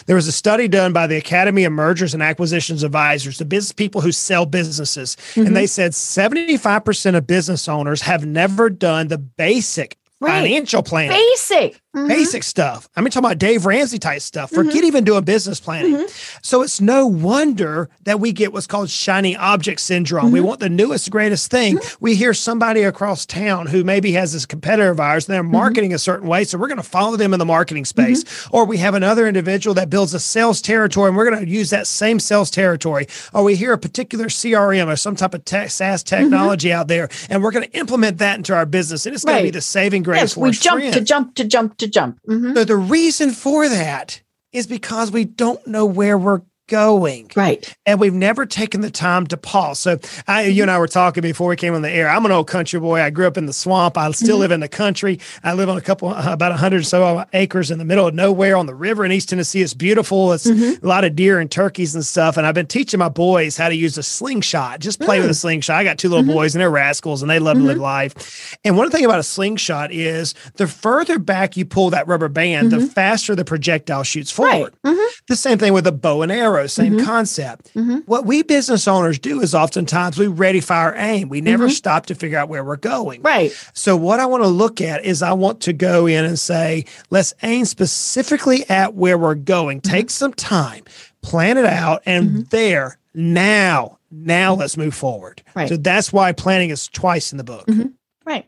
There 0.07 0.15
was 0.15 0.27
a 0.27 0.31
study 0.31 0.67
done 0.67 0.91
by 0.91 1.07
the 1.07 1.17
Academy 1.17 1.65
of 1.65 1.73
Mergers 1.73 2.13
and 2.13 2.23
Acquisitions 2.23 2.83
Advisors, 2.83 3.37
the 3.37 3.45
business 3.45 3.71
people 3.71 4.01
who 4.01 4.11
sell 4.11 4.45
businesses, 4.45 5.15
mm-hmm. 5.15 5.47
and 5.47 5.55
they 5.55 5.67
said 5.67 5.91
75% 5.91 7.15
of 7.15 7.27
business 7.27 7.67
owners 7.67 8.01
have 8.01 8.25
never 8.25 8.69
done 8.69 9.07
the 9.07 9.19
basic 9.19 9.97
right. 10.19 10.41
financial 10.41 10.81
planning. 10.81 11.11
Basic. 11.11 11.80
Mm-hmm. 11.93 12.07
Basic 12.07 12.43
stuff. 12.43 12.87
I 12.95 13.01
mean, 13.01 13.11
talking 13.11 13.25
about 13.25 13.37
Dave 13.37 13.65
Ramsey 13.65 13.99
type 13.99 14.21
stuff. 14.21 14.49
Forget 14.49 14.75
mm-hmm. 14.75 14.85
even 14.85 15.03
doing 15.03 15.25
business 15.25 15.59
planning. 15.59 15.95
Mm-hmm. 15.95 16.39
So 16.41 16.61
it's 16.61 16.79
no 16.79 17.05
wonder 17.05 17.89
that 18.03 18.21
we 18.21 18.31
get 18.31 18.53
what's 18.53 18.65
called 18.65 18.89
shiny 18.89 19.35
object 19.35 19.81
syndrome. 19.81 20.31
We 20.31 20.39
mm-hmm. 20.39 20.47
want 20.47 20.59
the 20.61 20.69
newest, 20.69 21.11
greatest 21.11 21.51
thing. 21.51 21.77
Mm-hmm. 21.77 21.95
We 21.99 22.15
hear 22.15 22.33
somebody 22.33 22.83
across 22.83 23.25
town 23.25 23.67
who 23.67 23.83
maybe 23.83 24.13
has 24.13 24.31
this 24.31 24.45
competitor 24.45 24.89
of 24.89 25.01
ours 25.01 25.27
and 25.27 25.33
they're 25.33 25.43
mm-hmm. 25.43 25.51
marketing 25.51 25.93
a 25.93 25.99
certain 25.99 26.29
way. 26.29 26.45
So 26.45 26.57
we're 26.57 26.69
going 26.69 26.77
to 26.77 26.83
follow 26.83 27.17
them 27.17 27.33
in 27.33 27.39
the 27.39 27.45
marketing 27.45 27.83
space. 27.83 28.47
Or 28.51 28.63
we 28.63 28.77
have 28.77 28.93
another 28.93 29.27
individual 29.27 29.73
that 29.73 29.89
builds 29.89 30.13
a 30.13 30.19
sales 30.21 30.61
territory 30.61 31.09
and 31.09 31.17
we're 31.17 31.29
going 31.29 31.43
to 31.43 31.51
use 31.51 31.71
that 31.71 31.87
same 31.87 32.21
sales 32.21 32.49
territory. 32.49 33.07
Or 33.33 33.43
we 33.43 33.55
hear 33.55 33.73
a 33.73 33.77
particular 33.77 34.27
CRM 34.27 34.87
or 34.87 34.95
some 34.95 35.17
type 35.17 35.33
of 35.33 35.43
tech, 35.43 35.69
SaaS 35.69 36.03
technology 36.03 36.71
out 36.71 36.87
there 36.87 37.09
and 37.29 37.43
we're 37.43 37.51
going 37.51 37.69
to 37.69 37.77
implement 37.77 38.19
that 38.19 38.37
into 38.37 38.55
our 38.55 38.65
business. 38.65 39.05
And 39.05 39.13
it's 39.13 39.25
going 39.25 39.39
to 39.39 39.43
be 39.43 39.51
the 39.51 39.59
saving 39.59 40.03
grace 40.03 40.21
yes, 40.21 40.33
for 40.35 40.45
we 40.45 40.51
jump 40.51 40.81
to 40.93 41.01
jump 41.01 41.35
to 41.35 41.43
jump 41.43 41.80
to 41.81 41.87
jump. 41.87 42.19
Mm-hmm. 42.27 42.55
So 42.55 42.63
the 42.63 42.77
reason 42.77 43.31
for 43.31 43.67
that 43.67 44.21
is 44.51 44.67
because 44.67 45.11
we 45.11 45.25
don't 45.25 45.65
know 45.67 45.85
where 45.85 46.17
we're 46.17 46.41
going. 46.71 47.29
Right. 47.35 47.75
And 47.85 47.99
we've 47.99 48.13
never 48.13 48.45
taken 48.45 48.79
the 48.79 48.89
time 48.89 49.27
to 49.27 49.37
pause. 49.37 49.77
So 49.77 49.99
I, 50.25 50.45
you 50.45 50.63
and 50.63 50.71
I 50.71 50.79
were 50.79 50.87
talking 50.87 51.21
before 51.21 51.49
we 51.49 51.57
came 51.57 51.75
on 51.75 51.81
the 51.81 51.91
air. 51.91 52.09
I'm 52.09 52.25
an 52.25 52.31
old 52.31 52.47
country 52.47 52.79
boy. 52.79 53.01
I 53.01 53.09
grew 53.09 53.27
up 53.27 53.37
in 53.37 53.45
the 53.45 53.53
swamp. 53.53 53.97
I 53.97 54.09
still 54.11 54.35
mm-hmm. 54.35 54.39
live 54.39 54.51
in 54.51 54.61
the 54.61 54.69
country. 54.69 55.19
I 55.43 55.53
live 55.53 55.67
on 55.67 55.77
a 55.77 55.81
couple, 55.81 56.07
uh, 56.07 56.31
about 56.31 56.53
a 56.53 56.55
hundred 56.55 56.79
or 56.79 56.83
so 56.83 57.25
acres 57.33 57.71
in 57.71 57.77
the 57.77 57.83
middle 57.83 58.07
of 58.07 58.15
nowhere 58.15 58.55
on 58.55 58.67
the 58.67 58.73
river 58.73 59.03
in 59.03 59.11
East 59.11 59.29
Tennessee. 59.29 59.61
It's 59.61 59.73
beautiful. 59.73 60.31
It's 60.31 60.47
mm-hmm. 60.47 60.83
a 60.83 60.87
lot 60.87 61.03
of 61.03 61.13
deer 61.13 61.39
and 61.39 61.51
turkeys 61.51 61.93
and 61.93 62.05
stuff. 62.05 62.37
And 62.37 62.47
I've 62.47 62.55
been 62.55 62.67
teaching 62.67 62.99
my 62.99 63.09
boys 63.09 63.57
how 63.57 63.67
to 63.67 63.75
use 63.75 63.97
a 63.97 64.03
slingshot. 64.03 64.79
Just 64.79 65.01
play 65.01 65.17
mm. 65.17 65.21
with 65.21 65.31
a 65.31 65.33
mm. 65.33 65.41
slingshot. 65.41 65.75
I 65.75 65.83
got 65.83 65.97
two 65.97 66.07
little 66.07 66.23
mm-hmm. 66.23 66.33
boys 66.33 66.55
and 66.55 66.61
they're 66.61 66.71
rascals 66.71 67.21
and 67.21 67.29
they 67.29 67.39
love 67.39 67.57
to 67.57 67.63
live 67.63 67.75
mm-hmm. 67.75 67.83
life. 67.83 68.57
And 68.63 68.77
one 68.77 68.89
thing 68.89 69.03
about 69.03 69.19
a 69.19 69.23
slingshot 69.23 69.91
is 69.91 70.33
the 70.55 70.67
further 70.67 71.19
back 71.19 71.57
you 71.57 71.65
pull 71.65 71.89
that 71.89 72.07
rubber 72.07 72.29
band, 72.29 72.71
the 72.71 72.77
mm-hmm. 72.77 72.85
faster 72.87 73.35
the 73.35 73.43
projectile 73.43 74.03
shoots 74.03 74.31
forward. 74.31 74.73
Right. 74.83 74.95
Mm-hmm. 74.95 75.11
The 75.27 75.35
same 75.35 75.57
thing 75.57 75.73
with 75.73 75.85
a 75.85 75.91
bow 75.91 76.21
and 76.21 76.31
arrow, 76.31 76.60
same 76.67 77.03
concept 77.03 77.31
concept. 77.31 77.73
Mm-hmm. 77.75 77.97
What 78.05 78.25
we 78.25 78.43
business 78.43 78.87
owners 78.87 79.19
do 79.19 79.41
is 79.41 79.53
oftentimes 79.55 80.17
we 80.17 80.27
ready 80.27 80.59
fire 80.59 80.93
aim. 80.97 81.29
We 81.29 81.41
never 81.41 81.65
mm-hmm. 81.65 81.71
stop 81.71 82.05
to 82.07 82.15
figure 82.15 82.37
out 82.37 82.49
where 82.49 82.63
we're 82.63 82.77
going. 82.77 83.21
Right. 83.21 83.51
So 83.73 83.95
what 83.95 84.19
I 84.19 84.25
want 84.25 84.43
to 84.43 84.49
look 84.49 84.81
at 84.81 85.03
is 85.05 85.21
I 85.21 85.33
want 85.33 85.61
to 85.61 85.73
go 85.73 86.07
in 86.07 86.25
and 86.25 86.37
say, 86.37 86.85
let's 87.09 87.33
aim 87.43 87.65
specifically 87.65 88.67
at 88.69 88.95
where 88.95 89.17
we're 89.17 89.35
going. 89.35 89.81
Mm-hmm. 89.81 89.91
Take 89.91 90.09
some 90.09 90.33
time, 90.33 90.83
plan 91.21 91.57
it 91.57 91.65
out, 91.65 92.01
and 92.05 92.29
mm-hmm. 92.29 92.41
there 92.49 92.97
now, 93.13 93.99
now 94.09 94.53
let's 94.53 94.77
move 94.77 94.93
forward. 94.93 95.41
Right. 95.55 95.69
So 95.69 95.77
that's 95.77 96.11
why 96.11 96.31
planning 96.31 96.69
is 96.69 96.87
twice 96.87 97.31
in 97.31 97.37
the 97.37 97.43
book. 97.43 97.67
Mm-hmm. 97.67 97.87
Right. 98.25 98.47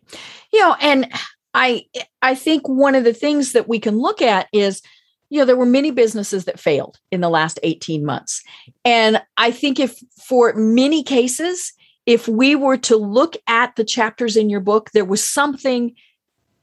You 0.52 0.60
know, 0.60 0.76
and 0.82 1.12
I 1.54 1.86
I 2.22 2.36
think 2.36 2.68
one 2.68 2.96
of 2.96 3.04
the 3.04 3.14
things 3.14 3.54
that 3.54 3.68
we 3.68 3.80
can 3.80 3.98
look 3.98 4.22
at 4.22 4.48
is 4.54 4.82
you 5.34 5.40
know, 5.40 5.46
there 5.46 5.58
were 5.58 5.66
many 5.66 5.90
businesses 5.90 6.46
that 6.46 6.60
failed 6.60 7.00
in 7.12 7.22
the 7.22 7.30
last 7.30 7.60
18 7.64 8.06
months. 8.06 8.44
And 8.86 9.20
I 9.38 9.50
think 9.50 9.80
if 9.80 9.98
for 10.28 10.54
many 10.54 11.02
cases, 11.02 11.74
if 12.06 12.28
we 12.28 12.56
were 12.56 12.78
to 12.78 12.96
look 12.96 13.36
at 13.48 13.76
the 13.76 13.84
chapters 13.84 14.38
in 14.38 14.52
your 14.52 14.60
book, 14.60 14.92
there 14.92 15.04
was 15.04 15.28
something 15.28 15.96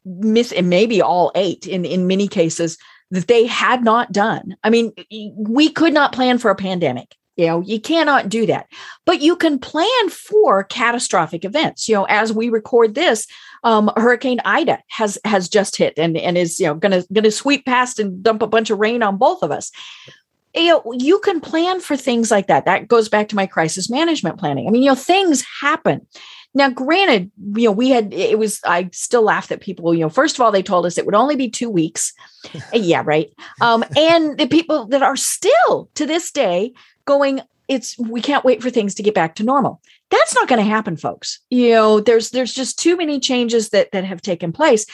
miss, 0.05 0.53
and 0.53 0.71
maybe 0.71 1.03
all 1.03 1.33
eight 1.35 1.67
in, 1.67 1.85
in 1.85 2.07
many 2.07 2.29
cases 2.29 2.79
that 3.11 3.27
they 3.27 3.45
had 3.45 3.83
not 3.83 4.13
done. 4.13 4.57
I 4.63 4.71
mean, 4.71 4.93
we 5.37 5.69
could 5.69 5.93
not 5.93 6.13
plan 6.13 6.39
for 6.39 6.53
a 6.53 6.55
pandemic. 6.55 7.17
You 7.35 7.47
know, 7.47 7.61
you 7.63 7.81
cannot 7.81 8.29
do 8.29 8.47
that, 8.47 8.69
but 9.05 9.21
you 9.21 9.35
can 9.35 9.59
plan 9.59 10.11
for 10.11 10.63
catastrophic 10.63 11.45
events. 11.45 11.89
You 11.89 11.97
know, 11.97 12.05
as 12.05 12.33
we 12.33 12.51
record 12.51 12.95
this, 12.95 13.27
um, 13.63 13.91
Hurricane 13.97 14.41
Ida 14.45 14.83
has 14.89 15.19
has 15.25 15.49
just 15.49 15.77
hit 15.77 15.95
and 15.97 16.17
and 16.17 16.39
is 16.39 16.59
you 16.59 16.67
know 16.67 16.75
going 16.75 16.93
to 16.93 17.07
going 17.13 17.25
to 17.25 17.31
sweep 17.31 17.65
past 17.67 17.99
and 17.99 18.23
dump 18.23 18.43
a 18.43 18.47
bunch 18.47 18.71
of 18.71 18.79
rain 18.79 19.03
on 19.03 19.17
both 19.17 19.43
of 19.43 19.51
us. 19.51 19.71
You 20.55 20.69
know, 20.69 20.93
you 20.93 21.21
can 21.21 21.41
plan 21.41 21.81
for 21.81 21.97
things 21.97 22.31
like 22.31 22.49
that. 22.49 22.65
That 22.65 22.89
goes 22.89 23.09
back 23.09 23.29
to 23.29 23.37
my 23.37 23.47
crisis 23.47 23.89
management 23.89 24.39
planning. 24.39 24.67
I 24.67 24.71
mean, 24.71 24.83
you 24.83 24.91
know, 24.91 24.97
things 24.97 25.45
happen. 25.61 26.07
Now, 26.53 26.69
granted, 26.69 27.31
you 27.55 27.67
know, 27.67 27.73
we 27.73 27.91
had 27.91 28.13
it 28.13 28.39
was 28.39 28.61
I 28.65 28.89
still 28.93 29.23
laugh 29.23 29.49
that 29.49 29.61
people, 29.61 29.95
you 29.95 30.01
know, 30.01 30.09
first 30.09 30.37
of 30.37 30.41
all, 30.41 30.51
they 30.51 30.63
told 30.63 30.87
us 30.87 30.99
it 30.99 31.07
would 31.07 31.15
only 31.15 31.37
be 31.37 31.49
two 31.49 31.71
weeks. 31.71 32.13
yeah, 32.73 33.03
right. 33.05 33.31
Um, 33.61 33.85
and 33.97 34.37
the 34.39 34.49
people 34.49 34.87
that 34.87 35.03
are 35.03 35.17
still 35.17 35.89
to 35.95 36.07
this 36.07 36.33
day 36.33 36.73
going, 37.05 37.43
it's 37.69 37.97
we 37.99 38.21
can't 38.21 38.45
wait 38.45 38.63
for 38.63 38.71
things 38.71 38.95
to 38.97 39.03
get 39.03 39.15
back 39.15 39.37
to 39.37 39.45
normal 39.45 39.81
that's 40.11 40.35
not 40.35 40.49
going 40.49 40.63
to 40.63 40.71
happen 40.71 40.97
folks. 40.97 41.41
You 41.51 41.71
know 41.71 42.01
there's 42.01 42.31
there's 42.31 42.53
just 42.53 42.79
too 42.79 42.97
many 42.97 43.21
changes 43.21 43.71
that 43.71 43.93
that 43.93 44.05
have 44.05 44.23
taken 44.23 44.53
place. 44.53 44.87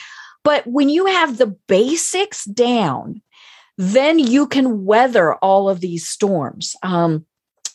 But 0.43 0.65
when 0.65 0.87
you 0.87 1.07
have 1.07 1.37
the 1.37 1.47
basics 1.67 2.45
down 2.45 3.21
then 3.77 4.17
you 4.17 4.47
can 4.47 4.85
weather 4.85 5.35
all 5.35 5.69
of 5.69 5.79
these 5.79 6.07
storms. 6.07 6.75
Um, 6.81 7.25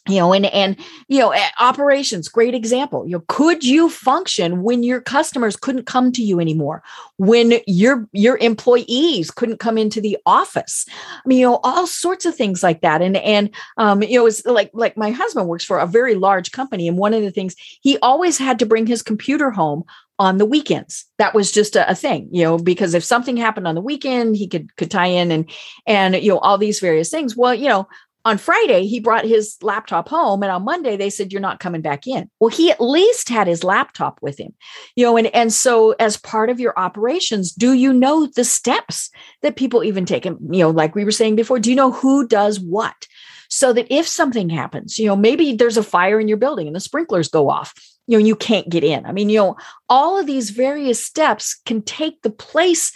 you 0.09 0.17
know 0.17 0.33
and 0.33 0.47
and 0.47 0.77
you 1.09 1.21
know 1.21 1.31
eh, 1.31 1.49
operations 1.61 2.29
great 2.29 2.55
example 2.55 3.07
you 3.07 3.12
know 3.12 3.25
could 3.29 3.62
you 3.62 3.88
function 3.88 4.62
when 4.62 4.83
your 4.83 5.01
customers 5.01 5.57
couldn't 5.57 5.87
come 5.87 6.11
to 6.12 6.23
you 6.23 6.41
anymore? 6.41 6.83
When 7.19 7.61
your 7.67 8.09
your 8.12 8.37
employees 8.38 9.31
couldn't 9.31 9.61
come 9.61 9.79
into 9.79 10.01
the 10.01 10.19
office? 10.27 10.87
I 11.25 11.29
mean 11.29 11.38
you 11.38 11.47
know 11.47 11.61
all 11.62 11.87
sorts 11.87 12.27
of 12.27 12.35
things 12.35 12.62
like 12.62 12.81
that 12.81 13.03
and 13.03 13.17
and 13.19 13.51
um 13.77 14.03
you 14.03 14.19
know 14.19 14.27
it's 14.27 14.45
like 14.45 14.71
like 14.75 14.97
my 14.97 15.11
husband 15.11 15.49
works 15.49 15.65
for 15.65 15.79
a 15.79 15.87
very 15.87 16.15
large 16.15 16.53
company 16.53 16.88
and 16.88 16.99
one 16.99 17.15
of 17.15 17.23
the 17.23 17.31
things 17.31 17.55
he 17.81 17.99
always 17.99 18.38
had 18.38 18.59
to 18.59 18.67
bring 18.67 18.87
his 18.87 19.03
computer 19.03 19.51
home 19.51 19.85
on 20.19 20.38
the 20.38 20.47
weekends. 20.47 21.07
That 21.19 21.35
was 21.35 21.51
just 21.51 21.75
a, 21.75 21.91
a, 21.91 21.95
thing 21.95 22.29
you 22.33 22.45
know 22.45 22.59
because 22.59 22.95
if 22.95 23.05
something 23.05 23.37
happened 23.37 23.69
on 23.69 23.75
the 23.75 23.81
weekend 23.81 24.37
he 24.37 24.49
could 24.49 24.75
could 24.77 24.91
tie 24.91 25.07
in 25.07 25.31
and 25.31 25.49
and 25.87 26.17
you 26.17 26.31
know 26.31 26.38
all 26.38 26.59
these 26.59 26.81
various 26.81 27.11
things. 27.11 27.37
Well 27.37 27.55
you 27.55 27.69
know 27.69 27.88
on 28.25 28.39
Friday, 28.39 28.87
he 28.87 29.01
brought 29.01 29.25
his 29.25 29.57
laptop 29.63 30.09
home, 30.09 30.43
and 30.43 30.53
on 30.53 30.65
Monday, 30.65 30.97
they 30.97 31.11
said, 31.11 31.33
You're 31.33 31.41
not 31.41 31.61
coming 31.61 31.81
back 31.81 32.07
in. 32.07 32.31
Well, 32.39 32.51
he 32.51 32.71
at 32.71 32.81
least 32.81 33.29
had 33.29 33.47
his 33.47 33.65
laptop 33.65 34.19
with 34.23 34.39
him, 34.39 34.55
you 34.95 35.05
know, 35.05 35.17
and, 35.17 35.27
and 35.29 35.53
so 35.53 35.93
as 35.93 36.17
part 36.17 36.49
of 36.49 36.61
your 36.61 36.79
operations, 36.79 37.53
do 37.53 37.73
you 37.73 37.93
know 37.93 38.27
the 38.27 38.45
steps 38.45 39.11
that 39.43 39.57
people 39.57 39.83
even 39.83 40.07
take? 40.07 40.25
And, 40.25 40.39
you 40.55 40.61
know, 40.61 40.71
like 40.71 40.95
we 40.95 41.05
were 41.05 41.11
saying 41.11 41.37
before, 41.37 41.59
do 41.59 41.71
you 41.71 41.77
know 41.77 41.91
who 41.91 42.27
does 42.27 42.61
what? 42.61 43.07
So 43.49 43.73
that 43.73 43.87
if 43.91 44.07
something 44.07 44.49
happens, 44.49 44.99
you 44.99 45.07
know, 45.07 45.17
maybe 45.17 45.55
there's 45.55 45.77
a 45.77 45.83
fire 45.83 46.19
in 46.21 46.29
your 46.29 46.39
building 46.39 46.67
and 46.67 46.77
the 46.77 46.81
sprinklers 46.81 47.29
go 47.29 47.51
off, 47.51 47.75
you 48.07 48.19
know, 48.19 48.25
you 48.25 48.37
can't 48.37 48.69
get 48.69 48.85
in. 48.85 49.05
I 49.05 49.13
mean, 49.13 49.29
you 49.29 49.39
know, 49.39 49.57
all 49.89 50.19
of 50.19 50.27
these 50.27 50.51
various 50.51 51.05
steps 51.05 51.61
can 51.67 51.83
take 51.83 52.23
the 52.23 52.31
place 52.31 52.93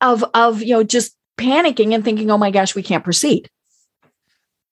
of, 0.00 0.24
of, 0.34 0.62
you 0.62 0.74
know, 0.74 0.82
just 0.82 1.16
panicking 1.38 1.94
and 1.94 2.02
thinking, 2.02 2.30
oh 2.30 2.38
my 2.38 2.50
gosh, 2.50 2.74
we 2.74 2.82
can't 2.82 3.04
proceed 3.04 3.48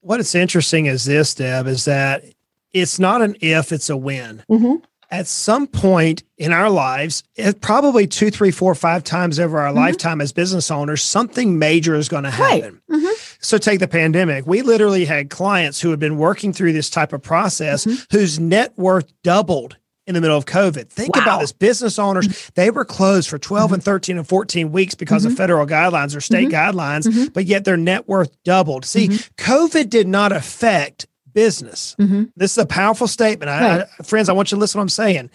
what 0.08 0.20
is 0.20 0.34
interesting 0.34 0.86
is 0.86 1.04
this, 1.04 1.34
Deb, 1.34 1.66
is 1.66 1.84
that 1.84 2.24
it's 2.72 2.98
not 2.98 3.20
an 3.20 3.36
if, 3.42 3.72
it's 3.72 3.90
a 3.90 3.96
when. 3.96 4.42
Mm-hmm. 4.50 4.76
at 5.10 5.26
some 5.26 5.66
point 5.66 6.22
in 6.38 6.50
our 6.50 6.70
lives, 6.70 7.22
it, 7.34 7.60
probably 7.60 8.06
two, 8.06 8.30
three, 8.30 8.50
four, 8.50 8.74
five 8.74 9.04
times 9.04 9.38
over 9.38 9.58
our 9.58 9.68
mm-hmm. 9.68 9.76
lifetime 9.76 10.22
as 10.22 10.32
business 10.32 10.70
owners, 10.70 11.02
something 11.02 11.58
major 11.58 11.94
is 11.94 12.08
going 12.08 12.24
to 12.24 12.30
happen. 12.30 12.80
Right. 12.88 13.00
Mm-hmm. 13.00 13.36
So, 13.40 13.58
take 13.58 13.80
the 13.80 13.88
pandemic. 13.88 14.46
We 14.46 14.62
literally 14.62 15.04
had 15.04 15.28
clients 15.28 15.78
who 15.78 15.90
had 15.90 16.00
been 16.00 16.16
working 16.16 16.54
through 16.54 16.72
this 16.72 16.88
type 16.88 17.12
of 17.12 17.22
process 17.22 17.84
mm-hmm. 17.84 18.16
whose 18.16 18.40
net 18.40 18.72
worth 18.78 19.12
doubled 19.22 19.76
in 20.08 20.14
the 20.14 20.20
middle 20.22 20.36
of 20.36 20.46
COVID. 20.46 20.88
Think 20.88 21.14
wow. 21.14 21.22
about 21.22 21.40
this 21.40 21.52
business 21.52 21.98
owners, 21.98 22.26
mm-hmm. 22.26 22.48
they 22.54 22.70
were 22.70 22.84
closed 22.84 23.28
for 23.28 23.38
12 23.38 23.66
mm-hmm. 23.66 23.74
and 23.74 23.84
13 23.84 24.18
and 24.18 24.26
14 24.26 24.72
weeks 24.72 24.94
because 24.94 25.22
mm-hmm. 25.22 25.32
of 25.32 25.36
federal 25.36 25.66
guidelines 25.66 26.16
or 26.16 26.20
state 26.20 26.48
mm-hmm. 26.48 26.78
guidelines, 26.78 27.06
mm-hmm. 27.06 27.26
but 27.26 27.44
yet 27.44 27.66
their 27.66 27.76
net 27.76 28.08
worth 28.08 28.42
doubled. 28.42 28.86
See, 28.86 29.08
mm-hmm. 29.08 29.34
COVID 29.36 29.90
did 29.90 30.08
not 30.08 30.32
affect 30.32 31.06
business. 31.34 31.94
This 32.36 32.52
is 32.52 32.58
a 32.58 32.66
powerful 32.66 33.06
statement. 33.06 33.50
Right. 33.50 33.86
I, 34.00 34.02
friends, 34.02 34.28
I 34.28 34.32
want 34.32 34.50
you 34.50 34.56
to 34.56 34.60
listen 34.60 34.72
to 34.72 34.78
what 34.78 34.84
I'm 34.84 34.88
saying. 34.88 35.30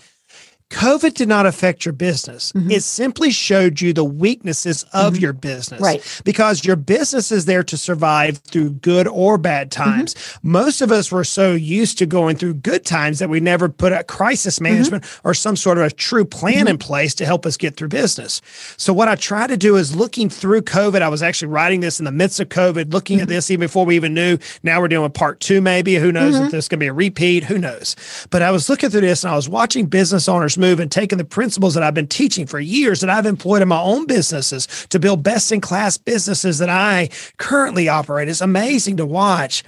COVID 0.73 1.13
did 1.13 1.29
not 1.29 1.45
affect 1.45 1.85
your 1.85 1.93
business. 1.93 2.51
Mm-hmm. 2.51 2.71
It 2.71 2.83
simply 2.83 3.29
showed 3.29 3.79
you 3.79 3.93
the 3.93 4.03
weaknesses 4.03 4.83
of 4.91 5.13
mm-hmm. 5.13 5.21
your 5.21 5.33
business. 5.33 5.79
Right. 5.79 6.21
Because 6.25 6.65
your 6.65 6.75
business 6.75 7.31
is 7.31 7.45
there 7.45 7.63
to 7.63 7.77
survive 7.77 8.39
through 8.39 8.71
good 8.71 9.07
or 9.07 9.37
bad 9.37 9.69
mm-hmm. 9.69 9.83
times. 9.83 10.15
Mm-hmm. 10.15 10.51
Most 10.51 10.81
of 10.81 10.91
us 10.91 11.11
were 11.11 11.23
so 11.23 11.53
used 11.53 11.99
to 11.99 12.07
going 12.07 12.37
through 12.37 12.55
good 12.55 12.85
times 12.85 13.19
that 13.19 13.29
we 13.29 13.39
never 13.39 13.69
put 13.69 13.93
a 13.93 14.03
crisis 14.03 14.55
mm-hmm. 14.55 14.73
management 14.73 15.21
or 15.23 15.35
some 15.35 15.55
sort 15.55 15.77
of 15.77 15.83
a 15.83 15.91
true 15.91 16.25
plan 16.25 16.61
mm-hmm. 16.61 16.69
in 16.69 16.77
place 16.79 17.13
to 17.15 17.25
help 17.25 17.45
us 17.45 17.55
get 17.55 17.77
through 17.77 17.89
business. 17.89 18.41
So, 18.75 18.93
what 18.93 19.07
I 19.07 19.15
try 19.15 19.45
to 19.45 19.57
do 19.57 19.75
is 19.75 19.95
looking 19.95 20.27
through 20.27 20.63
COVID, 20.63 21.01
I 21.01 21.09
was 21.09 21.21
actually 21.21 21.49
writing 21.49 21.81
this 21.81 21.99
in 21.99 22.05
the 22.05 22.11
midst 22.11 22.39
of 22.39 22.49
COVID, 22.49 22.91
looking 22.91 23.21
at 23.21 23.27
this 23.27 23.51
even 23.51 23.67
before 23.67 23.85
we 23.85 23.95
even 23.95 24.15
knew. 24.15 24.39
Now 24.63 24.81
we're 24.81 24.87
doing 24.87 25.05
a 25.05 25.09
part 25.09 25.39
two, 25.39 25.61
maybe. 25.61 25.95
Who 25.95 26.11
knows 26.11 26.35
if 26.35 26.51
there's 26.51 26.67
going 26.67 26.79
to 26.79 26.83
be 26.83 26.87
a 26.87 26.93
repeat? 26.93 27.43
Who 27.43 27.59
knows? 27.59 27.95
But 28.31 28.41
I 28.41 28.49
was 28.49 28.69
looking 28.69 28.89
through 28.89 29.01
this 29.01 29.23
and 29.23 29.31
I 29.31 29.35
was 29.35 29.47
watching 29.47 29.85
business 29.85 30.27
owners 30.27 30.57
move 30.63 30.79
and 30.79 30.91
taking 30.91 31.17
the 31.17 31.25
principles 31.25 31.73
that 31.73 31.83
I've 31.83 31.93
been 31.93 32.07
teaching 32.07 32.47
for 32.47 32.59
years 32.59 33.01
that 33.01 33.09
I've 33.09 33.25
employed 33.25 33.61
in 33.61 33.67
my 33.67 33.81
own 33.81 34.07
businesses 34.07 34.87
to 34.89 34.99
build 34.99 35.23
best 35.23 35.51
in 35.51 35.61
class 35.61 35.97
businesses 35.97 36.59
that 36.59 36.69
I 36.69 37.09
currently 37.37 37.89
operate. 37.89 38.29
It's 38.29 38.41
amazing 38.41 38.97
to 38.97 39.05
watch. 39.05 39.63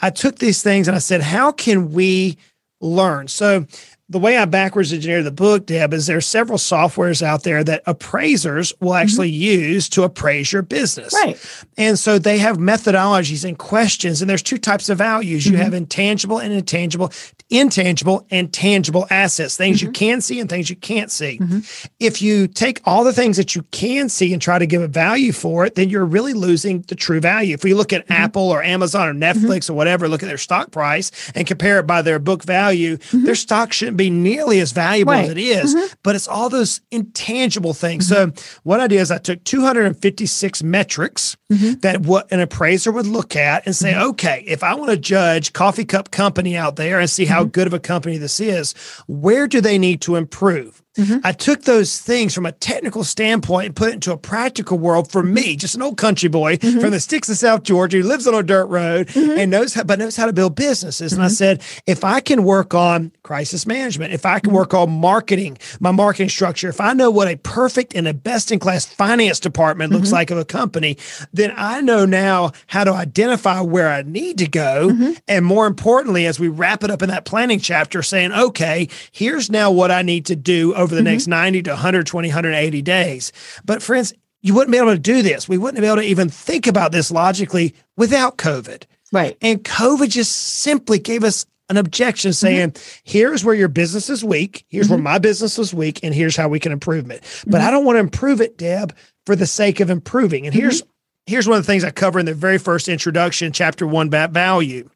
I 0.00 0.10
took 0.10 0.38
these 0.38 0.62
things 0.62 0.88
and 0.88 0.94
I 0.94 1.00
said, 1.00 1.20
how 1.20 1.52
can 1.52 1.92
we 1.92 2.38
learn? 2.80 3.28
So 3.28 3.66
the 4.10 4.18
way 4.18 4.38
I 4.38 4.46
backwards 4.46 4.92
engineer 4.92 5.22
the 5.22 5.30
book, 5.30 5.66
Deb, 5.66 5.92
is 5.92 6.06
there 6.06 6.16
are 6.16 6.22
several 6.22 6.56
softwares 6.56 7.20
out 7.20 7.42
there 7.42 7.62
that 7.64 7.82
appraisers 7.86 8.72
will 8.80 8.92
mm-hmm. 8.92 9.02
actually 9.02 9.30
mm-hmm. 9.30 9.42
use 9.42 9.88
to 9.90 10.02
appraise 10.02 10.50
your 10.50 10.62
business. 10.62 11.12
Right. 11.12 11.38
And 11.76 11.98
so 11.98 12.18
they 12.18 12.38
have 12.38 12.56
methodologies 12.56 13.46
and 13.46 13.58
questions, 13.58 14.22
and 14.22 14.30
there's 14.30 14.42
two 14.42 14.56
types 14.56 14.88
of 14.88 14.96
values. 14.96 15.44
Mm-hmm. 15.44 15.56
You 15.56 15.62
have 15.62 15.74
intangible 15.74 16.38
and 16.38 16.54
intangible 16.54 17.12
intangible 17.50 18.26
and 18.30 18.52
tangible 18.52 19.06
assets, 19.10 19.56
things 19.56 19.78
mm-hmm. 19.78 19.86
you 19.86 19.92
can 19.92 20.20
see 20.20 20.40
and 20.40 20.50
things 20.50 20.68
you 20.68 20.76
can't 20.76 21.10
see. 21.10 21.38
Mm-hmm. 21.38 21.60
If 21.98 22.20
you 22.20 22.46
take 22.46 22.80
all 22.84 23.04
the 23.04 23.12
things 23.12 23.36
that 23.36 23.54
you 23.54 23.62
can 23.70 24.08
see 24.08 24.32
and 24.32 24.40
try 24.40 24.58
to 24.58 24.66
give 24.66 24.82
a 24.82 24.88
value 24.88 25.32
for 25.32 25.64
it, 25.64 25.74
then 25.74 25.88
you're 25.88 26.04
really 26.04 26.34
losing 26.34 26.82
the 26.82 26.94
true 26.94 27.20
value. 27.20 27.54
If 27.54 27.64
we 27.64 27.74
look 27.74 27.92
at 27.92 28.04
mm-hmm. 28.04 28.12
Apple 28.12 28.50
or 28.50 28.62
Amazon 28.62 29.08
or 29.08 29.14
mm-hmm. 29.14 29.46
Netflix 29.46 29.70
or 29.70 29.74
whatever, 29.74 30.08
look 30.08 30.22
at 30.22 30.26
their 30.26 30.38
stock 30.38 30.70
price 30.70 31.10
and 31.34 31.46
compare 31.46 31.78
it 31.78 31.86
by 31.86 32.02
their 32.02 32.18
book 32.18 32.42
value, 32.42 32.96
mm-hmm. 32.98 33.24
their 33.24 33.34
stock 33.34 33.72
shouldn't 33.72 33.96
be 33.96 34.10
nearly 34.10 34.60
as 34.60 34.72
valuable 34.72 35.12
right. 35.12 35.24
as 35.24 35.30
it 35.30 35.38
is, 35.38 35.74
mm-hmm. 35.74 35.94
but 36.02 36.14
it's 36.14 36.28
all 36.28 36.48
those 36.48 36.80
intangible 36.90 37.74
things. 37.74 38.08
So 38.08 38.32
what 38.62 38.80
I 38.80 38.86
did 38.86 39.00
is 39.00 39.10
I 39.10 39.18
took 39.18 39.42
256 39.44 40.62
metrics 40.62 41.36
that 41.48 42.02
what 42.02 42.30
an 42.30 42.40
appraiser 42.40 42.92
would 42.92 43.06
look 43.06 43.34
at 43.34 43.64
and 43.64 43.74
say, 43.74 43.98
okay, 43.98 44.44
if 44.46 44.62
I 44.62 44.74
want 44.74 44.90
to 44.90 44.98
judge 44.98 45.54
coffee 45.54 45.86
cup 45.86 46.10
company 46.10 46.58
out 46.58 46.76
there 46.76 47.00
and 47.00 47.08
see 47.08 47.24
how 47.24 47.38
how 47.38 47.44
mm-hmm. 47.44 47.50
good 47.50 47.66
of 47.68 47.72
a 47.72 47.78
company 47.78 48.18
this 48.18 48.40
is. 48.40 48.72
Where 49.06 49.46
do 49.46 49.60
they 49.60 49.78
need 49.78 50.00
to 50.02 50.16
improve? 50.16 50.82
Mm-hmm. 50.98 51.18
I 51.24 51.32
took 51.32 51.62
those 51.62 51.98
things 52.00 52.34
from 52.34 52.44
a 52.44 52.52
technical 52.52 53.04
standpoint 53.04 53.66
and 53.66 53.76
put 53.76 53.90
it 53.90 53.94
into 53.94 54.12
a 54.12 54.16
practical 54.16 54.78
world 54.78 55.10
for 55.10 55.22
me, 55.22 55.56
just 55.56 55.74
an 55.74 55.82
old 55.82 55.96
country 55.96 56.28
boy 56.28 56.56
mm-hmm. 56.56 56.80
from 56.80 56.90
the 56.90 57.00
sticks 57.00 57.28
of 57.28 57.36
South 57.36 57.62
Georgia 57.62 57.98
who 57.98 58.02
lives 58.02 58.26
on 58.26 58.34
a 58.34 58.42
dirt 58.42 58.66
road 58.66 59.06
mm-hmm. 59.08 59.38
and 59.38 59.50
knows 59.50 59.74
how, 59.74 59.84
but 59.84 59.98
knows 59.98 60.16
how 60.16 60.26
to 60.26 60.32
build 60.32 60.56
businesses. 60.56 61.12
And 61.12 61.22
I 61.22 61.26
mm-hmm. 61.26 61.34
said, 61.34 61.62
if 61.86 62.04
I 62.04 62.20
can 62.20 62.44
work 62.44 62.74
on 62.74 63.12
crisis 63.22 63.66
management, 63.66 64.12
if 64.12 64.26
I 64.26 64.40
can 64.40 64.48
mm-hmm. 64.48 64.56
work 64.56 64.74
on 64.74 64.90
marketing, 64.90 65.58
my 65.80 65.92
marketing 65.92 66.28
structure, 66.28 66.68
if 66.68 66.80
I 66.80 66.92
know 66.92 67.10
what 67.10 67.28
a 67.28 67.36
perfect 67.36 67.94
and 67.94 68.08
a 68.08 68.14
best 68.14 68.50
in 68.50 68.58
class 68.58 68.84
finance 68.84 69.40
department 69.40 69.92
looks 69.92 70.08
mm-hmm. 70.08 70.14
like 70.14 70.30
of 70.30 70.38
a 70.38 70.44
company, 70.44 70.96
then 71.32 71.54
I 71.56 71.80
know 71.80 72.04
now 72.04 72.52
how 72.66 72.84
to 72.84 72.92
identify 72.92 73.60
where 73.60 73.88
I 73.88 74.02
need 74.02 74.38
to 74.38 74.48
go. 74.48 75.14
And 75.28 75.44
more 75.44 75.66
importantly, 75.66 76.26
as 76.26 76.40
we 76.40 76.48
wrap 76.48 76.82
it 76.82 76.90
up 76.90 77.02
in 77.02 77.08
that 77.08 77.24
planning 77.24 77.60
chapter, 77.60 78.02
saying, 78.02 78.32
okay, 78.32 78.88
here's 79.12 79.50
now 79.50 79.70
what 79.70 79.90
I 79.90 80.02
need 80.02 80.26
to 80.26 80.36
do 80.36 80.74
over 80.74 80.87
over 80.88 80.94
the 80.94 81.02
mm-hmm. 81.02 81.12
next 81.12 81.26
90 81.26 81.62
to 81.64 81.70
120, 81.70 82.28
180 82.28 82.82
days. 82.82 83.32
But 83.64 83.82
friends, 83.82 84.14
you 84.40 84.54
wouldn't 84.54 84.72
be 84.72 84.78
able 84.78 84.92
to 84.92 84.98
do 84.98 85.22
this. 85.22 85.48
We 85.48 85.58
wouldn't 85.58 85.80
be 85.80 85.86
able 85.86 85.96
to 85.96 86.02
even 86.02 86.30
think 86.30 86.66
about 86.66 86.92
this 86.92 87.10
logically 87.10 87.74
without 87.96 88.38
COVID. 88.38 88.84
Right. 89.12 89.36
And 89.42 89.62
COVID 89.62 90.08
just 90.08 90.32
simply 90.32 90.98
gave 90.98 91.24
us 91.24 91.44
an 91.68 91.76
objection 91.76 92.30
mm-hmm. 92.30 92.46
saying, 92.46 92.70
mm-hmm. 92.70 93.00
here's 93.04 93.44
where 93.44 93.54
your 93.54 93.68
business 93.68 94.08
is 94.08 94.24
weak. 94.24 94.64
Here's 94.68 94.86
mm-hmm. 94.86 94.94
where 94.94 95.02
my 95.02 95.18
business 95.18 95.58
is 95.58 95.74
weak. 95.74 96.00
And 96.02 96.14
here's 96.14 96.36
how 96.36 96.48
we 96.48 96.60
can 96.60 96.72
improve 96.72 97.10
it. 97.10 97.22
But 97.46 97.58
mm-hmm. 97.58 97.68
I 97.68 97.70
don't 97.70 97.84
want 97.84 97.96
to 97.96 98.00
improve 98.00 98.40
it, 98.40 98.56
Deb, 98.56 98.96
for 99.26 99.36
the 99.36 99.46
sake 99.46 99.80
of 99.80 99.90
improving. 99.90 100.46
And 100.46 100.54
here's 100.54 100.82
mm-hmm. 100.82 100.90
here's 101.26 101.48
one 101.48 101.58
of 101.58 101.66
the 101.66 101.70
things 101.70 101.84
I 101.84 101.90
cover 101.90 102.18
in 102.18 102.26
the 102.26 102.34
very 102.34 102.58
first 102.58 102.88
introduction, 102.88 103.52
chapter 103.52 103.86
one, 103.86 104.06
about 104.06 104.30
value. 104.30 104.88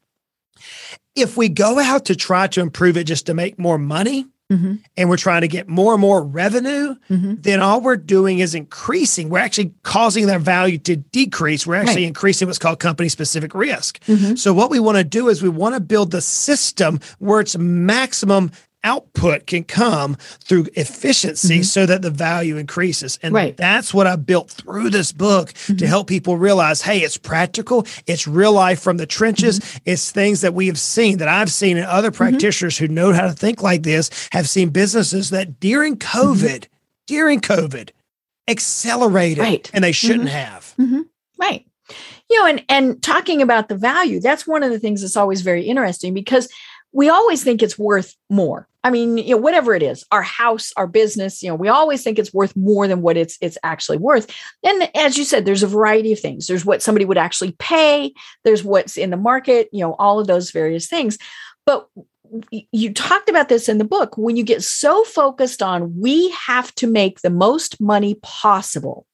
If 1.15 1.37
we 1.37 1.49
go 1.49 1.77
out 1.77 2.05
to 2.05 2.15
try 2.15 2.47
to 2.47 2.61
improve 2.61 2.97
it 2.97 3.03
just 3.03 3.27
to 3.27 3.35
make 3.35 3.59
more 3.59 3.77
money, 3.77 4.25
mm-hmm. 4.53 4.75
and 4.97 5.09
we're 5.09 5.17
trying 5.17 5.41
to 5.41 5.47
get 5.47 5.67
more 5.67 5.93
and 5.93 6.01
more 6.01 6.23
revenue, 6.23 6.95
mm-hmm. 7.09 7.35
then 7.41 7.61
all 7.61 7.81
we're 7.81 7.97
doing 7.97 8.39
is 8.39 8.55
increasing. 8.55 9.29
We're 9.29 9.39
actually 9.39 9.73
causing 9.83 10.27
their 10.27 10.39
value 10.39 10.77
to 10.79 10.95
decrease. 10.97 11.65
We're 11.65 11.75
actually 11.75 12.03
right. 12.03 12.07
increasing 12.07 12.47
what's 12.47 12.59
called 12.59 12.79
company 12.79 13.09
specific 13.09 13.53
risk. 13.53 13.99
Mm-hmm. 14.05 14.35
So, 14.35 14.53
what 14.53 14.69
we 14.69 14.79
want 14.79 14.97
to 14.97 15.03
do 15.03 15.29
is 15.29 15.41
we 15.41 15.49
want 15.49 15.75
to 15.75 15.81
build 15.81 16.11
the 16.11 16.21
system 16.21 16.99
where 17.19 17.39
it's 17.39 17.57
maximum 17.57 18.51
output 18.83 19.47
can 19.47 19.63
come 19.63 20.15
through 20.39 20.67
efficiency 20.75 21.55
mm-hmm. 21.55 21.63
so 21.63 21.85
that 21.85 22.01
the 22.01 22.09
value 22.09 22.57
increases. 22.57 23.19
And 23.21 23.33
right. 23.33 23.55
that's 23.55 23.93
what 23.93 24.07
I 24.07 24.15
built 24.15 24.51
through 24.51 24.89
this 24.89 25.11
book 25.11 25.53
mm-hmm. 25.53 25.77
to 25.77 25.87
help 25.87 26.07
people 26.07 26.37
realize 26.37 26.81
hey, 26.81 26.99
it's 26.99 27.17
practical, 27.17 27.85
it's 28.07 28.27
real 28.27 28.53
life 28.53 28.81
from 28.81 28.97
the 28.97 29.05
trenches, 29.05 29.59
mm-hmm. 29.59 29.77
it's 29.85 30.11
things 30.11 30.41
that 30.41 30.53
we 30.53 30.67
have 30.67 30.79
seen 30.79 31.17
that 31.19 31.27
I've 31.27 31.51
seen 31.51 31.77
and 31.77 31.85
other 31.85 32.09
mm-hmm. 32.09 32.17
practitioners 32.17 32.77
who 32.77 32.87
know 32.87 33.13
how 33.13 33.27
to 33.27 33.33
think 33.33 33.61
like 33.61 33.83
this 33.83 34.29
have 34.31 34.49
seen 34.49 34.69
businesses 34.69 35.29
that 35.29 35.59
during 35.59 35.97
mm-hmm. 35.97 36.19
COVID, 36.19 36.67
during 37.07 37.39
COVID, 37.39 37.91
accelerated 38.47 39.39
right. 39.39 39.71
and 39.73 39.83
they 39.83 39.91
shouldn't 39.91 40.29
mm-hmm. 40.29 40.37
have. 40.37 40.73
Right 41.39 41.65
you 42.29 42.39
know 42.39 42.45
and 42.45 42.63
and 42.69 43.03
talking 43.03 43.41
about 43.41 43.67
the 43.67 43.75
value 43.75 44.21
that's 44.21 44.47
one 44.47 44.63
of 44.63 44.71
the 44.71 44.79
things 44.79 45.01
that's 45.01 45.17
always 45.17 45.41
very 45.41 45.63
interesting 45.63 46.13
because 46.13 46.47
we 46.93 47.09
always 47.09 47.43
think 47.43 47.61
it's 47.61 47.77
worth 47.77 48.15
more. 48.29 48.69
I 48.83 48.89
mean, 48.89 49.17
you 49.17 49.35
know, 49.35 49.37
whatever 49.37 49.73
it 49.73 49.81
is, 49.81 50.03
our 50.11 50.21
house, 50.21 50.73
our 50.75 50.87
business, 50.87 51.41
you 51.41 51.49
know, 51.49 51.55
we 51.55 51.69
always 51.69 52.03
think 52.03 52.19
it's 52.19 52.33
worth 52.33 52.55
more 52.55 52.87
than 52.87 53.01
what 53.01 53.15
it's 53.15 53.37
it's 53.39 53.57
actually 53.63 53.97
worth. 53.97 54.29
And 54.63 54.89
as 54.95 55.17
you 55.17 55.23
said, 55.23 55.45
there's 55.45 55.63
a 55.63 55.67
variety 55.67 56.11
of 56.11 56.19
things. 56.19 56.47
There's 56.47 56.65
what 56.65 56.81
somebody 56.81 57.05
would 57.05 57.17
actually 57.17 57.53
pay, 57.59 58.13
there's 58.43 58.63
what's 58.63 58.97
in 58.97 59.09
the 59.09 59.17
market, 59.17 59.69
you 59.71 59.79
know, 59.79 59.93
all 59.93 60.19
of 60.19 60.27
those 60.27 60.51
various 60.51 60.87
things. 60.87 61.17
But 61.65 61.87
you 62.49 62.93
talked 62.93 63.29
about 63.29 63.47
this 63.47 63.69
in 63.69 63.77
the 63.77 63.83
book 63.85 64.17
when 64.17 64.35
you 64.35 64.43
get 64.43 64.63
so 64.63 65.03
focused 65.03 65.61
on 65.61 65.99
we 65.99 66.31
have 66.31 66.73
to 66.75 66.87
make 66.87 67.21
the 67.21 67.29
most 67.29 67.79
money 67.79 68.15
possible 68.23 69.05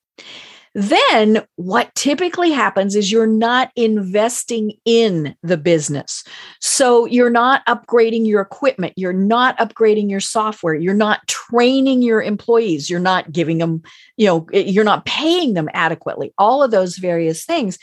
then 0.75 1.43
what 1.55 1.93
typically 1.95 2.51
happens 2.51 2.95
is 2.95 3.11
you're 3.11 3.27
not 3.27 3.71
investing 3.75 4.73
in 4.85 5.35
the 5.41 5.57
business. 5.57 6.23
So 6.61 7.05
you're 7.05 7.29
not 7.29 7.65
upgrading 7.65 8.27
your 8.27 8.41
equipment, 8.41 8.93
you're 8.95 9.13
not 9.13 9.57
upgrading 9.57 10.09
your 10.09 10.19
software, 10.19 10.75
you're 10.75 10.93
not 10.93 11.27
training 11.27 12.01
your 12.01 12.21
employees, 12.21 12.89
you're 12.89 12.99
not 12.99 13.31
giving 13.31 13.57
them, 13.57 13.81
you 14.17 14.27
know, 14.27 14.47
eh, 14.53 14.59
you're 14.59 14.83
not 14.83 15.05
paying 15.05 15.53
them 15.53 15.69
adequately, 15.73 16.33
all 16.37 16.61
of 16.61 16.71
those 16.71 16.97
various 16.97 17.45
things. 17.45 17.79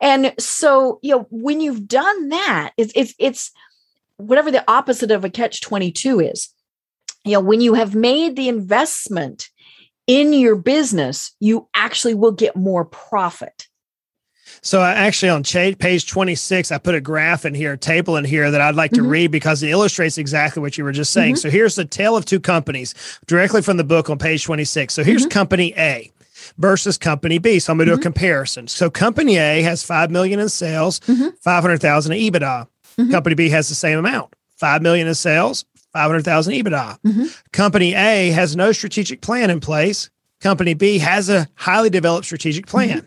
And 0.00 0.32
so, 0.38 0.98
you 1.02 1.16
know, 1.16 1.26
when 1.30 1.60
you've 1.60 1.88
done 1.88 2.28
that, 2.28 2.72
it's 2.76 2.92
it's 2.94 3.14
it's 3.18 3.50
whatever 4.16 4.50
the 4.50 4.64
opposite 4.70 5.10
of 5.10 5.24
a 5.24 5.30
catch 5.30 5.60
22 5.60 6.20
is. 6.20 6.48
You 7.24 7.32
know, 7.32 7.40
when 7.40 7.60
you 7.60 7.74
have 7.74 7.94
made 7.94 8.36
the 8.36 8.48
investment 8.48 9.50
in 10.10 10.32
your 10.32 10.56
business, 10.56 11.36
you 11.38 11.68
actually 11.72 12.14
will 12.14 12.32
get 12.32 12.56
more 12.56 12.84
profit. 12.84 13.68
So 14.60 14.80
I 14.80 14.90
actually 14.90 15.28
on 15.28 15.44
page 15.44 16.10
26, 16.10 16.72
I 16.72 16.78
put 16.78 16.96
a 16.96 17.00
graph 17.00 17.46
in 17.46 17.54
here, 17.54 17.74
a 17.74 17.78
table 17.78 18.16
in 18.16 18.24
here 18.24 18.50
that 18.50 18.60
I'd 18.60 18.74
like 18.74 18.90
to 18.90 19.02
mm-hmm. 19.02 19.08
read 19.08 19.30
because 19.30 19.62
it 19.62 19.70
illustrates 19.70 20.18
exactly 20.18 20.60
what 20.60 20.76
you 20.76 20.82
were 20.82 20.90
just 20.90 21.12
saying. 21.12 21.34
Mm-hmm. 21.34 21.42
So 21.42 21.50
here's 21.50 21.76
the 21.76 21.84
tale 21.84 22.16
of 22.16 22.24
two 22.24 22.40
companies 22.40 22.92
directly 23.26 23.62
from 23.62 23.76
the 23.76 23.84
book 23.84 24.10
on 24.10 24.18
page 24.18 24.42
26. 24.42 24.92
So 24.92 25.04
here's 25.04 25.22
mm-hmm. 25.22 25.28
company 25.28 25.74
A 25.78 26.10
versus 26.58 26.98
company 26.98 27.38
B. 27.38 27.60
So 27.60 27.72
I'm 27.72 27.78
going 27.78 27.86
to 27.86 27.90
do 27.90 27.94
a 27.94 27.96
mm-hmm. 27.96 28.02
comparison. 28.02 28.66
So 28.66 28.90
company 28.90 29.36
A 29.36 29.62
has 29.62 29.84
5 29.84 30.10
million 30.10 30.40
in 30.40 30.48
sales, 30.48 30.98
mm-hmm. 31.00 31.28
500,000 31.40 32.12
in 32.12 32.18
EBITDA. 32.18 32.66
Mm-hmm. 32.98 33.10
Company 33.12 33.36
B 33.36 33.48
has 33.50 33.68
the 33.68 33.76
same 33.76 34.00
amount, 34.00 34.34
5 34.56 34.82
million 34.82 35.06
in 35.06 35.14
sales, 35.14 35.64
500,000 35.92 36.54
EBITDA. 36.54 36.98
Mm-hmm. 37.00 37.24
Company 37.52 37.94
A 37.94 38.30
has 38.30 38.56
no 38.56 38.72
strategic 38.72 39.20
plan 39.20 39.50
in 39.50 39.60
place. 39.60 40.10
Company 40.40 40.74
B 40.74 40.98
has 40.98 41.28
a 41.28 41.48
highly 41.54 41.90
developed 41.90 42.26
strategic 42.26 42.66
plan. 42.66 42.88
Mm-hmm. 42.88 43.06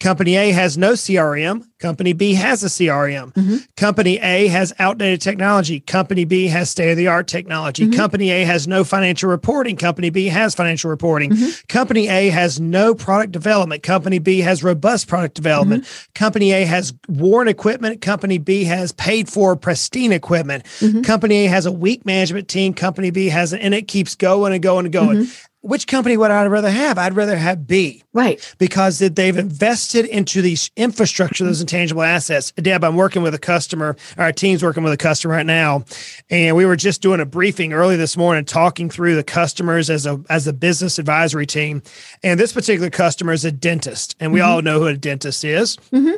Company 0.00 0.36
A 0.36 0.52
has 0.52 0.78
no 0.78 0.92
CRM. 0.92 1.66
Company 1.80 2.12
B 2.12 2.34
has 2.34 2.62
a 2.62 2.68
CRM. 2.68 3.32
Mm-hmm. 3.32 3.56
Company 3.76 4.18
A 4.18 4.46
has 4.46 4.72
outdated 4.78 5.20
technology. 5.20 5.80
Company 5.80 6.24
B 6.24 6.46
has 6.46 6.70
state 6.70 6.90
of 6.92 6.96
the 6.96 7.08
art 7.08 7.26
technology. 7.26 7.84
Mm-hmm. 7.84 7.96
Company 7.96 8.30
A 8.30 8.44
has 8.44 8.68
no 8.68 8.84
financial 8.84 9.28
reporting. 9.28 9.76
Company 9.76 10.10
B 10.10 10.26
has 10.26 10.54
financial 10.54 10.88
reporting. 10.88 11.30
Mm-hmm. 11.30 11.66
Company 11.68 12.08
A 12.08 12.28
has 12.28 12.60
no 12.60 12.94
product 12.94 13.32
development. 13.32 13.82
Company 13.82 14.20
B 14.20 14.40
has 14.40 14.62
robust 14.62 15.08
product 15.08 15.34
development. 15.34 15.84
Mm-hmm. 15.84 16.12
Company 16.14 16.52
A 16.52 16.64
has 16.64 16.94
worn 17.08 17.48
equipment. 17.48 18.00
Company 18.00 18.38
B 18.38 18.64
has 18.64 18.92
paid 18.92 19.28
for 19.28 19.56
pristine 19.56 20.12
equipment. 20.12 20.64
Mm-hmm. 20.78 21.02
Company 21.02 21.46
A 21.46 21.48
has 21.48 21.66
a 21.66 21.72
weak 21.72 22.06
management 22.06 22.46
team. 22.46 22.72
Company 22.72 23.10
B 23.10 23.28
has, 23.28 23.52
and 23.52 23.74
it 23.74 23.88
keeps 23.88 24.14
going 24.14 24.52
and 24.52 24.62
going 24.62 24.86
and 24.86 24.92
going. 24.92 25.26
Which 25.60 25.88
company 25.88 26.16
would 26.16 26.30
I 26.30 26.46
rather 26.46 26.70
have? 26.70 26.98
I'd 26.98 27.16
rather 27.16 27.36
have 27.36 27.66
B. 27.66 28.04
Right. 28.12 28.54
Because 28.58 29.00
they've 29.00 29.36
invested 29.36 30.04
into 30.06 30.40
these 30.40 30.70
infrastructure, 30.76 31.44
those 31.44 31.60
intangible 31.60 32.02
assets. 32.02 32.52
Deb, 32.52 32.84
I'm 32.84 32.94
working 32.94 33.22
with 33.22 33.34
a 33.34 33.40
customer, 33.40 33.96
our 34.16 34.30
team's 34.30 34.62
working 34.62 34.84
with 34.84 34.92
a 34.92 34.96
customer 34.96 35.34
right 35.34 35.46
now. 35.46 35.84
And 36.30 36.56
we 36.56 36.64
were 36.64 36.76
just 36.76 37.02
doing 37.02 37.20
a 37.20 37.26
briefing 37.26 37.72
early 37.72 37.96
this 37.96 38.16
morning, 38.16 38.44
talking 38.44 38.88
through 38.88 39.16
the 39.16 39.24
customers 39.24 39.90
as 39.90 40.06
a 40.06 40.22
as 40.30 40.46
a 40.46 40.52
business 40.52 40.98
advisory 40.98 41.46
team. 41.46 41.82
And 42.22 42.38
this 42.38 42.52
particular 42.52 42.90
customer 42.90 43.32
is 43.32 43.44
a 43.44 43.50
dentist. 43.50 44.14
And 44.20 44.32
we 44.32 44.38
mm-hmm. 44.38 44.48
all 44.48 44.62
know 44.62 44.78
who 44.78 44.86
a 44.86 44.96
dentist 44.96 45.42
is. 45.44 45.76
Mm-hmm. 45.92 46.16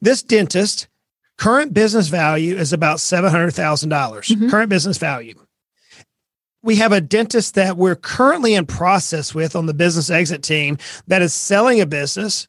This 0.00 0.22
dentist, 0.22 0.88
current 1.36 1.74
business 1.74 2.08
value 2.08 2.56
is 2.56 2.72
about 2.72 3.00
700,000. 3.00 3.90
dollars 3.90 4.28
mm-hmm. 4.28 4.48
Current 4.48 4.70
business 4.70 4.96
value 4.96 5.34
we 6.64 6.76
have 6.76 6.92
a 6.92 7.00
dentist 7.00 7.54
that 7.54 7.76
we're 7.76 7.94
currently 7.94 8.54
in 8.54 8.64
process 8.64 9.34
with 9.34 9.54
on 9.54 9.66
the 9.66 9.74
business 9.74 10.08
exit 10.08 10.42
team 10.42 10.78
that 11.06 11.20
is 11.20 11.34
selling 11.34 11.80
a 11.80 11.86
business 11.86 12.48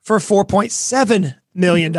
for 0.00 0.18
$4.7 0.18 1.36
million. 1.54 1.96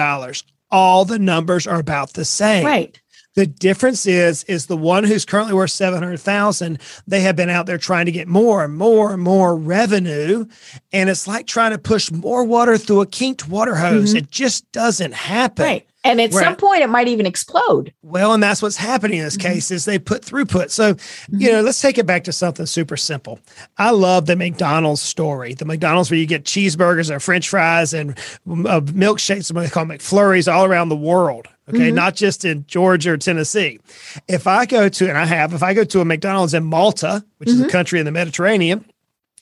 All 0.71 1.05
the 1.05 1.19
numbers 1.19 1.67
are 1.67 1.79
about 1.79 2.13
the 2.13 2.25
same. 2.25 2.65
Right. 2.65 2.99
The 3.35 3.45
difference 3.45 4.07
is, 4.07 4.43
is 4.45 4.65
the 4.65 4.75
one 4.75 5.03
who's 5.03 5.23
currently 5.23 5.53
worth 5.53 5.71
700,000, 5.71 6.79
they 7.07 7.21
have 7.21 7.35
been 7.35 7.49
out 7.49 7.65
there 7.65 7.77
trying 7.77 8.07
to 8.07 8.11
get 8.11 8.27
more 8.27 8.63
and 8.63 8.75
more 8.75 9.13
and 9.13 9.21
more 9.21 9.55
revenue. 9.55 10.45
And 10.91 11.09
it's 11.09 11.27
like 11.27 11.47
trying 11.47 11.71
to 11.71 11.77
push 11.77 12.11
more 12.11 12.43
water 12.43 12.77
through 12.77 13.01
a 13.01 13.05
kinked 13.05 13.47
water 13.47 13.75
hose. 13.75 14.09
Mm-hmm. 14.09 14.17
It 14.17 14.31
just 14.31 14.69
doesn't 14.71 15.13
happen. 15.13 15.63
Right. 15.63 15.87
And 16.03 16.19
at 16.19 16.31
Where, 16.31 16.43
some 16.43 16.55
point, 16.55 16.81
it 16.81 16.89
might 16.89 17.07
even 17.07 17.27
explode. 17.27 17.93
Well, 18.01 18.33
and 18.33 18.41
that's 18.41 18.61
what's 18.61 18.77
happening 18.77 19.19
in 19.19 19.25
this 19.25 19.37
mm-hmm. 19.37 19.53
case 19.53 19.69
is 19.69 19.85
they 19.85 19.99
put 19.99 20.23
throughput. 20.23 20.71
So, 20.71 20.95
mm-hmm. 20.95 21.39
you 21.39 21.51
know, 21.51 21.61
let's 21.61 21.79
take 21.79 21.99
it 21.99 22.07
back 22.07 22.23
to 22.23 22.31
something 22.31 22.65
super 22.65 22.97
simple. 22.97 23.39
I 23.77 23.91
love 23.91 24.25
the 24.25 24.35
McDonald's 24.35 25.01
story. 25.01 25.53
The 25.53 25.65
McDonald's 25.65 26.09
where 26.09 26.19
you 26.19 26.25
get 26.25 26.43
cheeseburgers 26.43 27.11
and 27.11 27.21
French 27.21 27.49
fries 27.49 27.93
and 27.93 28.11
uh, 28.11 28.81
milkshakes, 28.81 29.53
what 29.53 29.61
they 29.61 29.69
call 29.69 29.85
McFlurries, 29.85 30.51
all 30.51 30.65
around 30.65 30.89
the 30.89 30.95
world. 30.95 31.47
Okay, 31.69 31.87
mm-hmm. 31.87 31.95
not 31.95 32.15
just 32.15 32.43
in 32.43 32.65
Georgia 32.65 33.11
or 33.11 33.17
Tennessee. 33.17 33.79
If 34.27 34.47
I 34.47 34.65
go 34.65 34.89
to, 34.89 35.07
and 35.07 35.17
I 35.17 35.25
have, 35.25 35.53
if 35.53 35.61
I 35.61 35.75
go 35.75 35.83
to 35.83 36.01
a 36.01 36.05
McDonald's 36.05 36.55
in 36.55 36.63
Malta, 36.63 37.23
which 37.37 37.49
is 37.49 37.59
a 37.59 37.63
mm-hmm. 37.63 37.71
country 37.71 37.99
in 37.99 38.05
the 38.05 38.11
Mediterranean, 38.11 38.83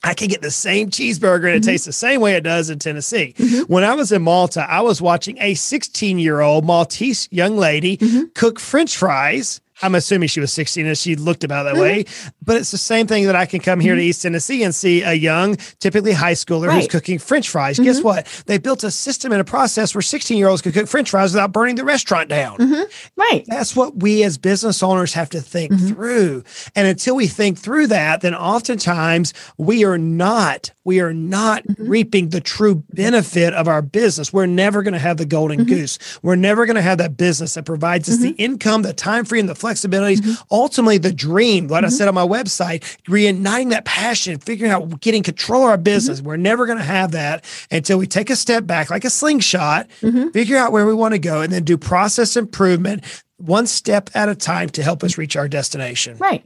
I 0.04 0.14
can 0.14 0.30
get 0.30 0.42
the 0.42 0.52
same 0.52 0.90
cheeseburger 0.90 1.48
and 1.48 1.56
it 1.56 1.62
mm-hmm. 1.62 1.72
tastes 1.72 1.86
the 1.86 1.94
same 1.94 2.22
way 2.22 2.36
it 2.36 2.44
does 2.44 2.70
in 2.70 2.80
Tennessee. 2.80 3.34
Mm-hmm. 3.38 3.72
When 3.72 3.84
I 3.84 3.96
was 3.96 4.12
in 4.12 4.22
Malta, 4.22 4.66
I 4.70 4.82
was 4.82 5.02
watching 5.02 5.38
a 5.40 5.56
16 5.56 6.20
year 6.20 6.40
old 6.40 6.64
Maltese 6.66 7.28
young 7.32 7.58
lady 7.58 7.98
mm-hmm. 7.98 8.26
cook 8.34 8.60
French 8.60 8.96
fries 8.96 9.60
I'm 9.82 9.96
assuming 9.96 10.30
she 10.30 10.40
was 10.40 10.52
16 10.54 10.86
and 10.86 10.98
she 10.98 11.16
looked 11.16 11.44
about 11.44 11.64
that 11.64 11.74
mm-hmm. 11.74 11.82
way. 11.82 12.06
But 12.42 12.58
it's 12.58 12.72
the 12.72 12.78
same 12.78 13.08
thing 13.08 13.26
that 13.26 13.36
I 13.36 13.46
can 13.46 13.60
come 13.60 13.80
here 13.80 13.94
mm-hmm. 13.94 14.00
to 14.00 14.06
East 14.06 14.22
Tennessee 14.22 14.64
and 14.64 14.74
see 14.74 15.04
a 15.04 15.14
young, 15.14 15.56
typically 15.80 16.14
high 16.14 16.34
schooler 16.34 16.68
right. 16.68 16.76
who's 16.76 16.88
cooking 16.88 17.20
French 17.20 17.50
fries. 17.50 17.78
Mm-hmm. 17.78 17.86
Guess 17.86 18.02
what? 18.02 18.44
They 18.46 18.58
built 18.58 18.84
a 18.84 18.92
system 18.92 19.32
and 19.32 19.42
a 19.42 19.46
process 19.46 19.94
where 19.96 20.02
16 20.02 20.38
year 20.38 20.48
olds 20.48 20.62
could 20.62 20.74
cook 20.74 20.88
French 20.88 21.10
fries 21.12 21.34
without 21.34 21.52
burning 21.52 21.76
the 21.76 21.86
restaurant 21.86 22.30
down. 22.30 22.58
Mm-hmm. 22.58 22.84
Right. 23.16 23.44
That's 23.48 23.76
what 23.76 23.98
we 23.98 24.24
as 24.24 24.38
business 24.38 24.84
owners 24.84 25.14
have 25.14 25.30
to 25.30 25.42
think 25.42 25.72
mm-hmm. 25.72 25.88
through. 25.88 26.44
And 26.76 26.88
until 26.88 27.16
we 27.16 27.28
think 27.28 27.58
through 27.58 27.88
that, 27.88 28.22
then 28.22 28.36
oftentimes 28.36 29.34
we 29.58 29.86
are 29.86 29.98
not 29.98 30.72
we 30.90 31.02
are 31.02 31.14
not 31.14 31.64
mm-hmm. 31.68 31.88
reaping 31.88 32.30
the 32.30 32.42
true 32.42 32.84
benefit 32.94 33.54
of 33.54 33.68
our 33.68 33.84
business. 33.84 34.34
We're 34.34 34.48
never 34.48 34.82
going 34.82 34.96
to 34.96 35.00
have 35.00 35.18
the 35.18 35.26
golden 35.26 35.60
mm-hmm. 35.60 35.70
goose. 35.70 36.00
We're 36.24 36.36
never 36.36 36.66
going 36.66 36.78
to 36.78 36.82
have 36.82 36.98
that 36.98 37.16
business 37.16 37.54
that 37.54 37.66
provides 37.66 38.10
us 38.10 38.16
mm-hmm. 38.16 38.24
the 38.24 38.44
income, 38.44 38.82
the 38.82 38.94
time 38.94 39.24
free, 39.24 39.40
and 39.40 39.48
the 39.48 39.54
flexibilities, 39.70 40.18
mm-hmm. 40.18 40.42
ultimately 40.52 40.98
the 40.98 41.14
dream, 41.14 41.68
what 41.68 41.84
I 41.84 41.88
mm-hmm. 41.88 41.96
said 41.96 42.08
on 42.08 42.16
my 42.16 42.26
website, 42.26 42.82
reigniting 43.06 43.70
that 43.72 43.86
passion, 43.86 44.40
figuring 44.40 44.72
out 44.72 45.00
getting 45.02 45.24
control 45.24 45.64
of 45.64 45.70
our 45.70 45.78
business. 45.78 46.20
Mm-hmm. 46.20 46.28
We're 46.28 46.38
never 46.38 46.66
going 46.66 46.78
to 46.78 46.84
have 46.84 47.12
that 47.12 47.46
until 47.72 47.98
we 47.98 48.08
take 48.08 48.30
a 48.30 48.36
step 48.36 48.66
back 48.66 48.90
like 48.90 49.06
a 49.06 49.10
slingshot, 49.10 49.92
figure 49.92 50.58
out 50.58 50.72
where 50.72 50.86
we 50.86 50.94
want 50.94 51.14
to 51.14 51.20
go, 51.20 51.42
and 51.42 51.52
then 51.52 51.64
do 51.64 51.78
process 51.78 52.36
improvement 52.36 53.04
one 53.38 53.68
step 53.68 54.10
at 54.14 54.30
a 54.30 54.36
time 54.36 54.70
to 54.70 54.84
help 54.84 55.04
us 55.04 55.18
reach 55.18 55.36
our 55.36 55.48
destination. 55.48 56.18
Right. 56.18 56.46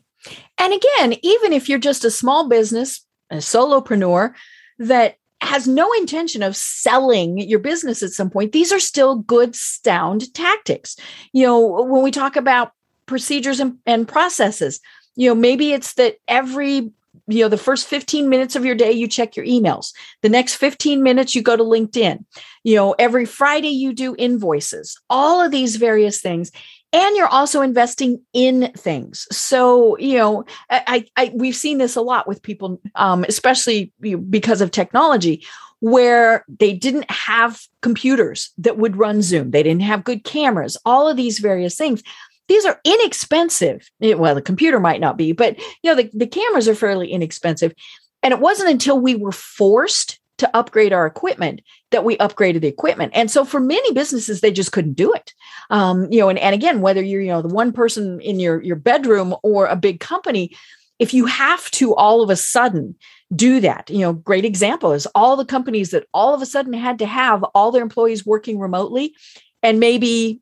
And 0.58 0.74
again, 0.74 1.18
even 1.22 1.54
if 1.54 1.68
you're 1.68 1.80
just 1.80 2.06
a 2.06 2.12
small 2.12 2.48
business, 2.48 3.06
a 3.30 3.38
solopreneur 3.38 4.34
that 4.80 5.18
has 5.42 5.68
no 5.68 5.92
intention 5.94 6.42
of 6.42 6.56
selling 6.56 7.38
your 7.38 7.60
business 7.60 8.02
at 8.02 8.12
some 8.12 8.30
point, 8.30 8.52
these 8.52 8.72
are 8.72 8.80
still 8.80 9.18
good, 9.18 9.56
sound 9.56 10.34
tactics. 10.34 10.96
You 11.34 11.46
know, 11.46 11.84
when 11.84 12.04
we 12.04 12.12
talk 12.12 12.36
about 12.36 12.72
procedures 13.14 13.60
and, 13.60 13.78
and 13.86 14.08
processes, 14.08 14.80
you 15.16 15.30
know, 15.30 15.36
maybe 15.36 15.72
it's 15.72 15.94
that 15.94 16.16
every 16.28 16.92
you 17.28 17.42
know 17.42 17.48
the 17.48 17.60
first 17.60 17.88
15 17.88 18.28
minutes 18.28 18.56
of 18.56 18.66
your 18.66 18.74
day 18.74 18.92
you 18.92 19.08
check 19.08 19.36
your 19.36 19.46
emails. 19.46 19.94
The 20.24 20.30
next 20.30 20.56
15 20.56 21.04
minutes 21.04 21.36
you 21.36 21.44
go 21.44 21.56
to 21.56 21.64
linkedin. 21.64 22.26
You 22.64 22.76
know 22.76 22.96
every 22.98 23.26
friday 23.26 23.70
you 23.70 23.94
do 23.94 24.16
invoices. 24.18 25.00
All 25.12 25.40
of 25.40 25.52
these 25.52 25.76
various 25.76 26.22
things. 26.22 26.52
And 26.92 27.16
you're 27.16 27.28
also 27.28 27.62
investing 27.62 28.20
in 28.34 28.72
things. 28.76 29.28
So 29.32 29.96
you 30.00 30.18
know 30.18 30.44
i, 30.72 31.06
I 31.16 31.32
we've 31.36 31.56
seen 31.56 31.78
this 31.78 31.96
a 31.96 32.02
lot 32.02 32.28
with 32.28 32.42
people 32.42 32.82
um, 32.96 33.26
especially 33.30 33.94
because 34.30 34.60
of 34.60 34.72
technology 34.72 35.46
where 35.82 36.46
they 36.48 36.74
didn't 36.74 37.12
have 37.12 37.62
computers 37.82 38.52
that 38.58 38.78
would 38.78 38.96
run 38.98 39.22
zoom. 39.22 39.52
They 39.52 39.64
didn't 39.64 39.84
have 39.84 40.04
good 40.04 40.24
cameras 40.24 40.78
all 40.84 41.08
of 41.08 41.16
these 41.16 41.38
various 41.38 41.76
things 41.76 42.02
these 42.48 42.66
are 42.66 42.80
inexpensive. 42.84 43.90
Well 44.00 44.36
the 44.36 44.42
computer 44.42 44.80
might 44.80 45.02
not 45.02 45.18
be 45.18 45.32
but 45.32 45.58
you 45.82 45.90
know 45.90 45.96
the, 45.96 46.10
the 46.14 46.28
cameras 46.28 46.68
are 46.68 46.76
fairly 46.76 47.12
inexpensive. 47.12 47.74
And 48.22 48.34
it 48.34 48.40
wasn't 48.40 48.70
until 48.70 49.00
we 49.00 49.16
were 49.16 49.34
forced 49.34 50.20
to 50.38 50.58
upgrade 50.58 50.94
our 50.94 51.06
equipment 51.06 51.62
that 51.92 52.04
we 52.04 52.18
upgraded 52.18 52.62
the 52.62 52.68
equipment. 52.68 53.12
And 53.14 53.30
so 53.30 53.46
for 53.46 53.60
many 53.60 53.94
businesses 53.94 54.42
they 54.42 54.52
just 54.52 54.72
couldn't 54.72 54.94
do 54.94 55.14
it. 55.14 55.34
Um, 55.70 56.12
you 56.12 56.20
know 56.20 56.30
and, 56.30 56.40
and 56.40 56.56
again 56.56 56.82
whether 56.82 57.02
you're 57.02 57.22
you 57.22 57.30
know 57.30 57.42
the 57.42 57.54
one 57.54 57.72
person 57.72 58.20
in 58.22 58.40
your 58.40 58.62
your 58.62 58.76
bedroom 58.76 59.36
or 59.44 59.68
a 59.68 59.76
big 59.76 60.00
company 60.00 60.56
if 61.00 61.14
you 61.14 61.26
have 61.26 61.70
to 61.72 61.96
all 61.96 62.22
of 62.22 62.30
a 62.30 62.36
sudden 62.36 62.96
do 63.36 63.60
that 63.60 63.90
you 63.90 64.00
know 64.00 64.14
great 64.14 64.46
example 64.46 64.92
is 64.92 65.08
all 65.16 65.36
the 65.36 65.46
companies 65.46 65.92
that 65.92 66.06
all 66.14 66.34
of 66.34 66.42
a 66.42 66.46
sudden 66.46 66.74
had 66.74 67.00
to 67.00 67.06
have 67.06 67.44
all 67.56 67.72
their 67.72 67.82
employees 67.82 68.26
working 68.26 68.60
remotely 68.60 69.16
and 69.64 69.80
maybe 69.80 70.40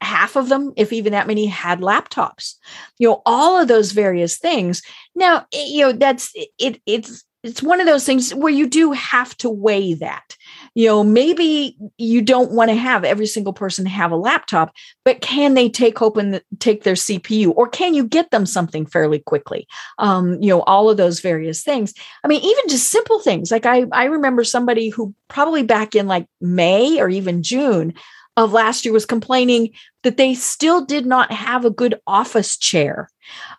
half 0.00 0.36
of 0.36 0.48
them 0.48 0.72
if 0.76 0.92
even 0.92 1.12
that 1.12 1.26
many 1.26 1.46
had 1.46 1.80
laptops. 1.80 2.54
You 2.98 3.08
know 3.08 3.22
all 3.26 3.58
of 3.58 3.68
those 3.68 3.92
various 3.92 4.38
things. 4.38 4.82
Now 5.14 5.46
you 5.52 5.86
know 5.86 5.92
that's 5.92 6.32
it 6.58 6.80
it's 6.86 7.24
it's 7.42 7.62
one 7.62 7.80
of 7.80 7.86
those 7.86 8.04
things 8.04 8.34
where 8.34 8.52
you 8.52 8.66
do 8.66 8.90
have 8.90 9.36
to 9.36 9.48
weigh 9.48 9.94
that. 9.94 10.36
You 10.74 10.88
know 10.88 11.04
maybe 11.04 11.76
you 11.96 12.20
don't 12.20 12.52
want 12.52 12.70
to 12.70 12.76
have 12.76 13.04
every 13.04 13.26
single 13.26 13.52
person 13.52 13.86
have 13.86 14.10
a 14.10 14.16
laptop 14.16 14.72
but 15.04 15.20
can 15.20 15.54
they 15.54 15.68
take 15.68 16.02
open 16.02 16.40
take 16.58 16.82
their 16.82 16.94
cpu 16.94 17.52
or 17.56 17.68
can 17.68 17.94
you 17.94 18.04
get 18.04 18.30
them 18.30 18.46
something 18.46 18.84
fairly 18.84 19.20
quickly? 19.20 19.66
Um, 19.98 20.42
you 20.42 20.48
know 20.48 20.62
all 20.62 20.90
of 20.90 20.96
those 20.96 21.20
various 21.20 21.62
things. 21.62 21.94
I 22.24 22.28
mean 22.28 22.42
even 22.42 22.68
just 22.68 22.90
simple 22.90 23.20
things 23.20 23.50
like 23.50 23.64
i 23.66 23.86
i 23.92 24.04
remember 24.04 24.44
somebody 24.44 24.88
who 24.88 25.14
probably 25.28 25.62
back 25.62 25.94
in 25.94 26.06
like 26.06 26.26
may 26.40 27.00
or 27.00 27.08
even 27.08 27.42
june 27.42 27.94
of 28.36 28.52
last 28.52 28.84
year 28.84 28.92
was 28.92 29.06
complaining 29.06 29.70
that 30.02 30.16
they 30.16 30.34
still 30.34 30.84
did 30.84 31.06
not 31.06 31.32
have 31.32 31.64
a 31.64 31.70
good 31.70 32.00
office 32.06 32.56
chair. 32.56 33.08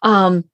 Um, 0.04 0.46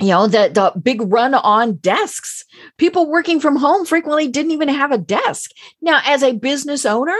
you 0.00 0.08
know 0.08 0.26
the 0.26 0.50
the 0.52 0.78
big 0.80 1.00
run 1.02 1.34
on 1.34 1.76
desks. 1.76 2.44
People 2.78 3.08
working 3.08 3.40
from 3.40 3.56
home 3.56 3.84
frequently 3.86 4.28
didn't 4.28 4.52
even 4.52 4.68
have 4.68 4.90
a 4.90 4.98
desk. 4.98 5.52
Now 5.80 6.00
as 6.04 6.22
a 6.22 6.32
business 6.32 6.84
owner 6.84 7.18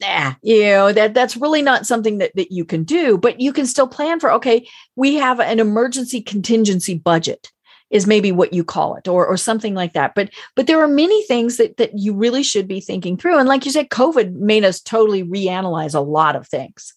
yeah, 0.00 0.34
you 0.42 0.62
know 0.62 0.92
that 0.92 1.12
that's 1.12 1.36
really 1.36 1.60
not 1.62 1.86
something 1.86 2.18
that, 2.18 2.34
that 2.34 2.50
you 2.50 2.64
can 2.64 2.84
do 2.84 3.18
but 3.18 3.40
you 3.40 3.52
can 3.52 3.66
still 3.66 3.86
plan 3.86 4.18
for 4.18 4.32
okay 4.32 4.66
we 4.96 5.16
have 5.16 5.40
an 5.40 5.60
emergency 5.60 6.22
contingency 6.22 6.94
budget 6.94 7.52
is 7.90 8.06
maybe 8.06 8.32
what 8.32 8.52
you 8.52 8.64
call 8.64 8.94
it 8.96 9.08
or 9.08 9.26
or 9.26 9.36
something 9.36 9.74
like 9.74 9.92
that 9.94 10.14
but 10.14 10.30
but 10.56 10.66
there 10.66 10.80
are 10.80 10.88
many 10.88 11.22
things 11.24 11.56
that 11.56 11.76
that 11.76 11.90
you 11.98 12.14
really 12.14 12.42
should 12.42 12.66
be 12.68 12.80
thinking 12.80 13.16
through 13.16 13.36
and 13.38 13.48
like 13.48 13.64
you 13.64 13.70
said 13.72 13.88
covid 13.90 14.32
made 14.34 14.64
us 14.64 14.80
totally 14.80 15.24
reanalyze 15.24 15.94
a 15.94 16.00
lot 16.00 16.36
of 16.36 16.46
things 16.48 16.94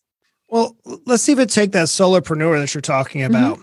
Well, 0.50 0.76
let's 1.06 1.30
even 1.30 1.48
take 1.48 1.72
that 1.72 1.88
solopreneur 1.88 2.60
that 2.60 2.74
you're 2.76 2.82
talking 2.82 3.22
Mm-hmm. 3.22 3.34
about. 3.36 3.60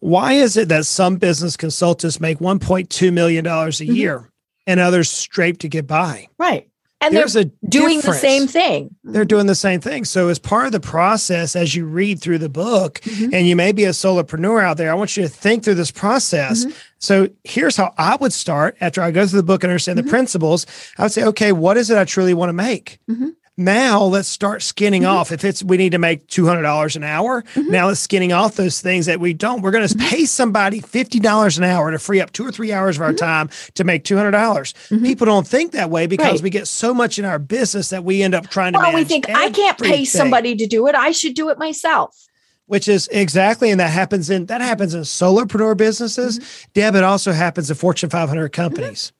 Why 0.00 0.32
is 0.34 0.56
it 0.56 0.68
that 0.68 0.84
some 0.84 1.16
business 1.16 1.56
consultants 1.56 2.20
make 2.20 2.38
$1.2 2.38 3.12
million 3.12 3.46
a 3.46 3.50
Mm-hmm. 3.50 3.92
year 3.94 4.30
and 4.66 4.80
others 4.80 5.10
scrape 5.10 5.58
to 5.60 5.68
get 5.68 5.86
by? 5.86 6.28
Right. 6.38 6.68
And 7.06 7.16
There's 7.16 7.34
they're 7.34 7.42
a 7.44 7.68
doing 7.68 8.00
the 8.00 8.12
same 8.14 8.46
thing. 8.46 8.94
They're 9.04 9.24
doing 9.24 9.46
the 9.46 9.54
same 9.54 9.80
thing. 9.80 10.04
So, 10.04 10.28
as 10.28 10.38
part 10.38 10.66
of 10.66 10.72
the 10.72 10.80
process, 10.80 11.54
as 11.56 11.74
you 11.74 11.84
read 11.86 12.20
through 12.20 12.38
the 12.38 12.48
book, 12.48 13.00
Mm-hmm. 13.04 13.34
and 13.34 13.46
you 13.46 13.56
may 13.56 13.72
be 13.72 13.84
a 13.84 13.90
solopreneur 13.90 14.62
out 14.62 14.76
there, 14.76 14.90
I 14.90 14.94
want 14.94 15.16
you 15.16 15.22
to 15.24 15.28
think 15.28 15.62
through 15.64 15.74
this 15.74 15.90
process. 15.90 16.64
Mm-hmm. 16.64 16.76
So, 16.98 17.28
here's 17.44 17.76
how 17.76 17.92
I 17.98 18.16
would 18.16 18.32
start 18.32 18.76
after 18.80 19.02
I 19.02 19.10
go 19.10 19.26
through 19.26 19.40
the 19.40 19.46
book 19.46 19.62
and 19.64 19.70
understand 19.70 19.98
Mm-hmm. 19.98 20.06
the 20.06 20.10
principles. 20.10 20.66
I 20.98 21.02
would 21.02 21.12
say, 21.12 21.24
okay, 21.24 21.52
what 21.52 21.76
is 21.76 21.90
it 21.90 21.98
I 21.98 22.04
truly 22.04 22.34
want 22.34 22.48
to 22.48 22.54
make? 22.54 22.98
Mm-hmm. 23.56 23.64
Now 23.64 24.02
let's 24.02 24.28
start 24.28 24.62
skinning 24.62 25.04
off. 25.04 25.30
If 25.30 25.44
it's 25.44 25.62
we 25.62 25.76
need 25.76 25.92
to 25.92 25.98
make 25.98 26.26
two 26.26 26.46
hundred 26.46 26.62
dollars 26.62 26.96
an 26.96 27.04
hour, 27.04 27.42
Mm-hmm. 27.42 27.70
now 27.70 27.86
let's 27.86 28.00
skinning 28.00 28.32
off 28.32 28.56
those 28.56 28.80
things 28.80 29.06
that 29.06 29.20
we 29.20 29.32
don't. 29.32 29.62
We're 29.62 29.70
going 29.70 29.86
to 29.86 29.94
pay 29.96 30.24
somebody 30.24 30.80
fifty 30.80 31.20
dollars 31.20 31.56
an 31.58 31.64
hour 31.64 31.90
to 31.90 31.98
free 31.98 32.20
up 32.20 32.32
two 32.32 32.44
or 32.46 32.50
three 32.50 32.72
hours 32.72 32.96
of 32.96 33.02
our 33.02 33.12
time 33.12 33.48
to 33.74 33.84
make 33.84 34.04
two 34.04 34.16
hundred 34.16 34.32
dollars. 34.32 34.74
People 34.88 35.26
don't 35.26 35.46
think 35.46 35.72
that 35.72 35.90
way 35.90 36.06
because 36.06 36.24
Mm-hmm. 36.24 36.34
Right. 36.34 36.42
we 36.42 36.50
get 36.50 36.66
so 36.68 36.92
much 36.94 37.18
in 37.18 37.24
our 37.24 37.38
business 37.38 37.90
that 37.90 38.02
we 38.02 38.22
end 38.22 38.34
up 38.34 38.48
trying 38.50 38.72
to. 38.72 38.78
Well, 38.78 38.94
we 38.94 39.04
think 39.04 39.28
I 39.30 39.50
can't 39.50 39.78
pay 39.78 40.04
somebody 40.04 40.56
to 40.56 40.66
do 40.66 40.86
it. 40.88 40.94
I 40.94 41.10
should 41.12 41.34
do 41.34 41.48
it 41.50 41.58
myself. 41.58 42.16
which 42.66 42.88
is 42.88 43.08
exactly, 43.12 43.70
and 43.70 43.78
that 43.78 43.90
happens 43.90 44.30
in 44.30 44.46
that 44.46 44.62
happens 44.62 44.94
in 44.94 45.02
solopreneur 45.02 45.76
businesses. 45.76 46.38
Mm-hmm. 46.40 46.70
Deb, 46.74 46.94
it 46.96 47.04
also 47.04 47.30
happens 47.32 47.70
in 47.70 47.76
Fortune 47.76 48.10
five 48.10 48.28
hundred 48.28 48.48
companies. 48.50 49.12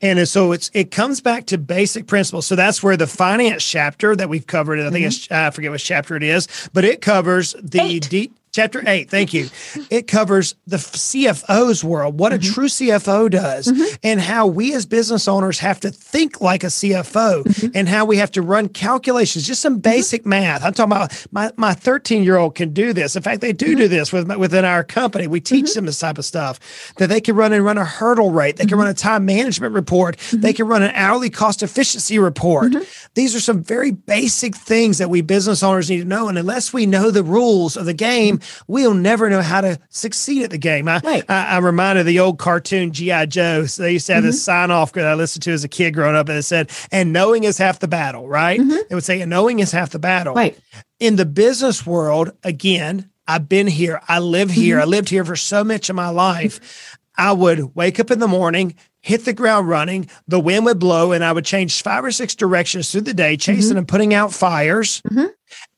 And 0.00 0.26
so 0.28 0.52
it's 0.52 0.70
it 0.74 0.90
comes 0.90 1.20
back 1.20 1.46
to 1.46 1.58
basic 1.58 2.06
principles. 2.06 2.46
So 2.46 2.56
that's 2.56 2.82
where 2.82 2.96
the 2.96 3.06
finance 3.06 3.64
chapter 3.64 4.16
that 4.16 4.28
we've 4.28 4.46
covered. 4.46 4.80
I 4.80 4.90
think 4.90 5.06
it's 5.06 5.30
I 5.30 5.50
forget 5.50 5.70
which 5.70 5.84
chapter 5.84 6.16
it 6.16 6.22
is, 6.22 6.48
but 6.72 6.84
it 6.84 7.00
covers 7.00 7.54
the 7.62 7.80
Mm-hmm. 7.80 8.32
Chapter 8.52 8.82
eight. 8.88 9.08
Thank 9.08 9.32
you. 9.32 9.48
It 9.90 10.08
covers 10.08 10.56
the 10.66 10.78
CFO's 10.78 11.84
world, 11.84 12.18
what 12.18 12.32
Mm-hmm. 12.32 12.50
a 12.50 12.54
true 12.54 12.66
CFO 12.68 13.30
does, 13.30 13.72
and 14.02 14.20
how 14.20 14.46
we 14.46 14.74
as 14.74 14.86
business 14.86 15.26
owners 15.28 15.58
have 15.60 15.80
to 15.80 15.90
think 15.90 16.40
like 16.40 16.64
a 16.64 16.68
CFO, 16.68 17.44
Mm-hmm. 17.44 17.68
and 17.74 17.88
how 17.88 18.04
we 18.04 18.16
have 18.16 18.30
to 18.32 18.42
run 18.42 18.68
calculations, 18.68 19.46
just 19.46 19.60
some 19.60 19.78
basic 19.78 20.26
math. 20.26 20.64
I'm 20.64 20.72
talking 20.74 20.92
about 20.92 21.26
my 21.30 21.52
my 21.56 21.74
13 21.74 22.24
year 22.24 22.36
old 22.36 22.54
can 22.54 22.72
do 22.72 22.92
this. 22.92 23.14
In 23.16 23.22
fact, 23.22 23.40
they 23.40 23.52
do 23.52 23.74
do 23.76 23.84
Mm-hmm. 23.84 23.90
this 23.90 24.12
with, 24.12 24.28
within 24.36 24.64
our 24.64 24.82
company. 24.84 25.26
We 25.26 25.40
teach 25.40 25.74
them 25.74 25.86
this 25.86 25.98
type 26.00 26.18
of 26.18 26.24
stuff 26.24 26.58
that 26.96 27.08
they 27.08 27.20
can 27.20 27.36
run 27.36 27.52
and 27.52 27.64
run 27.64 27.78
a 27.78 27.84
hurdle 27.84 28.30
rate. 28.32 28.56
They 28.56 28.64
can 28.64 28.70
Mm-hmm. 28.70 28.78
run 28.80 28.88
a 28.90 28.94
time 28.94 29.24
management 29.26 29.74
report. 29.74 30.16
They 30.32 30.52
can 30.52 30.66
run 30.66 30.82
an 30.82 30.92
hourly 30.94 31.30
cost 31.30 31.62
efficiency 31.62 32.18
report. 32.18 32.72
Mm-hmm. 32.72 33.10
These 33.14 33.34
are 33.36 33.40
some 33.40 33.62
very 33.62 33.90
basic 33.92 34.56
things 34.56 34.98
that 34.98 35.08
we 35.10 35.20
business 35.20 35.62
owners 35.62 35.88
need 35.88 35.98
to 36.00 36.04
know. 36.04 36.28
And 36.28 36.36
unless 36.38 36.72
we 36.72 36.86
know 36.86 37.10
the 37.10 37.22
rules 37.22 37.76
of 37.76 37.86
the 37.86 37.94
game, 37.94 38.39
we'll 38.66 38.94
never 38.94 39.30
know 39.30 39.42
how 39.42 39.60
to 39.60 39.78
succeed 39.88 40.42
at 40.42 40.50
the 40.50 40.58
game. 40.58 40.88
I, 40.88 41.00
Right. 41.02 41.24
I, 41.28 41.56
I'm 41.56 41.64
reminded 41.64 42.00
of 42.00 42.06
the 42.06 42.20
old 42.20 42.38
cartoon 42.38 42.92
G.I. 42.92 43.26
Joe. 43.26 43.66
So 43.66 43.82
they 43.82 43.92
used 43.92 44.06
to 44.06 44.14
have 44.14 44.22
this 44.22 44.36
mm-hmm. 44.36 44.42
sign 44.42 44.70
off 44.70 44.92
that 44.92 45.06
I 45.06 45.14
listened 45.14 45.42
to 45.44 45.52
as 45.52 45.64
a 45.64 45.68
kid 45.68 45.94
growing 45.94 46.16
up, 46.16 46.28
and 46.28 46.38
it 46.38 46.42
said, 46.42 46.70
and 46.92 47.12
knowing 47.12 47.44
is 47.44 47.58
half 47.58 47.78
the 47.78 47.88
battle, 47.88 48.28
right? 48.28 48.60
Mm-hmm. 48.60 48.70
It 48.90 48.94
would 48.94 49.04
say, 49.04 49.20
and 49.20 49.30
knowing 49.30 49.60
is 49.60 49.72
half 49.72 49.90
the 49.90 49.98
battle 49.98 50.34
Right. 50.34 50.58
in 50.98 51.16
the 51.16 51.26
business 51.26 51.86
world, 51.86 52.32
again, 52.44 53.10
I've 53.26 53.48
been 53.48 53.66
here. 53.66 54.00
I 54.08 54.18
live 54.18 54.50
here. 54.50 54.76
Mm-hmm. 54.76 54.82
I 54.82 54.86
lived 54.86 55.08
here 55.08 55.24
for 55.24 55.36
so 55.36 55.62
much 55.62 55.88
of 55.88 55.96
my 55.96 56.08
life. 56.08 56.96
I 57.16 57.32
would 57.32 57.74
wake 57.76 58.00
up 58.00 58.10
in 58.10 58.18
the 58.18 58.26
morning, 58.28 58.74
hit 59.02 59.24
the 59.24 59.32
ground 59.32 59.68
running, 59.68 60.08
the 60.26 60.40
wind 60.40 60.64
would 60.64 60.78
blow, 60.78 61.12
and 61.12 61.22
I 61.22 61.32
would 61.32 61.44
change 61.44 61.82
five 61.82 62.04
or 62.04 62.10
six 62.10 62.34
directions 62.34 62.90
through 62.90 63.02
the 63.02 63.14
day, 63.14 63.36
chasing 63.36 63.76
and 63.76 63.86
putting 63.86 64.14
out 64.14 64.32
fires. 64.32 65.02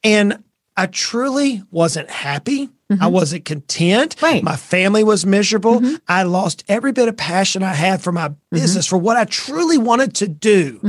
And 0.05 0.43
I 0.77 0.87
truly 0.87 1.63
wasn't 1.71 2.11
happy. 2.11 2.71
I 2.91 2.95
mm-hmm. 2.95 3.13
wasn't 3.13 3.45
content. 3.45 4.17
Right. 4.21 4.43
My 4.43 4.57
family 4.57 5.05
was 5.05 5.25
miserable. 5.25 5.81
Mm-hmm. 5.81 5.95
I 6.09 6.25
lost 6.25 6.65
every 6.69 6.93
bit 6.93 7.09
of 7.09 7.17
passion 7.17 7.63
I 7.63 7.75
had 7.75 8.03
for 8.03 8.13
my 8.13 8.29
mm-hmm. 8.29 8.57
business, 8.57 8.87
for 8.87 8.99
what 8.99 9.17
I 9.17 9.25
truly 9.25 9.79
wanted 9.79 10.15
to 10.17 10.29
do. 10.29 10.81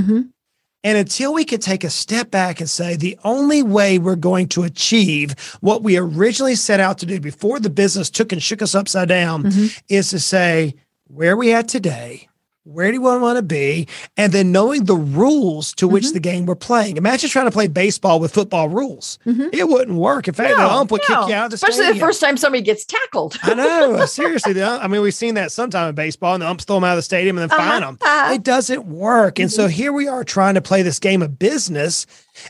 And 0.86 0.98
until 0.98 1.34
we 1.34 1.46
could 1.46 1.62
take 1.62 1.86
a 1.86 1.90
step 1.90 2.30
back 2.30 2.60
and 2.60 2.70
say, 2.70 2.98
the 2.98 3.18
only 3.24 3.64
way 3.64 4.00
we're 4.00 4.18
going 4.18 4.50
to 4.50 4.64
achieve 4.64 5.34
what 5.62 5.82
we 5.82 5.96
originally 5.98 6.56
set 6.56 6.82
out 6.82 6.98
to 6.98 7.06
do 7.06 7.22
before 7.22 7.62
the 7.62 7.70
business 7.70 8.10
took 8.10 8.34
and 8.34 8.44
shook 8.44 8.62
us 8.62 8.76
upside 8.76 9.08
down 9.08 9.50
is 9.88 10.10
to 10.10 10.20
say, 10.20 10.76
where 11.08 11.34
are 11.34 11.38
we 11.38 11.54
at 11.54 11.70
today? 11.70 12.28
Where 12.66 12.94
do 12.94 13.02
we 13.02 13.18
want 13.18 13.36
to 13.36 13.44
be? 13.44 13.90
And 14.16 14.32
then 14.32 14.54
knowing 14.54 14.86
the 14.86 14.96
rules 14.96 15.74
to 15.74 15.88
which 15.88 16.06
mm-hmm. 16.06 16.14
the 16.14 16.20
game 16.22 16.46
we're 16.46 16.56
playing. 16.56 16.96
Imagine 16.96 17.30
trying 17.30 17.44
to 17.46 17.52
play 17.52 17.68
baseball 17.68 18.22
with 18.22 18.34
football 18.34 18.70
rules. 18.70 19.20
Mm-hmm. 19.26 19.50
It 19.52 19.68
wouldn't 19.68 19.98
work. 19.98 20.30
In 20.30 20.34
fact, 20.34 20.56
the 20.56 20.64
ump 20.64 20.90
would 20.92 21.02
no. 21.10 21.24
kick 21.24 21.30
you 21.30 21.36
out 21.36 21.50
the 21.50 21.56
Especially 21.56 21.92
the 21.92 22.00
first 22.00 22.22
time 22.22 22.38
somebody 22.38 22.64
gets 22.64 22.86
tackled. 22.86 23.38
I 23.44 23.54
know. 23.54 24.06
Seriously, 24.06 24.54
the, 24.54 24.64
I 24.64 24.88
mean, 24.88 25.02
we've 25.02 25.14
seen 25.14 25.36
that 25.36 25.52
sometime 25.52 25.90
in 25.90 25.96
baseball, 25.96 26.36
and 26.36 26.42
the 26.42 26.48
umps 26.48 26.64
throw 26.64 26.78
them 26.78 26.86
out 26.86 26.94
of 26.94 27.00
the 27.00 27.02
stadium 27.02 27.38
and 27.38 27.52
then 27.52 27.58
fine 27.58 27.84
uh-huh. 27.84 27.92
them. 27.92 27.98
uh-huh. 28.02 28.34
It 28.36 28.44
doesn't 28.44 28.86
work. 28.86 29.40
And 29.40 29.52
so 29.52 29.64
mm-hmm. 29.64 29.74
here 29.74 29.92
we 29.92 30.08
are 30.08 30.24
trying 30.24 30.54
to 30.54 30.62
play 30.62 30.84
this 30.84 31.00
game 31.00 31.22
of 31.22 31.38
business, 31.38 32.06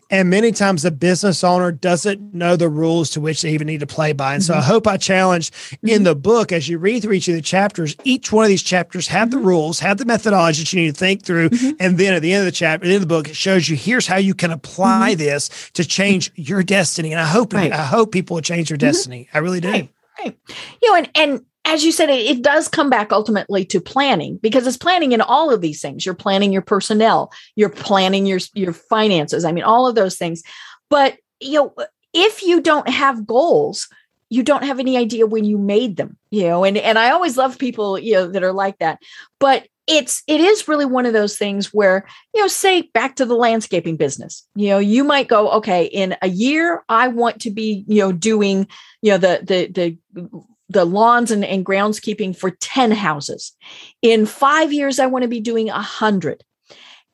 and 0.10 0.30
many 0.30 0.52
times 0.52 0.84
the 0.84 0.92
business 0.92 1.44
owner 1.44 1.72
doesn't 1.72 2.34
know 2.34 2.56
the 2.56 2.70
rules 2.70 3.10
to 3.12 3.22
which 3.22 3.42
they 3.42 3.52
even 3.52 3.68
need 3.68 3.80
to 3.80 3.88
play 3.88 4.14
by. 4.14 4.34
And 4.34 4.44
so 4.44 4.54
I 4.54 4.58
mm-hmm. 4.58 4.68
hope 4.68 4.88
I 4.88 4.98
challenge 4.98 5.52
in 5.82 5.90
mm-hmm. 5.90 6.04
the 6.04 6.16
book 6.16 6.52
as 6.52 6.68
you 6.68 6.78
read 6.78 7.02
through 7.02 7.14
each 7.14 7.28
of 7.28 7.36
the 7.36 7.42
chapters, 7.42 7.96
each 8.04 8.32
one 8.32 8.46
of 8.46 8.50
these 8.50 8.64
chapters 8.64 9.08
have 9.08 9.32
the 9.32 9.38
mm-hmm. 9.38 9.48
rules, 9.48 9.80
have 9.80 9.98
the 9.98 10.06
methodology 10.06 10.62
that 10.62 10.74
you 10.74 10.82
need 10.82 10.94
to 10.94 11.00
think 11.00 11.24
through, 11.24 11.50
and 11.80 11.98
then 11.98 12.14
at 12.14 12.22
the 12.22 12.34
end 12.34 12.42
of 12.42 12.46
the 12.46 12.52
chapter, 12.52 12.86
at 12.86 12.88
the 12.88 12.94
end 12.94 13.04
of 13.04 13.10
the 13.10 13.16
book, 13.16 13.30
it 13.30 13.36
shows 13.36 13.70
you 13.70 13.76
here's 13.76 14.08
how 14.08 14.18
you 14.18 14.34
can 14.34 14.52
apply 14.52 15.16
this 15.16 15.72
to 15.74 15.86
change 15.86 16.32
your 16.36 16.64
destiny. 16.64 17.12
And 17.12 17.22
I 17.22 17.26
hope 17.26 17.54
Right. 17.54 17.72
I 17.72 17.84
hope 17.84 18.12
people 18.12 18.36
will 18.36 18.42
change 18.42 18.70
their 18.70 18.78
destiny. 18.78 19.30
I 19.34 19.40
really 19.40 19.60
do. 19.60 19.70
Right. 19.70 19.90
Right. 20.20 20.38
You 20.82 20.92
know, 20.92 20.98
and 20.98 21.10
and 21.16 21.46
as 21.66 21.84
you 21.84 21.92
said, 21.92 22.10
it, 22.10 22.26
it 22.26 22.42
does 22.42 22.68
come 22.68 22.90
back 22.90 23.12
ultimately 23.12 23.66
to 23.66 23.80
planning 23.80 24.38
because 24.38 24.68
it's 24.68 24.78
planning 24.78 25.12
in 25.12 25.22
all 25.22 25.52
of 25.52 25.62
these 25.62 25.82
things. 25.82 26.06
You're 26.06 26.16
planning 26.16 26.52
your 26.52 26.62
personnel, 26.62 27.32
you're 27.56 27.70
planning 27.70 28.26
your 28.26 28.40
your 28.54 28.74
finances. 28.74 29.46
I 29.46 29.52
mean, 29.52 29.64
all 29.64 29.88
of 29.88 29.96
those 29.96 30.18
things. 30.18 30.44
But 30.90 31.18
you 31.40 31.54
know, 31.54 31.76
if 32.14 32.44
you 32.44 32.62
don't 32.62 32.90
have 32.90 33.26
goals, 33.26 33.88
you 34.30 34.44
don't 34.44 34.64
have 34.64 34.80
any 34.80 34.98
idea 34.98 35.26
when 35.26 35.46
you 35.46 35.58
made 35.58 35.98
them. 35.98 36.18
You 36.32 36.44
know, 36.44 36.64
and 36.64 36.78
and 36.78 37.00
I 37.00 37.12
always 37.12 37.38
love 37.38 37.58
people 37.58 37.98
you 37.98 38.14
know 38.14 38.28
that 38.28 38.44
are 38.44 38.54
like 38.54 38.80
that. 38.80 39.00
But 39.40 39.68
it's 39.86 40.24
it 40.28 40.40
is 40.40 40.68
really 40.68 40.86
one 40.86 41.06
of 41.06 41.14
those 41.14 41.38
things 41.38 41.74
where 41.74 42.06
you 42.34 42.42
know 42.42 42.48
say 42.48 42.84
back 42.94 43.16
to 43.16 43.26
the 43.26 43.36
landscaping 43.36 43.98
business 43.98 44.48
you 44.56 44.70
know 44.70 44.80
you 44.80 45.04
might 45.04 45.28
go 45.28 45.50
okay 45.50 45.84
in 45.88 46.16
a 46.22 46.30
year 46.30 46.86
i 46.88 47.10
want 47.10 47.42
to 47.42 47.52
be 47.52 47.84
you 47.86 48.00
know 48.00 48.14
doing 48.14 48.66
you 49.02 49.12
know 49.12 49.18
the 49.18 49.42
the 49.44 49.98
the 50.14 50.44
the 50.74 50.86
lawns 50.86 51.32
and, 51.32 51.46
and 51.46 51.66
groundskeeping 51.66 52.36
for 52.36 52.52
10 52.52 52.92
houses. 52.92 53.54
In 54.02 54.26
five 54.26 54.74
years 54.74 55.00
i 55.00 55.06
want 55.06 55.24
to 55.24 55.30
be 55.30 55.40
doing 55.40 55.70
a 55.70 55.82
hundred. 55.82 56.44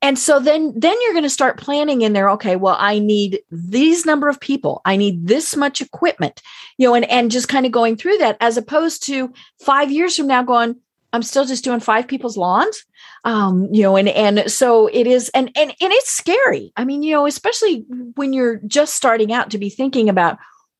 And 0.01 0.17
so 0.17 0.39
then 0.39 0.73
then 0.77 0.95
you're 1.01 1.13
going 1.13 1.23
to 1.23 1.29
start 1.29 1.59
planning 1.59 2.01
in 2.01 2.13
there 2.13 2.29
okay 2.31 2.55
well 2.55 2.77
i 2.79 2.99
need 2.99 3.41
these 3.51 4.05
number 4.05 4.29
of 4.29 4.39
people. 4.39 4.81
I 4.85 4.95
need 4.95 5.27
this 5.27 5.55
much 5.55 5.81
equipment 5.81 6.41
you 6.77 6.87
know 6.87 6.95
and 6.95 7.05
and 7.09 7.31
just 7.31 7.49
kind 7.49 7.65
of 7.65 7.71
going 7.71 7.97
through 7.97 8.17
that 8.17 8.37
as 8.39 8.57
opposed 8.57 9.05
to 9.07 9.33
five 9.61 9.91
years 9.91 10.15
from 10.15 10.27
now 10.27 10.43
going 10.43 10.77
i'm 11.11 11.23
still 11.23 11.45
just 11.45 11.63
doing 11.63 11.79
five 11.79 12.07
people's 12.07 12.37
lawns. 12.37 12.85
Um 13.25 13.67
you 13.71 13.83
know 13.83 13.97
and 13.97 14.09
and 14.09 14.49
so 14.49 14.87
it 14.87 15.05
is 15.05 15.29
and 15.33 15.51
and 15.55 15.71
and 15.81 15.93
it's 15.93 16.11
scary. 16.11 16.71
I 16.77 16.85
mean 16.85 17.03
you 17.03 17.13
know 17.13 17.25
especially 17.25 17.85
when 18.15 18.31
you're 18.31 18.61
just 18.67 18.95
starting 18.95 19.33
out 19.33 19.49
to 19.51 19.57
be 19.57 19.69
thinking 19.69 20.07
about 20.07 20.37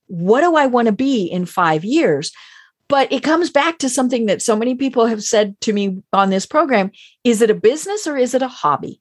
what 0.08 0.42
do 0.42 0.56
i 0.56 0.66
want 0.66 0.88
to 0.88 0.92
be 0.92 1.26
in 1.26 1.46
5 1.46 1.86
years 1.86 2.32
but 2.90 3.10
it 3.14 3.24
comes 3.24 3.50
back 3.50 3.78
to 3.78 3.88
something 3.90 4.26
that 4.26 4.42
so 4.42 4.56
many 4.58 4.76
people 4.76 5.06
have 5.06 5.24
said 5.24 5.60
to 5.62 5.72
me 5.72 6.04
on 6.12 6.30
this 6.30 6.46
program 6.46 6.92
is 7.24 7.42
it 7.42 7.50
a 7.50 7.54
business 7.56 8.06
or 8.06 8.18
is 8.18 8.34
it 8.34 8.42
a 8.42 8.48
hobby 8.50 9.00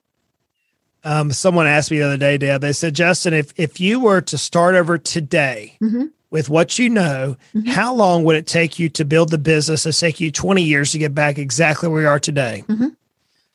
Um, 1.05 1.33
someone 1.33 1.67
asked 1.67 1.91
me 1.91 1.99
the 1.99 2.05
other 2.07 2.17
day, 2.17 2.37
Deb. 2.39 2.61
They 2.61 2.73
said, 2.73 2.95
Justin, 2.95 3.33
if 3.33 3.53
if 3.57 3.81
you 3.81 4.01
were 4.01 4.21
to 4.23 4.37
start 4.37 4.75
over 4.75 4.99
today 4.99 5.77
Mhm. 5.81 6.11
with 6.31 6.49
what 6.51 6.77
you 6.79 6.91
know, 6.91 7.37
Mhm. 7.55 7.69
how 7.69 7.95
long 7.95 8.25
would 8.25 8.35
it 8.37 8.47
take 8.49 8.79
you 8.81 8.89
to 8.91 9.05
build 9.05 9.31
the 9.31 9.39
business? 9.39 9.87
It 9.87 9.93
take 9.95 10.19
you 10.21 10.31
twenty 10.33 10.63
years 10.65 10.91
to 10.93 10.99
get 10.99 11.15
back 11.15 11.39
exactly 11.39 11.89
where 11.89 12.03
you 12.03 12.09
are 12.09 12.19
today. 12.21 12.65
Mhm. 12.69 12.97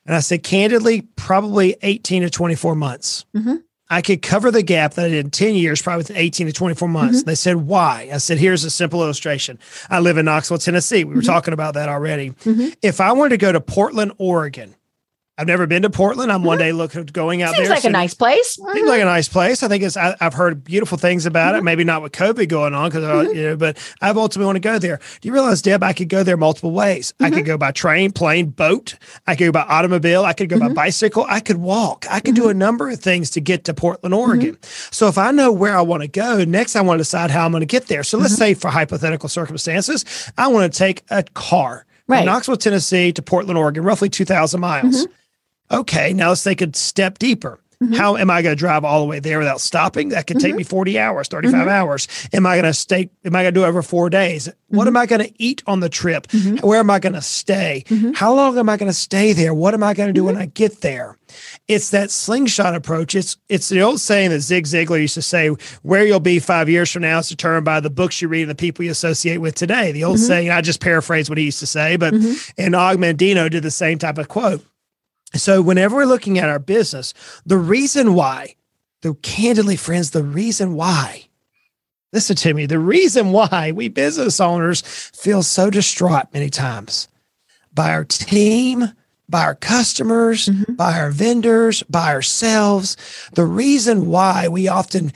And 0.05 0.15
I 0.15 0.21
said, 0.21 0.41
candidly, 0.43 1.01
probably 1.17 1.75
eighteen 1.81 2.21
to 2.23 2.29
twenty 2.29 2.55
four 2.55 2.75
months. 2.75 3.25
I 3.93 4.01
could 4.01 4.21
cover 4.21 4.51
the 4.51 4.63
gap 4.63 4.95
that 4.95 5.05
I 5.05 5.09
did 5.09 5.25
in 5.25 5.31
10 5.31 5.55
years, 5.55 5.81
probably 5.81 5.99
within 5.99 6.17
18 6.17 6.47
to 6.47 6.53
24 6.53 6.87
months. 6.87 7.19
Mm-hmm. 7.19 7.25
They 7.29 7.35
said, 7.35 7.55
why? 7.57 8.09
I 8.11 8.17
said, 8.17 8.37
here's 8.37 8.63
a 8.63 8.69
simple 8.69 9.03
illustration. 9.03 9.59
I 9.89 9.99
live 9.99 10.17
in 10.17 10.25
Knoxville, 10.25 10.57
Tennessee. 10.57 11.03
We 11.03 11.13
were 11.15 11.21
Mm-hmm. 11.21 11.31
talking 11.31 11.53
about 11.53 11.75
that 11.75 11.89
already. 11.89 12.33
If 12.81 12.99
I 12.99 13.11
wanted 13.11 13.29
to 13.29 13.37
go 13.37 13.51
to 13.51 13.61
Portland, 13.61 14.13
Oregon, 14.17 14.75
I've 15.35 15.47
never 15.47 15.65
been 15.65 15.81
to 15.81 15.89
Portland. 15.89 16.31
I'm 16.31 16.43
one 16.43 16.57
Mhm. 16.57 16.61
day 16.61 16.71
looking 16.73 17.05
going 17.05 17.41
out 17.41 17.55
Seems 17.55 17.67
there. 17.67 17.75
like 17.75 17.85
a 17.85 17.89
nice 17.89 18.13
place. 18.13 18.53
Seems 18.53 18.67
like 18.67 18.77
a 18.77 19.01
mm-hmm. 19.01 19.05
nice 19.05 19.27
place. 19.27 19.63
I 19.63 19.67
think 19.67 19.83
it's. 19.83 19.97
I, 19.97 20.15
I've 20.21 20.35
heard 20.35 20.63
beautiful 20.63 20.95
things 20.95 21.25
about 21.25 21.55
it. 21.55 21.57
Mm-hmm. 21.57 21.65
Maybe 21.65 21.83
not 21.83 22.03
with 22.03 22.11
COVID 22.11 22.47
going 22.49 22.75
on, 22.75 22.89
because 22.91 23.03
uh, 23.03 23.13
Mhm. 23.31 23.35
you 23.35 23.43
know. 23.49 23.55
But 23.55 23.77
I've 23.99 24.15
ultimately 24.15 24.45
want 24.45 24.57
to 24.57 24.59
go 24.59 24.77
there. 24.77 24.99
Do 25.21 25.27
you 25.27 25.33
realize, 25.33 25.63
Deb? 25.63 25.81
I 25.81 25.91
could 25.93 26.07
go 26.07 26.21
there 26.21 26.37
multiple 26.37 26.69
ways. 26.69 27.15
I 27.19 27.29
could 27.31 27.39
mm-hmm. 27.39 27.47
go 27.47 27.57
by 27.57 27.71
train, 27.71 28.11
plane, 28.11 28.47
boat. 28.51 28.93
I 29.25 29.35
could 29.35 29.45
go 29.45 29.51
by 29.51 29.61
automobile. 29.61 30.23
I 30.23 30.33
could 30.33 30.49
go 30.49 30.59
by 30.59 30.67
Mhm. 30.67 30.75
bicycle. 30.75 31.25
I 31.27 31.39
could 31.39 31.57
walk. 31.57 32.05
I 32.11 32.19
could 32.19 32.35
do 32.35 32.49
a 32.49 32.53
number 32.53 32.89
of 32.89 32.99
things 32.99 33.31
to 33.31 33.41
get 33.41 33.63
to 33.63 33.73
Portland, 33.73 34.13
Oregon. 34.13 34.55
So 34.91 35.07
if 35.07 35.17
I 35.17 35.31
know 35.31 35.51
where 35.51 35.75
I 35.75 35.81
want 35.81 36.03
to 36.03 36.07
go, 36.07 36.43
next 36.43 36.75
I 36.75 36.81
want 36.81 36.99
to 36.99 37.01
decide 37.01 37.31
how 37.31 37.43
I'm 37.45 37.51
going 37.51 37.61
to 37.61 37.65
get 37.65 37.87
there. 37.87 38.03
So 38.03 38.19
let's 38.19 38.35
say, 38.35 38.53
for 38.53 38.67
hypothetical 38.69 39.29
circumstances, 39.29 40.05
I 40.37 40.47
want 40.49 40.71
to 40.71 40.77
take 40.77 41.01
a 41.09 41.23
car 41.23 41.85
Right. 42.07 42.19
from 42.19 42.25
Knoxville, 42.27 42.57
Tennessee, 42.57 43.11
to 43.13 43.21
Portland, 43.23 43.57
Oregon, 43.57 43.83
roughly 43.83 44.09
two 44.09 44.25
thousand 44.25 44.59
miles. 44.59 45.07
Okay, 45.71 46.13
now 46.13 46.29
let's 46.29 46.43
take 46.43 46.61
a 46.61 46.69
step 46.75 47.17
deeper. 47.19 47.59
Mhm. 47.83 47.97
How 47.97 48.15
am 48.15 48.29
I 48.29 48.41
going 48.41 48.55
to 48.55 48.59
drive 48.59 48.85
all 48.85 49.01
the 49.01 49.05
way 49.07 49.19
there 49.19 49.39
without 49.39 49.59
stopping? 49.59 50.09
That 50.09 50.25
could 50.25 50.39
take 50.39 50.53
Mhm. 50.53 50.57
me 50.57 50.63
40 50.63 50.97
hours, 50.97 51.27
35 51.27 51.67
Mhm. 51.67 51.71
hours. 51.71 52.07
Am 52.31 52.45
I 52.45 52.53
going 52.55 52.63
to 52.63 52.73
stay? 52.73 53.09
Am 53.25 53.35
I 53.35 53.41
going 53.41 53.53
to 53.53 53.59
do 53.59 53.65
it 53.65 53.67
over 53.67 53.81
four 53.81 54.09
days? 54.09 54.47
What 54.69 54.87
am 54.87 54.95
I 54.95 55.05
going 55.05 55.19
to 55.21 55.31
eat 55.37 55.61
on 55.67 55.81
the 55.81 55.89
trip? 55.89 56.27
Mhm. 56.27 56.63
Where 56.63 56.79
am 56.79 56.89
I 56.89 56.99
going 56.99 57.11
to 57.13 57.21
stay? 57.21 57.83
Mhm. 57.89 58.15
How 58.15 58.33
long 58.33 58.57
am 58.57 58.69
I 58.69 58.77
going 58.77 58.89
to 58.89 58.97
stay 58.97 59.33
there? 59.33 59.53
What 59.53 59.73
am 59.73 59.83
I 59.83 59.93
going 59.93 60.07
to 60.07 60.13
do 60.13 60.21
Mm-hmm. 60.21 60.33
when 60.35 60.37
I 60.37 60.45
get 60.45 60.79
there? 60.79 61.17
It's 61.67 61.89
that 61.89 62.09
slingshot 62.09 62.73
approach. 62.73 63.15
It's 63.15 63.35
it's 63.49 63.67
the 63.67 63.81
old 63.81 63.99
saying 63.99 64.29
that 64.29 64.39
Zig 64.41 64.65
Ziglar 64.65 65.01
used 65.01 65.15
to 65.15 65.21
say, 65.21 65.49
"Where 65.81 66.05
you'll 66.05 66.19
be 66.21 66.39
five 66.39 66.69
years 66.69 66.89
from 66.89 67.01
now 67.01 67.19
is 67.19 67.27
determined 67.27 67.65
by 67.65 67.81
the 67.81 67.89
books 67.89 68.21
you 68.21 68.29
read 68.29 68.43
and 68.43 68.51
the 68.51 68.55
people 68.55 68.85
you 68.85 68.91
associate 68.91 69.39
with 69.41 69.55
today." 69.55 69.91
The 69.91 70.05
old 70.05 70.19
saying. 70.19 70.51
I 70.51 70.61
just 70.61 70.79
paraphrase 70.79 71.27
what 71.27 71.37
he 71.37 71.43
used 71.45 71.59
to 71.59 71.67
say, 71.67 71.97
but 71.97 72.13
and 72.57 72.75
Og 72.75 72.97
Mandino 72.97 73.49
did 73.49 73.63
the 73.63 73.71
same 73.71 73.97
type 73.97 74.17
of 74.19 74.29
quote. 74.29 74.63
So 75.35 75.61
whenever 75.61 75.95
we're 75.95 76.05
looking 76.05 76.37
at 76.37 76.49
our 76.49 76.59
business, 76.59 77.13
the 77.45 77.57
reason 77.57 78.13
why, 78.13 78.55
the 79.01 79.13
candidly, 79.15 79.75
friends, 79.75 80.11
the 80.11 80.23
reason 80.23 80.75
why, 80.75 81.25
listen 82.11 82.35
to 82.37 82.53
me, 82.53 82.65
the 82.65 82.79
reason 82.79 83.31
why 83.31 83.71
we 83.75 83.87
business 83.87 84.39
owners 84.39 84.81
feel 84.81 85.41
so 85.43 85.69
distraught 85.69 86.27
many 86.33 86.49
times 86.49 87.07
by 87.73 87.89
our 87.91 88.05
team, 88.05 88.89
by 89.27 89.41
our 89.43 89.55
customers, 89.55 90.47
Mhm. 90.49 90.77
by 90.77 90.99
our 90.99 91.09
vendors, 91.09 91.81
by 91.89 92.13
ourselves, 92.13 92.95
the 93.33 93.45
reason 93.45 94.05
why 94.07 94.47
we 94.47 94.67
often 94.67 95.11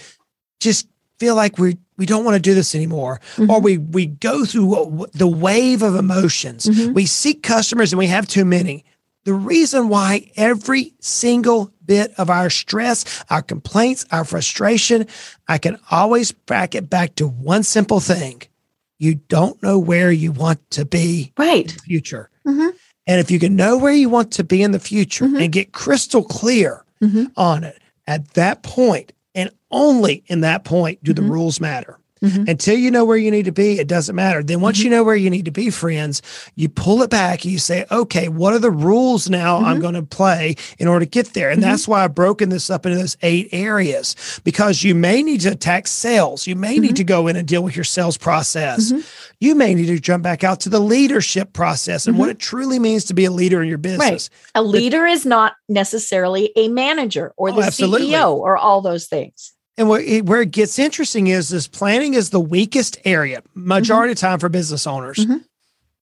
just 0.60 0.88
feel 1.20 1.36
like 1.36 1.58
we 1.58 1.78
we 2.00 2.06
don't 2.06 2.24
want 2.24 2.36
to 2.36 2.40
do 2.40 2.54
this 2.54 2.76
anymore 2.76 3.20
or 3.40 3.46
Mhm. 3.46 3.62
we 3.64 3.78
we 3.80 4.06
go 4.06 4.46
through 4.46 5.08
the 5.16 5.28
wave 5.28 5.82
of 5.82 5.96
emotions 5.96 6.66
Mhm. 6.68 6.94
we 6.94 7.06
seek 7.08 7.42
customers 7.42 7.92
and 7.92 7.98
we 7.98 8.06
have 8.08 8.28
too 8.28 8.46
many 8.46 8.86
the 9.28 9.34
reason 9.34 9.90
why 9.90 10.32
every 10.38 10.94
single 11.02 11.70
bit 11.86 12.14
of 12.18 12.30
our 12.30 12.50
stress 12.50 13.04
our 13.30 13.42
complaints 13.42 14.06
our 14.10 14.24
frustration 14.24 15.06
i 15.50 15.58
can 15.58 15.78
always 15.92 16.32
back 16.32 16.74
it 16.76 16.90
back 16.90 17.14
to 17.16 17.28
one 17.28 17.62
simple 17.62 18.00
thing 18.00 18.42
you 19.00 19.16
don't 19.28 19.62
know 19.62 19.78
where 19.78 20.12
you 20.12 20.32
want 20.32 20.60
to 20.72 20.86
be 20.86 21.34
Right. 21.38 21.70
in 21.70 21.76
the 21.76 21.84
future 21.84 22.30
Mhm. 22.46 22.72
and 23.06 23.20
if 23.20 23.30
you 23.30 23.38
can 23.38 23.58
know 23.58 23.78
where 23.78 23.92
you 23.92 24.08
want 24.08 24.32
to 24.32 24.46
be 24.46 24.64
in 24.64 24.72
the 24.72 24.80
future 24.80 25.26
Mhm. 25.26 25.44
and 25.44 25.52
get 25.52 25.74
crystal 25.74 26.24
clear 26.24 26.86
Mhm. 27.04 27.32
on 27.36 27.66
it 27.66 27.80
at 28.08 28.34
that 28.36 28.64
point 28.64 29.12
and 29.36 29.50
only 29.72 30.24
in 30.28 30.40
that 30.40 30.64
point 30.64 31.04
do 31.04 31.12
the 31.14 31.22
Mhm. 31.22 31.32
rules 31.32 31.60
matter 31.60 32.00
Mhm. 32.22 32.48
until 32.50 32.78
you 32.78 32.90
know 32.92 33.06
where 33.06 33.18
you 33.18 33.30
need 33.32 33.46
to 33.46 33.52
be, 33.52 33.80
it 33.80 33.88
doesn't 33.88 34.16
matter. 34.16 34.42
Then 34.44 34.62
once 34.62 34.80
you 34.80 34.90
know 34.90 35.04
where 35.04 35.16
you 35.16 35.30
need 35.30 35.46
to 35.46 35.52
be, 35.52 35.70
friends, 35.70 36.22
you 36.56 36.68
pull 36.70 37.02
it 37.04 37.10
back. 37.10 37.44
And 37.44 37.52
you 37.52 37.60
say, 37.60 37.86
okay, 37.92 38.28
what 38.28 38.54
are 38.54 38.60
the 38.60 38.72
rules 38.72 39.30
now 39.30 39.58
I'm 39.58 39.78
Mhm. 39.78 39.82
going 39.82 39.94
to 39.96 40.04
play 40.04 40.56
in 40.80 40.88
order 40.88 41.06
to 41.06 41.10
get 41.10 41.34
there? 41.34 41.50
And 41.50 41.62
that's 41.62 41.88
why 41.88 42.04
I've 42.04 42.16
broken 42.16 42.50
this 42.50 42.70
up 42.70 42.86
into 42.86 42.98
those 42.98 43.18
eight 43.22 43.50
areas 43.52 44.16
because 44.44 44.84
you 44.84 44.96
may 44.96 45.22
need 45.24 45.42
to 45.42 45.50
attack 45.52 45.88
sales. 45.88 46.48
You 46.48 46.56
may 46.56 46.80
need 46.80 46.92
Mhm. 46.92 46.96
to 46.98 47.04
go 47.04 47.28
in 47.28 47.36
and 47.36 47.48
deal 47.48 47.62
with 47.64 47.76
your 47.76 47.84
sales 47.84 48.18
process. 48.18 48.92
Mhm. 48.92 49.04
You 49.40 49.54
may 49.56 49.74
need 49.76 49.88
to 49.88 50.00
jump 50.00 50.24
back 50.24 50.44
out 50.44 50.60
to 50.62 50.70
the 50.70 50.80
leadership 50.80 51.54
process 51.54 52.08
and 52.08 52.18
what 52.18 52.30
it 52.30 52.40
truly 52.40 52.80
means 52.80 53.04
to 53.06 53.14
be 53.14 53.26
a 53.26 53.32
leader 53.32 53.62
in 53.62 53.70
your 53.70 53.78
business. 53.78 54.30
A 54.56 54.62
leader 54.64 55.06
is 55.06 55.26
not 55.26 55.54
necessarily 55.70 56.52
a 56.56 56.68
manager 56.70 57.34
or 57.38 57.50
Oh, 57.50 57.56
the 57.56 57.62
absolutely. 57.64 58.08
CEO 58.08 58.34
or 58.34 58.58
all 58.58 58.82
those 58.82 59.06
things. 59.06 59.54
And 59.78 59.88
where 59.90 60.02
it, 60.02 60.26
where 60.26 60.42
it 60.42 60.52
gets 60.52 60.80
interesting 60.80 61.28
is 61.28 61.50
this 61.50 61.68
planning 61.68 62.14
is 62.16 62.32
the 62.32 62.40
weakest 62.40 62.98
area, 63.06 63.44
majority 63.54 64.14
of 64.14 64.18
time 64.18 64.40
for 64.40 64.50
business 64.50 64.88
owners, 64.88 65.18
Mhm. 65.18 65.44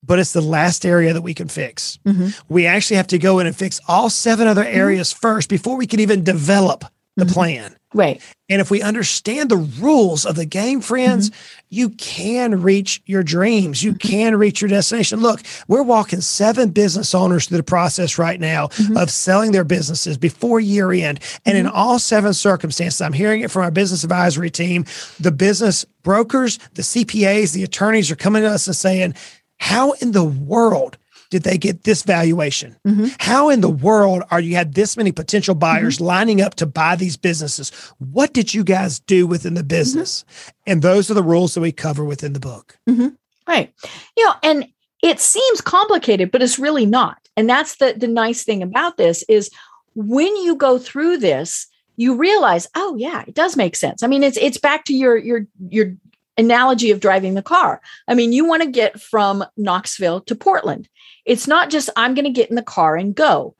but 0.03 0.17
it's 0.19 0.31
the 0.33 0.41
last 0.41 0.85
area 0.85 1.11
that 1.13 1.21
we 1.21 1.33
can 1.33 1.47
fix. 1.49 1.99
Mhm. 2.05 2.33
We 2.47 2.65
actually 2.65 2.97
have 2.97 3.07
to 3.07 3.17
go 3.17 3.39
in 3.39 3.47
and 3.47 3.55
fix 3.55 3.81
all 3.87 4.09
seven 4.09 4.47
other 4.47 4.63
areas 4.63 5.11
first 5.11 5.49
before 5.49 5.75
we 5.77 5.87
can 5.87 5.99
even 5.99 6.23
develop 6.23 6.85
the 7.17 7.25
Mhm. 7.25 7.33
plan. 7.33 7.75
Right. 7.95 8.21
And 8.49 8.59
if 8.59 8.69
we 8.69 8.81
understand 8.81 9.49
the 9.49 9.55
rules 9.55 10.25
of 10.25 10.35
the 10.35 10.45
game, 10.45 10.81
friends, 10.81 11.29
mm-hmm. 11.29 11.65
you 11.69 11.89
can 11.91 12.61
reach 12.61 13.01
your 13.05 13.23
dreams. 13.23 13.81
You 13.81 13.93
mm-hmm. 13.93 14.07
can 14.09 14.35
reach 14.35 14.59
your 14.61 14.67
destination. 14.67 15.21
Look, 15.21 15.41
we're 15.69 15.81
walking 15.81 16.19
seven 16.19 16.71
business 16.71 17.15
owners 17.15 17.47
through 17.47 17.57
the 17.57 17.63
process 17.63 18.17
right 18.17 18.37
now 18.37 18.67
Mhm. 18.67 19.01
of 19.01 19.09
selling 19.09 19.53
their 19.53 19.63
businesses 19.63 20.17
before 20.17 20.59
year 20.59 20.91
end. 20.91 21.21
And 21.45 21.57
in 21.57 21.67
mm-hmm. 21.67 21.75
all 21.75 21.97
seven 21.97 22.33
circumstances, 22.33 22.99
I'm 22.99 23.13
hearing 23.13 23.41
it 23.41 23.49
from 23.49 23.63
our 23.63 23.71
business 23.71 24.03
advisory 24.03 24.49
team. 24.49 24.83
The 25.21 25.31
business 25.31 25.85
brokers, 26.03 26.59
the 26.73 26.81
CPAs, 26.81 27.53
the 27.53 27.63
attorneys 27.63 28.11
are 28.11 28.17
coming 28.17 28.43
to 28.43 28.49
us 28.49 28.67
and 28.67 28.75
saying, 28.75 29.15
How 29.57 29.93
in 29.93 30.11
the 30.11 30.25
world 30.25 30.97
did 31.35 31.43
they 31.43 31.57
get 31.57 31.83
this 31.83 32.01
valuation? 32.03 32.77
Mhm. 32.87 33.13
How 33.19 33.49
in 33.49 33.59
the 33.59 33.69
world 33.69 34.23
are 34.31 34.39
you 34.39 34.55
had 34.55 34.73
this 34.73 34.95
many 34.95 35.11
potential 35.11 35.53
buyers 35.53 35.95
mm-hmm. 35.95 36.05
lining 36.05 36.41
up 36.41 36.55
to 36.55 36.65
buy 36.65 36.95
these 36.95 37.17
businesses? 37.17 37.71
What 37.97 38.31
did 38.31 38.53
you 38.53 38.63
guys 38.63 38.99
do 38.99 39.27
within 39.27 39.53
the 39.53 39.59
mm-hmm. 39.59 39.67
business? 39.67 40.23
And 40.65 40.81
those 40.81 41.11
are 41.11 41.13
the 41.13 41.21
rules 41.21 41.53
that 41.53 41.59
we 41.59 41.73
cover 41.73 42.05
within 42.05 42.31
the 42.31 42.39
book. 42.39 42.77
Mm-hmm. 42.89 43.09
Right. 43.45 43.73
You 44.15 44.25
know, 44.25 44.33
and 44.43 44.67
it 45.03 45.19
seems 45.19 45.59
complicated, 45.59 46.31
but 46.31 46.41
it's 46.41 46.57
really 46.57 46.85
not. 46.85 47.17
And 47.35 47.49
that's 47.49 47.75
the 47.75 47.95
the 47.97 48.07
nice 48.07 48.45
thing 48.45 48.63
about 48.63 48.95
this 48.95 49.21
is 49.27 49.49
when 49.93 50.33
you 50.37 50.55
go 50.55 50.79
through 50.79 51.17
this, 51.17 51.67
you 51.97 52.15
realize, 52.15 52.65
oh 52.75 52.95
yeah, 52.95 53.25
it 53.27 53.33
does 53.33 53.57
make 53.57 53.75
sense. 53.75 54.03
I 54.03 54.07
mean, 54.07 54.23
it's 54.23 54.37
it's 54.37 54.57
back 54.57 54.85
to 54.85 54.93
your 54.93 55.17
your 55.17 55.45
your 55.67 55.97
analogy 56.37 56.91
of 56.91 57.01
driving 57.01 57.33
the 57.33 57.43
car. 57.43 57.81
I 58.07 58.15
mean, 58.15 58.31
you 58.31 58.45
want 58.45 58.63
to 58.63 58.69
get 58.69 59.01
from 59.01 59.43
Knoxville 59.57 60.21
to 60.21 60.35
Portland. 60.35 60.87
It's 61.25 61.47
not 61.47 61.69
just 61.69 61.89
I'm 61.95 62.13
going 62.13 62.25
to 62.25 62.31
get 62.31 62.49
in 62.49 62.55
the 62.55 62.63
car 62.63 62.95
and 62.95 63.15
go. 63.15 63.55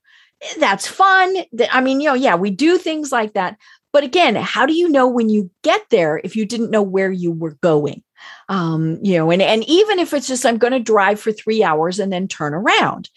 That's 0.58 0.86
fun. 0.86 1.34
I 1.70 1.80
mean, 1.80 2.00
you 2.00 2.08
know, 2.08 2.14
yeah, 2.14 2.36
we 2.36 2.50
do 2.50 2.78
things 2.78 3.10
like 3.10 3.34
that. 3.34 3.56
But 3.92 4.04
again, 4.04 4.34
how 4.36 4.66
do 4.66 4.74
you 4.74 4.88
know 4.88 5.08
when 5.08 5.28
you 5.28 5.50
get 5.62 5.82
there 5.90 6.20
if 6.22 6.36
you 6.36 6.44
didn't 6.44 6.70
know 6.70 6.82
where 6.82 7.10
you 7.10 7.32
were 7.32 7.56
going? 7.62 8.02
um, 8.48 8.98
you 9.02 9.16
know, 9.16 9.30
and 9.30 9.42
and 9.42 9.64
even 9.64 9.98
if 9.98 10.14
it's 10.14 10.26
just 10.26 10.46
I'm 10.46 10.58
going 10.58 10.72
to 10.72 10.80
drive 10.80 11.20
for 11.20 11.32
three 11.32 11.62
hours 11.62 11.98
and 11.98 12.12
then 12.12 12.28
turn 12.28 12.54
around, 12.54 13.10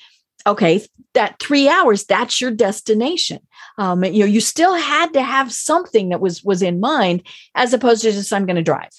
okay, 0.46 0.86
that 1.14 1.40
three 1.40 1.70
hours 1.70 2.06
that's 2.06 2.40
your 2.42 2.52
destination. 2.52 3.40
Um, 3.78 4.04
you 4.04 4.20
know, 4.20 4.26
you 4.26 4.42
still 4.42 4.76
had 4.76 5.14
to 5.14 5.22
have 5.22 5.52
something 5.52 6.10
that 6.10 6.22
was 6.22 6.44
was 6.44 6.62
in 6.62 6.80
mind 6.80 7.24
as 7.56 7.74
opposed 7.74 8.02
to 8.04 8.12
just 8.12 8.34
I'm 8.34 8.46
going 8.46 8.56
to 8.56 8.62
drive. 8.62 8.90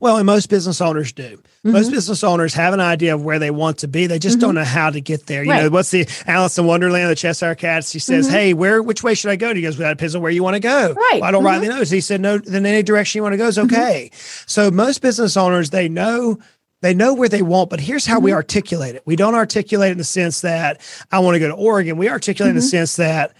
Well, 0.00 0.16
and 0.18 0.26
most 0.26 0.48
business 0.50 0.80
owners 0.80 1.12
do. 1.12 1.40
Most 1.64 1.88
Mhm. 1.88 1.92
business 1.92 2.22
owners 2.22 2.54
have 2.54 2.74
an 2.74 2.80
idea 2.80 3.14
of 3.14 3.22
where 3.24 3.38
they 3.38 3.50
want 3.50 3.78
to 3.78 3.88
be. 3.88 4.06
They 4.06 4.18
just 4.18 4.38
don't 4.38 4.54
know 4.54 4.64
how 4.64 4.90
to 4.90 5.00
get 5.00 5.26
there. 5.26 5.42
You 5.42 5.52
know, 5.54 5.68
what's 5.70 5.90
the 5.90 6.06
Alice 6.26 6.58
in 6.58 6.66
Wonderland, 6.66 7.10
the 7.10 7.14
Cheshire 7.16 7.54
Cat? 7.54 7.84
She 7.84 7.98
says, 7.98 8.28
Mhm. 8.28 8.30
Hey, 8.30 8.54
where 8.54 8.82
which 8.82 9.02
way 9.02 9.14
should 9.14 9.30
I 9.30 9.36
go? 9.36 9.48
And 9.48 9.56
he 9.56 9.62
goes, 9.62 9.78
Well, 9.78 9.88
that 9.88 9.96
depends 9.98 10.14
on 10.14 10.22
where 10.22 10.30
you 10.30 10.42
want 10.42 10.54
to 10.54 10.60
go. 10.60 10.92
Right. 10.92 11.20
Well, 11.20 11.24
I 11.24 11.30
don't 11.30 11.44
rightly 11.44 11.68
know. 11.68 11.82
So 11.84 11.94
he 11.94 12.00
said, 12.00 12.20
No, 12.20 12.38
then 12.38 12.66
any 12.66 12.82
direction 12.82 13.18
you 13.18 13.22
want 13.22 13.32
to 13.32 13.38
go 13.38 13.46
is 13.48 13.56
Mhm. 13.56 13.64
okay. 13.72 14.10
So 14.46 14.70
most 14.70 15.00
business 15.02 15.36
owners, 15.36 15.70
they 15.70 15.88
know 15.88 16.38
they 16.82 16.92
know 16.92 17.14
where 17.14 17.28
they 17.28 17.40
want, 17.40 17.70
but 17.70 17.80
here's 17.80 18.04
how 18.06 18.20
we 18.20 18.30
Mm-hmm. 18.30 18.36
articulate 18.36 18.94
it. 18.96 19.02
We 19.06 19.16
don't 19.16 19.34
articulate 19.34 19.88
it 19.88 19.92
in 19.92 19.98
the 19.98 20.04
sense 20.04 20.42
that 20.42 20.78
I 21.10 21.18
want 21.20 21.34
to 21.34 21.38
go 21.40 21.48
to 21.48 21.54
Oregon. 21.54 21.96
We 21.96 22.10
articulate 22.10 22.50
in 22.50 22.56
the 22.56 22.62
Mhm. 22.62 22.70
sense 22.70 22.96
that, 22.96 23.32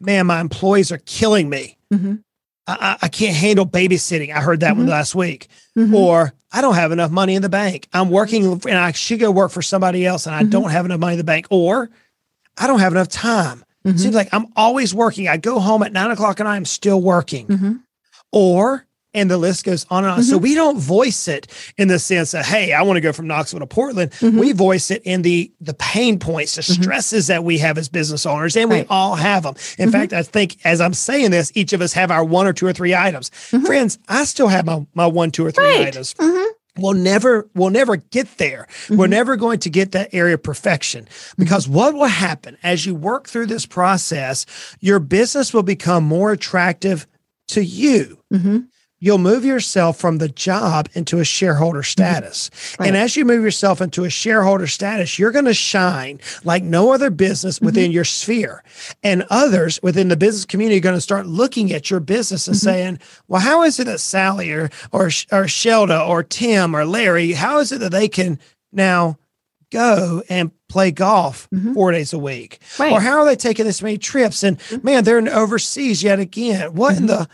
man, 0.00 0.26
my 0.26 0.40
employees 0.40 0.90
are 0.90 0.98
killing 1.06 1.48
me. 1.48 1.78
Mhm. 1.94 2.18
I, 2.70 2.76
I, 2.92 2.96
I 3.02 3.08
can't 3.08 3.36
handle 3.36 3.66
babysitting. 3.66 4.34
I 4.34 4.40
heard 4.40 4.60
that 4.60 4.76
one 4.76 4.86
Mhm. 4.86 4.90
last 4.90 5.14
week 5.14 5.48
Mhm. 5.76 5.94
or 5.94 6.32
I 6.52 6.60
don't 6.60 6.74
have 6.74 6.92
enough 6.92 7.10
money 7.10 7.34
in 7.34 7.42
the 7.42 7.48
bank. 7.48 7.88
I'm 7.92 8.10
working 8.10 8.44
and 8.66 8.78
I 8.78 8.92
should 8.92 9.20
go 9.20 9.30
work 9.30 9.50
for 9.52 9.62
somebody 9.62 10.04
else 10.06 10.26
and 10.26 10.34
I 10.34 10.42
Mhm. 10.42 10.50
don't 10.50 10.70
have 10.70 10.84
enough 10.84 11.00
money 11.00 11.14
in 11.14 11.18
the 11.18 11.24
bank, 11.24 11.46
or 11.50 11.90
I 12.58 12.66
don't 12.66 12.80
have 12.80 12.92
enough 12.92 13.08
time. 13.08 13.64
Mhm. 13.86 13.98
Seems 13.98 14.14
like 14.14 14.28
I'm 14.32 14.46
always 14.56 14.92
working. 14.94 15.28
I 15.28 15.36
go 15.36 15.58
home 15.60 15.82
at 15.82 15.92
nine 15.92 16.10
o'clock 16.10 16.40
and 16.40 16.48
I'm 16.48 16.64
still 16.64 17.00
working, 17.00 17.46
Mhm. 17.46 17.80
or 18.32 18.84
and 19.14 19.30
the 19.30 19.38
list 19.38 19.64
goes 19.64 19.86
on 19.90 20.04
and 20.04 20.12
on. 20.12 20.22
So 20.22 20.38
Mhm. 20.38 20.42
we 20.42 20.54
don't 20.54 20.78
voice 20.78 21.26
it 21.28 21.46
in 21.76 21.88
the 21.88 21.98
sense 21.98 22.34
of, 22.34 22.44
hey, 22.46 22.72
I 22.72 22.82
want 22.82 22.96
to 22.96 23.00
go 23.00 23.12
from 23.12 23.26
Knoxville 23.26 23.60
to 23.60 23.66
Portland. 23.66 24.12
Mhm. 24.20 24.38
We 24.38 24.52
voice 24.52 24.90
it 24.90 25.02
in 25.04 25.22
the 25.22 25.50
the 25.60 25.74
pain 25.74 26.18
points, 26.18 26.54
the 26.54 26.62
Mhm. 26.62 26.82
stresses 26.82 27.26
that 27.26 27.44
we 27.44 27.58
have 27.58 27.76
as 27.78 27.88
business 27.88 28.24
owners, 28.26 28.56
and 28.56 28.70
we 28.70 28.84
all 28.88 29.16
have 29.16 29.42
them. 29.42 29.54
In 29.78 29.88
Mhm. 29.88 29.92
fact, 29.92 30.12
I 30.12 30.22
think 30.22 30.56
as 30.64 30.80
I'm 30.80 30.94
saying 30.94 31.30
this, 31.32 31.50
each 31.54 31.72
of 31.72 31.80
us 31.82 31.92
have 31.94 32.10
our 32.10 32.24
one 32.24 32.46
or 32.46 32.52
two 32.52 32.66
or 32.66 32.72
three 32.72 32.94
items. 32.94 33.30
Mhm. 33.50 33.66
Friends, 33.66 33.98
I 34.08 34.24
still 34.24 34.48
have 34.48 34.64
my 34.64 34.86
my 34.94 35.06
one, 35.06 35.30
two, 35.30 35.44
or 35.44 35.50
three 35.50 35.64
Right. 35.64 35.86
items 35.88 36.14
Mhm. 36.18 36.46
we'll 36.78 36.94
never 36.94 37.48
we'll 37.54 37.68
never 37.68 37.96
get 37.96 38.38
there 38.38 38.66
mm-hmm. 38.84 38.96
we're 38.96 39.08
never 39.08 39.34
going 39.34 39.58
to 39.58 39.68
get 39.68 39.90
that 39.90 40.08
area 40.12 40.34
of 40.34 40.42
perfection 40.42 41.06
because 41.36 41.64
mm-hmm. 41.64 41.74
what 41.74 41.94
will 41.94 42.04
happen 42.06 42.56
as 42.62 42.86
you 42.86 42.94
work 42.94 43.28
through 43.28 43.44
this 43.44 43.66
process 43.66 44.46
your 44.78 45.00
business 45.00 45.52
will 45.52 45.64
become 45.64 46.04
more 46.04 46.30
attractive 46.30 47.08
to 47.48 47.62
you 47.64 48.18
mm-hmm 48.32 48.58
you'll 49.00 49.18
move 49.18 49.44
yourself 49.44 49.98
from 49.98 50.18
the 50.18 50.28
job 50.28 50.88
into 50.92 51.18
a 51.18 51.24
shareholder 51.24 51.80
mm-hmm. 51.80 51.84
status. 51.84 52.50
Right. 52.78 52.88
And 52.88 52.96
as 52.96 53.16
you 53.16 53.24
move 53.24 53.42
yourself 53.42 53.80
into 53.80 54.04
a 54.04 54.10
shareholder 54.10 54.66
status, 54.66 55.18
you're 55.18 55.32
going 55.32 55.46
to 55.46 55.54
shine 55.54 56.20
like 56.44 56.62
no 56.62 56.92
other 56.92 57.10
business 57.10 57.56
mm-hmm. 57.56 57.66
within 57.66 57.90
your 57.90 58.04
sphere. 58.04 58.62
And 59.02 59.26
others 59.30 59.80
within 59.82 60.08
the 60.08 60.16
business 60.16 60.44
community 60.44 60.78
are 60.78 60.82
going 60.82 60.94
to 60.94 61.00
start 61.00 61.26
looking 61.26 61.72
at 61.72 61.90
your 61.90 62.00
business 62.00 62.46
and 62.46 62.56
mm-hmm. 62.56 62.64
saying, 62.64 62.98
well, 63.26 63.40
how 63.40 63.62
is 63.62 63.80
it 63.80 63.84
that 63.84 64.00
Sally 64.00 64.52
or, 64.52 64.70
or, 64.92 65.06
or 65.06 65.46
Shelda 65.46 66.06
or 66.06 66.22
Tim 66.22 66.76
or 66.76 66.84
Larry, 66.84 67.32
how 67.32 67.58
is 67.58 67.72
it 67.72 67.80
that 67.80 67.92
they 67.92 68.08
can 68.08 68.38
now 68.72 69.16
go 69.72 70.22
and 70.28 70.50
play 70.68 70.90
golf 70.90 71.48
mm-hmm. 71.50 71.72
four 71.72 71.92
days 71.92 72.12
a 72.12 72.18
week? 72.18 72.60
Right. 72.78 72.92
Or 72.92 73.00
how 73.00 73.18
are 73.18 73.24
they 73.24 73.36
taking 73.36 73.64
this 73.64 73.82
many 73.82 73.96
trips? 73.96 74.42
And 74.42 74.58
mm-hmm. 74.58 74.84
man, 74.84 75.04
they're 75.04 75.18
in 75.18 75.28
overseas 75.28 76.02
yet 76.02 76.18
again. 76.20 76.74
What 76.74 76.96
in 76.96 77.06
mm-hmm. 77.06 77.06
the 77.06 77.28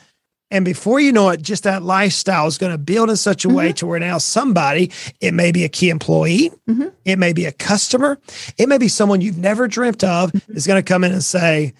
and 0.50 0.64
before 0.64 1.00
you 1.00 1.12
know 1.12 1.30
it, 1.30 1.42
just 1.42 1.64
that 1.64 1.82
lifestyle 1.82 2.46
is 2.46 2.58
going 2.58 2.72
to 2.72 2.78
build 2.78 3.10
in 3.10 3.16
such 3.16 3.44
a 3.44 3.48
mm-hmm. 3.48 3.56
way 3.56 3.72
to 3.74 3.86
where 3.86 3.98
now 3.98 4.18
somebody, 4.18 4.92
it 5.20 5.34
may 5.34 5.50
be 5.50 5.64
a 5.64 5.68
key 5.68 5.90
employee, 5.90 6.50
mm-hmm. 6.68 6.88
it 7.04 7.18
may 7.18 7.32
be 7.32 7.46
a 7.46 7.52
customer, 7.52 8.18
it 8.56 8.68
may 8.68 8.78
be 8.78 8.88
someone 8.88 9.20
you've 9.20 9.38
never 9.38 9.66
dreamt 9.66 10.04
of, 10.04 10.30
mm-hmm. 10.30 10.56
is 10.56 10.66
going 10.66 10.82
to 10.82 10.88
come 10.88 11.02
in 11.02 11.12
and 11.12 11.24
say, 11.24 11.72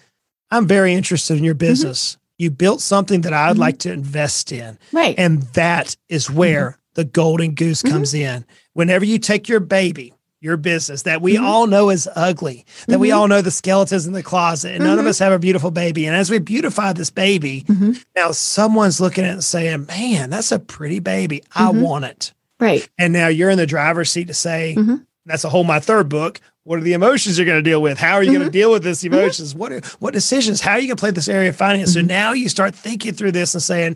I'm 0.51 0.67
very 0.67 0.93
interested 0.93 1.37
in 1.37 1.43
your 1.43 1.53
mm-hmm. 1.53 1.59
business. 1.59 2.17
You 2.37 2.51
built 2.51 2.81
something 2.81 3.21
that 3.21 3.33
I 3.33 3.47
would 3.47 3.53
mm-hmm. 3.53 3.61
like 3.61 3.79
to 3.79 3.91
invest 3.91 4.51
in. 4.51 4.77
Right. 4.91 5.15
And 5.17 5.43
that 5.53 5.95
is 6.09 6.29
where 6.29 6.71
mm-hmm. 6.71 6.79
the 6.95 7.05
golden 7.05 7.55
goose 7.55 7.81
comes 7.81 8.13
in. 8.13 8.45
Whenever 8.73 9.05
you 9.05 9.17
take 9.17 9.49
your 9.49 9.59
baby, 9.59 10.13
your 10.39 10.57
business 10.57 11.03
that 11.03 11.21
we 11.21 11.35
mm-hmm. 11.35 11.45
all 11.45 11.67
know 11.67 11.89
is 11.89 12.07
ugly, 12.15 12.65
that 12.85 12.93
mm-hmm. 12.93 13.01
we 13.01 13.11
all 13.11 13.27
know 13.27 13.41
the 13.41 13.51
skeletons 13.51 14.05
in 14.05 14.13
the 14.13 14.23
closet, 14.23 14.71
and 14.71 14.79
mm-hmm. 14.79 14.87
none 14.87 14.99
of 14.99 15.03
mm-hmm. 15.03 15.09
us 15.09 15.19
have 15.19 15.33
a 15.33 15.39
beautiful 15.39 15.71
baby. 15.71 16.05
And 16.05 16.15
as 16.15 16.29
we 16.29 16.39
beautify 16.39 16.93
this 16.93 17.09
baby, 17.09 17.63
mm-hmm. 17.67 17.93
now 18.15 18.31
someone's 18.31 19.01
looking 19.01 19.23
at 19.23 19.31
it 19.31 19.33
and 19.33 19.43
saying, 19.43 19.85
Man, 19.87 20.29
that's 20.29 20.51
a 20.51 20.59
pretty 20.59 20.99
baby. 20.99 21.43
I 21.55 21.69
mm-hmm. 21.69 21.81
want 21.81 22.05
it. 22.05 22.33
Right. 22.59 22.87
And 22.97 23.13
now 23.13 23.27
you're 23.27 23.49
in 23.49 23.57
the 23.57 23.67
driver's 23.67 24.11
seat 24.11 24.27
to 24.27 24.33
say, 24.33 24.77
That's 25.25 25.43
a 25.43 25.49
whole 25.49 25.63
my 25.63 25.79
third 25.79 26.09
book. 26.09 26.39
What 26.63 26.79
are 26.79 26.83
the 26.83 26.93
emotions 26.93 27.37
you're 27.37 27.45
going 27.45 27.63
to 27.63 27.69
deal 27.69 27.81
with? 27.81 27.97
How 27.97 28.15
are 28.15 28.23
you 28.23 28.33
going 28.33 28.45
to 28.45 28.51
deal 28.51 28.71
with 28.71 28.83
this 28.83 29.01
emotions? 29.05 29.55
What 29.55 29.71
are, 29.71 29.79
what 29.99 30.13
decisions? 30.13 30.59
How 30.59 30.73
are 30.73 30.79
you 30.79 30.87
going 30.87 30.97
to 30.97 31.01
play 31.01 31.11
this 31.11 31.29
area 31.29 31.49
of 31.49 31.55
finance? 31.55 31.93
So 31.93 32.01
now 32.01 32.33
you 32.33 32.49
start 32.49 32.75
thinking 32.75 33.13
through 33.13 33.31
this 33.31 33.53
and 33.53 33.63
saying, 33.63 33.95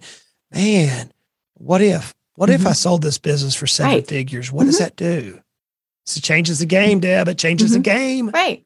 Man, 0.53 1.11
what 1.55 1.81
if? 1.81 2.13
What 2.35 2.49
if 2.49 2.65
I 2.65 2.71
sold 2.71 3.03
this 3.03 3.17
business 3.17 3.53
for 3.53 3.67
seven 3.67 3.95
right. 3.95 4.07
figures? 4.07 4.51
What 4.51 4.63
does 4.63 4.79
that 4.79 4.95
do? 4.95 5.41
So 6.05 6.17
it 6.17 6.23
changes 6.23 6.59
the 6.59 6.65
game, 6.65 6.99
Deb. 6.99 7.27
It 7.27 7.37
changes 7.37 7.71
mm-hmm. 7.71 7.81
the 7.81 7.89
game. 7.89 8.29
Right. 8.29 8.65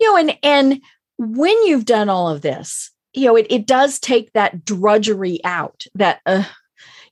You 0.00 0.10
know, 0.10 0.16
and 0.16 0.38
and 0.42 0.80
when 1.18 1.66
you've 1.66 1.84
done 1.84 2.08
all 2.08 2.28
of 2.28 2.42
this, 2.42 2.90
you 3.12 3.26
know, 3.26 3.36
it, 3.36 3.46
it 3.50 3.66
does 3.66 3.98
take 3.98 4.32
that 4.32 4.64
drudgery 4.64 5.40
out, 5.44 5.84
that 5.94 6.20
uh, 6.26 6.44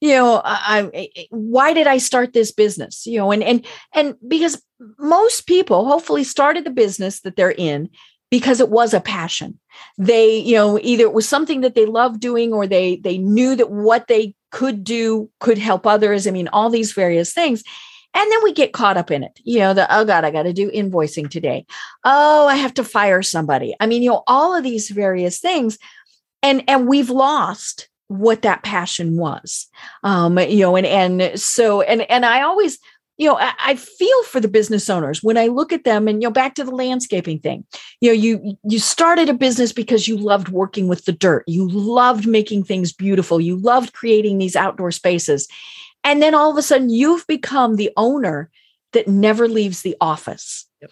you 0.00 0.10
know, 0.10 0.40
I, 0.44 0.90
I, 0.94 1.26
why 1.30 1.74
did 1.74 1.86
I 1.86 1.98
start 1.98 2.32
this 2.32 2.52
business? 2.52 3.06
You 3.06 3.18
know, 3.18 3.32
and 3.32 3.42
and 3.42 3.66
and 3.94 4.14
because 4.26 4.60
most 4.98 5.46
people 5.46 5.86
hopefully 5.86 6.24
started 6.24 6.64
the 6.64 6.70
business 6.70 7.20
that 7.20 7.36
they're 7.36 7.52
in 7.52 7.90
because 8.30 8.60
it 8.60 8.70
was 8.70 8.94
a 8.94 9.00
passion. 9.00 9.58
They, 9.98 10.38
you 10.38 10.54
know, 10.54 10.78
either 10.82 11.04
it 11.04 11.12
was 11.12 11.28
something 11.28 11.60
that 11.60 11.74
they 11.74 11.84
loved 11.84 12.20
doing 12.20 12.52
or 12.52 12.66
they 12.66 12.96
they 12.96 13.18
knew 13.18 13.54
that 13.56 13.70
what 13.70 14.06
they 14.06 14.34
could 14.50 14.84
do 14.84 15.30
could 15.38 15.58
help 15.58 15.86
others. 15.86 16.26
I 16.26 16.30
mean, 16.30 16.48
all 16.48 16.70
these 16.70 16.92
various 16.92 17.32
things. 17.32 17.62
And 18.14 18.30
then 18.30 18.42
we 18.42 18.52
get 18.52 18.72
caught 18.72 18.96
up 18.96 19.10
in 19.10 19.22
it. 19.22 19.40
You 19.44 19.60
know, 19.60 19.74
the, 19.74 19.94
oh 19.94 20.04
God, 20.04 20.24
I 20.24 20.30
got 20.30 20.42
to 20.42 20.52
do 20.52 20.70
invoicing 20.70 21.30
today. 21.30 21.64
Oh, 22.04 22.46
I 22.48 22.56
have 22.56 22.74
to 22.74 22.84
fire 22.84 23.22
somebody. 23.22 23.74
I 23.78 23.86
mean, 23.86 24.02
you 24.02 24.10
know, 24.10 24.22
all 24.26 24.54
of 24.54 24.64
these 24.64 24.90
various 24.90 25.38
things. 25.38 25.78
And, 26.42 26.64
and 26.68 26.88
we've 26.88 27.10
lost 27.10 27.88
what 28.08 28.42
that 28.42 28.64
passion 28.64 29.16
was. 29.16 29.68
Um, 30.02 30.38
you 30.38 30.60
know, 30.60 30.76
and, 30.76 30.86
and 30.86 31.38
so, 31.40 31.82
and, 31.82 32.02
and 32.10 32.26
I 32.26 32.42
always, 32.42 32.78
you 33.18 33.28
know, 33.28 33.36
I, 33.36 33.52
I, 33.58 33.74
feel 33.76 34.22
for 34.24 34.40
the 34.40 34.48
business 34.48 34.88
owners 34.88 35.22
when 35.22 35.36
I 35.36 35.46
look 35.46 35.72
at 35.72 35.84
them 35.84 36.08
and, 36.08 36.22
you 36.22 36.28
know, 36.28 36.32
back 36.32 36.54
to 36.54 36.64
the 36.64 36.74
landscaping 36.74 37.38
thing, 37.38 37.66
you 38.00 38.08
know, 38.08 38.14
you, 38.14 38.58
you 38.64 38.78
started 38.78 39.28
a 39.28 39.34
business 39.34 39.72
because 39.72 40.08
you 40.08 40.16
loved 40.16 40.48
working 40.48 40.88
with 40.88 41.04
the 41.04 41.12
dirt. 41.12 41.44
You 41.46 41.68
loved 41.68 42.26
making 42.26 42.64
things 42.64 42.92
beautiful. 42.92 43.40
You 43.40 43.56
loved 43.56 43.92
creating 43.92 44.38
these 44.38 44.56
outdoor 44.56 44.90
spaces. 44.90 45.46
And 46.04 46.22
then 46.22 46.34
all 46.34 46.50
of 46.50 46.56
a 46.56 46.62
sudden 46.62 46.90
you've 46.90 47.26
become 47.26 47.76
the 47.76 47.90
owner 47.96 48.50
that 48.92 49.08
never 49.08 49.48
leaves 49.48 49.82
the 49.82 49.96
office. 50.00 50.66
Yep. 50.80 50.90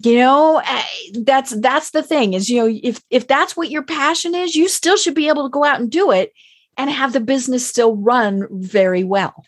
You 0.00 0.16
know, 0.16 0.62
eh, 0.64 0.82
that's 1.22 1.52
that's 1.60 1.90
the 1.90 2.02
thing 2.02 2.34
is, 2.34 2.50
you 2.50 2.60
know, 2.60 2.78
if 2.82 3.02
if 3.08 3.26
that's 3.26 3.56
what 3.56 3.70
your 3.70 3.82
passion 3.82 4.34
is, 4.34 4.54
you 4.54 4.68
still 4.68 4.96
should 4.96 5.14
be 5.14 5.28
able 5.28 5.44
to 5.44 5.50
go 5.50 5.64
out 5.64 5.80
and 5.80 5.90
do 5.90 6.10
it 6.10 6.34
and 6.76 6.90
have 6.90 7.14
the 7.14 7.20
business 7.20 7.66
still 7.66 7.96
run 7.96 8.46
very 8.50 9.04
well. 9.04 9.46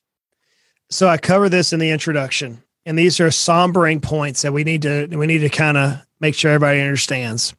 So 0.89 1.07
I 1.07 1.19
cover 1.19 1.51
this 1.51 1.75
in 1.75 1.81
the 1.81 1.91
introduction, 1.91 2.63
and 2.87 2.99
these 2.99 3.21
are 3.21 3.29
sombering 3.29 4.01
points 4.01 4.41
that 4.41 4.55
we 4.55 4.65
need 4.65 4.83
to 4.83 5.07
we 5.09 5.27
need 5.27 5.41
to 5.41 5.51
kind 5.51 5.77
of 5.77 5.99
make 6.19 6.35
sure 6.35 6.53
everybody 6.53 6.81
understands. 6.81 7.55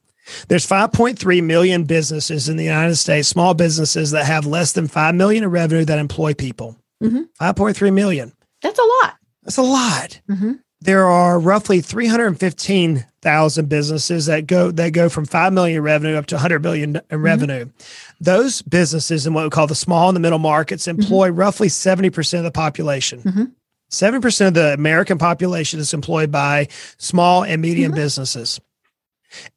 There's 0.47 0.67
5.3 0.67 1.43
million 1.43 1.83
businesses 1.85 2.49
in 2.49 2.57
the 2.57 2.63
United 2.63 2.95
States, 2.97 3.27
small 3.27 3.53
businesses 3.53 4.11
that 4.11 4.25
have 4.25 4.45
less 4.45 4.73
than 4.73 4.87
5 4.87 5.15
million 5.15 5.43
in 5.43 5.49
revenue 5.49 5.85
that 5.85 5.97
employ 5.97 6.33
people. 6.35 6.77
Mm-hmm. 7.01 7.21
5.3 7.41 7.93
million. 7.93 8.33
That's 8.61 8.79
a 8.79 8.83
lot. 8.83 9.15
That's 9.43 9.57
a 9.57 9.61
lot. 9.61 10.19
Mm-hmm. 10.29 10.53
There 10.81 11.07
are 11.07 11.39
roughly 11.39 11.81
315,000 11.81 13.69
businesses 13.69 14.27
that 14.27 14.47
go 14.47 14.71
that 14.71 14.91
go 14.91 15.09
from 15.09 15.25
5 15.25 15.51
million 15.51 15.81
revenue 15.81 16.15
up 16.15 16.27
to 16.27 16.35
100 16.35 16.59
billion 16.59 16.95
in 16.95 17.01
mm-hmm. 17.01 17.21
revenue. 17.21 17.65
Mm-hmm. 17.65 18.23
Those 18.23 18.61
businesses 18.61 19.27
in 19.27 19.33
what 19.33 19.43
we 19.43 19.49
call 19.49 19.67
the 19.67 19.75
small 19.75 20.07
and 20.07 20.15
the 20.15 20.21
middle 20.21 20.39
markets 20.39 20.87
mm-hmm. 20.87 21.01
employ 21.01 21.29
roughly 21.31 21.67
70% 21.67 22.37
of 22.37 22.43
the 22.43 22.51
population. 22.51 23.21
70% 23.21 23.51
mm-hmm. 23.91 24.47
of 24.47 24.53
the 24.53 24.73
American 24.73 25.17
population 25.17 25.79
is 25.79 25.93
employed 25.93 26.31
by 26.31 26.67
small 26.97 27.43
and 27.43 27.61
medium 27.61 27.91
businesses. 27.91 28.61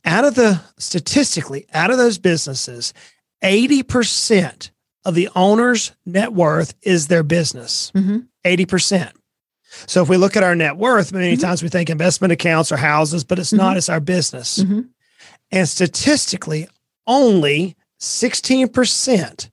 Out 0.05 0.25
of 0.25 0.35
the 0.35 0.61
statistically, 0.79 1.67
out 1.73 1.91
of 1.91 1.99
those 1.99 2.19
businesses, 2.19 2.93
80% 3.43 4.71
of 5.05 5.15
the 5.15 5.29
owner's 5.35 5.93
net 6.07 6.33
worth 6.33 6.75
is 6.83 7.09
their 7.09 7.23
business, 7.23 7.91
mm-hmm. 7.95 8.19
80%. 8.45 9.13
So 9.87 10.03
if 10.03 10.09
we 10.09 10.17
look 10.17 10.37
at 10.37 10.43
our 10.43 10.55
net 10.55 10.77
worth, 10.77 11.13
many 11.13 11.33
mm-hmm. 11.33 11.43
times 11.43 11.63
we 11.63 11.69
think 11.69 11.91
investment 11.91 12.33
accounts 12.33 12.71
or 12.71 12.77
houses, 12.77 13.25
but 13.25 13.39
it's 13.39 13.49
mm-hmm. 13.51 13.59
not, 13.59 13.77
it's 13.77 13.89
our 13.89 14.01
business. 14.01 14.59
Mm-hmm. 14.59 14.83
And 15.51 15.69
statistically, 15.69 16.69
only 17.07 17.77
16% 18.01 19.51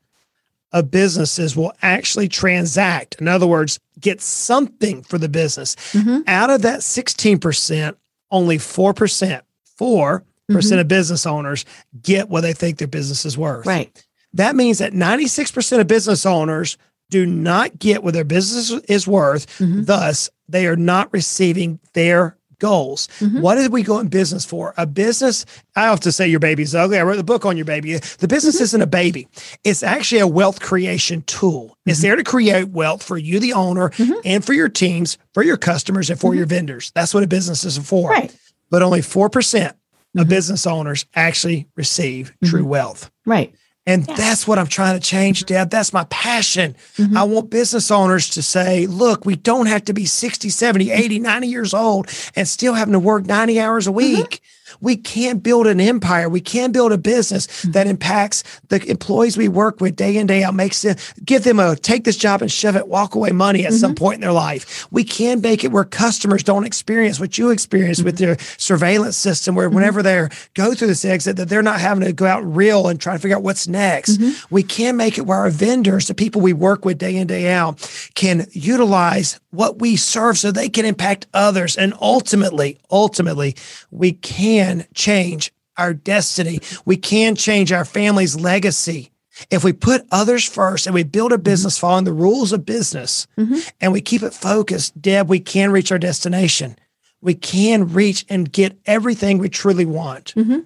of 0.72 0.92
businesses 0.92 1.56
will 1.56 1.74
actually 1.82 2.28
transact. 2.28 3.16
In 3.20 3.28
other 3.28 3.48
words, 3.48 3.80
get 4.00 4.22
something 4.22 5.02
for 5.04 5.18
the 5.18 5.30
business. 5.30 5.76
Mm-hmm. 5.94 6.22
Out 6.28 6.50
of 6.50 6.62
that 6.62 6.82
16%, 6.82 7.96
only 8.32 8.58
4%, 8.58 9.42
4% 9.80 10.22
mm-hmm. 10.50 10.80
of 10.80 10.88
business 10.88 11.26
owners 11.26 11.66
get 12.02 12.30
what 12.30 12.42
they 12.42 12.54
think 12.54 12.78
their 12.78 12.88
business 12.88 13.26
is 13.26 13.38
worth. 13.38 13.66
Right. 13.66 14.06
That 14.34 14.56
means 14.56 14.80
that 14.80 14.94
96% 14.94 15.80
of 15.80 15.88
business 15.88 16.26
owners 16.26 16.78
do 17.10 17.26
not 17.26 17.80
get 17.80 18.04
what 18.04 18.14
their 18.14 18.24
business 18.24 18.72
is 18.88 19.08
worth. 19.08 19.48
Mm-hmm. 19.60 19.84
Thus, 19.84 20.30
they 20.48 20.68
are 20.68 20.76
not 20.76 21.12
receiving 21.12 21.80
their 21.94 22.38
goals. 22.60 23.08
Mm-hmm. 23.20 23.42
What 23.42 23.56
did 23.56 23.72
we 23.72 23.84
go 23.84 24.00
in 24.00 24.08
business 24.08 24.46
for? 24.46 24.74
A 24.78 24.86
business, 24.86 25.46
I 25.76 25.88
often 25.88 26.12
say 26.12 26.28
your 26.28 26.40
baby's 26.40 26.76
ugly. 26.76 27.00
I 27.00 27.04
wrote 27.04 27.16
the 27.16 27.24
book 27.24 27.46
on 27.46 27.58
your 27.58 27.66
baby. 27.66 27.96
The 27.96 28.28
business 28.28 28.56
mm-hmm. 28.56 28.64
isn't 28.64 28.82
a 28.82 28.88
baby, 28.88 29.28
it's 29.64 29.82
actually 29.82 30.20
a 30.20 30.28
wealth 30.28 30.60
creation 30.60 31.24
tool. 31.24 31.78
It's 31.86 32.00
mm-hmm. 32.00 32.08
there 32.08 32.16
to 32.18 32.24
create 32.24 32.70
wealth 32.70 33.02
for 33.02 33.18
you, 33.18 33.40
the 33.40 33.54
owner, 33.54 33.90
mm-hmm. 33.90 34.20
and 34.26 34.46
for 34.46 34.54
your 34.54 34.70
teams, 34.70 35.18
for 35.34 35.42
your 35.42 35.58
customers, 35.58 36.10
and 36.10 36.20
for 36.20 36.36
your 36.36 36.46
mm-hmm. 36.46 36.56
vendors. 36.56 36.92
That's 36.94 37.14
what 37.14 37.24
a 37.24 37.28
business 37.28 37.64
is 37.64 37.78
for. 37.78 38.10
Right. 38.10 38.36
But 38.70 38.84
only 38.84 39.02
4% 39.02 39.74
of 40.18 40.28
business 40.28 40.68
owners 40.68 41.06
actually 41.16 41.68
receive 41.76 42.36
true 42.44 42.66
wealth. 42.66 43.10
Right. 43.26 43.56
And 43.90 44.08
yeah. 44.08 44.14
that's 44.14 44.48
what 44.48 44.60
I'm 44.60 44.68
trying 44.68 45.00
to 45.00 45.06
change, 45.06 45.46
Deb. 45.46 45.72
That's 45.72 45.92
my 45.94 46.04
passion. 46.06 46.76
Mm-hmm. 46.98 47.18
I 47.18 47.24
want 47.24 47.50
business 47.50 47.90
owners 47.90 48.30
to 48.30 48.44
say, 48.44 48.86
look, 48.86 49.26
we 49.26 49.36
don't 49.36 49.66
have 49.66 49.84
to 49.86 49.94
be 49.94 50.06
60, 50.06 50.48
70, 50.50 50.92
80, 50.92 51.18
90 51.18 51.48
years 51.48 51.74
old 51.74 52.08
and 52.36 52.48
still 52.48 52.76
having 52.76 52.92
to 52.92 53.00
work 53.00 53.26
90 53.26 53.60
hours 53.60 53.88
a 53.88 53.90
mm-hmm. 53.90 53.98
week. 53.98 54.30
Mm-hmm. 54.30 54.59
We 54.82 54.96
can't 54.96 55.44
build 55.44 55.68
an 55.68 55.80
empire. 55.80 56.30
We 56.30 56.42
can 56.42 56.72
build 56.72 56.92
a 56.92 56.98
business 56.98 57.48
mm-hmm. 57.48 57.72
that 57.72 57.88
impacts 57.88 58.44
the 58.70 58.84
employees 58.90 59.38
we 59.38 59.48
work 59.48 59.82
with 59.82 59.96
day 59.96 60.18
in, 60.18 60.28
day 60.28 60.44
out, 60.44 60.54
makes 60.54 60.82
them 60.82 60.96
give 61.24 61.44
them 61.44 61.60
a 61.60 61.76
take 61.76 62.04
this 62.04 62.18
job 62.18 62.42
and 62.42 62.52
shove 62.52 62.76
it, 62.76 62.88
walk 62.88 63.16
away 63.16 63.32
money 63.32 63.66
at 63.66 63.72
mm-hmm. 63.72 63.80
some 63.80 63.96
point 63.96 64.16
in 64.16 64.22
their 64.22 64.32
life. 64.32 64.88
We 64.92 65.04
can 65.04 65.42
make 65.42 65.64
it 65.64 65.72
where 65.72 65.84
customers 65.84 66.44
don't 66.44 66.66
experience 66.66 67.20
what 67.20 67.38
you 67.38 67.50
experience 67.50 68.02
with 68.02 68.16
mm-hmm. 68.16 68.26
their 68.26 68.38
surveillance 68.58 69.18
system, 69.18 69.56
where 69.56 69.68
mm-hmm. 69.68 69.76
whenever 69.76 70.04
they 70.04 70.28
go 70.54 70.74
through 70.74 70.88
this 70.88 71.06
exit, 71.06 71.38
that 71.38 71.50
they're 71.50 71.62
not 71.62 71.80
having 71.80 72.04
to 72.04 72.14
go 72.14 72.26
out 72.26 72.42
real 72.46 72.88
and 72.88 73.00
try 73.00 73.14
to 73.14 73.20
figure 73.20 73.38
out 73.38 73.44
what's 73.44 73.68
next. 73.68 74.18
Mm-hmm. 74.18 74.54
We 74.54 74.64
can 74.64 74.98
make 74.98 75.18
it 75.18 75.26
where 75.26 75.40
our 75.40 75.50
vendors, 75.50 76.08
the 76.08 76.14
people 76.14 76.42
we 76.42 76.54
work 76.54 76.86
with 76.86 76.98
day 76.98 77.16
in, 77.16 77.28
day 77.28 77.52
out, 77.52 77.80
can 78.16 78.46
utilize 78.52 79.40
what 79.52 79.80
we 79.80 79.96
serve 79.96 80.38
so 80.38 80.52
they 80.52 80.70
can 80.70 80.86
impact 80.86 81.28
others. 81.34 81.76
And 81.76 81.94
ultimately, 82.02 82.80
ultimately, 82.92 83.56
we 83.92 84.14
can 84.14 84.86
change 84.94 85.52
our 85.78 85.94
destiny. 85.94 86.60
We 86.86 86.98
can 86.98 87.36
change 87.36 87.72
our 87.72 87.86
family's 87.86 88.36
legacy. 88.36 89.12
If 89.50 89.64
we 89.64 89.72
put 89.72 90.06
others 90.12 90.44
first 90.44 90.86
and 90.86 90.94
we 90.94 91.04
build 91.04 91.32
a 91.32 91.36
mm-hmm. 91.36 91.44
business 91.44 91.76
mm-hmm. 91.76 91.82
following 91.82 92.04
the 92.04 92.14
rules 92.14 92.52
of 92.52 92.66
business 92.66 93.28
mm-hmm. 93.38 93.60
and 93.80 93.94
we 93.94 94.02
keep 94.02 94.22
it 94.22 94.34
focused, 94.34 95.02
Deb, 95.02 95.30
we 95.30 95.40
can 95.40 95.72
reach 95.72 95.92
our 95.92 96.00
destination. 96.00 96.78
We 97.22 97.36
can 97.36 97.94
reach 97.94 98.26
and 98.30 98.52
get 98.52 98.78
everything 98.86 99.38
we 99.38 99.50
truly 99.50 99.86
want. 99.86 100.34
Mm-hmm. 100.36 100.60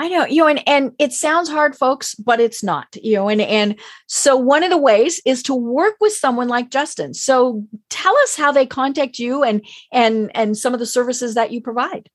I 0.00 0.08
know, 0.08 0.24
you 0.24 0.38
know, 0.38 0.48
and, 0.48 0.66
and 0.66 0.92
it 0.98 1.12
sounds 1.12 1.50
hard, 1.50 1.76
folks, 1.76 2.14
but 2.14 2.40
it's 2.40 2.64
not, 2.64 2.96
you 3.02 3.16
know, 3.16 3.28
and, 3.28 3.42
and 3.42 3.78
so 4.06 4.34
one 4.34 4.64
of 4.64 4.70
the 4.70 4.78
ways 4.78 5.20
is 5.26 5.42
to 5.42 5.54
work 5.54 5.96
with 6.00 6.14
someone 6.14 6.48
like 6.48 6.70
Justin. 6.70 7.12
So 7.12 7.66
tell 7.90 8.16
us 8.20 8.34
how 8.34 8.50
they 8.50 8.64
contact 8.64 9.18
you 9.18 9.42
and, 9.42 9.62
and, 9.92 10.30
and 10.34 10.56
some 10.56 10.72
of 10.72 10.80
the 10.80 10.86
services 10.86 11.34
that 11.34 11.52
you 11.52 11.60
provide. 11.60 12.08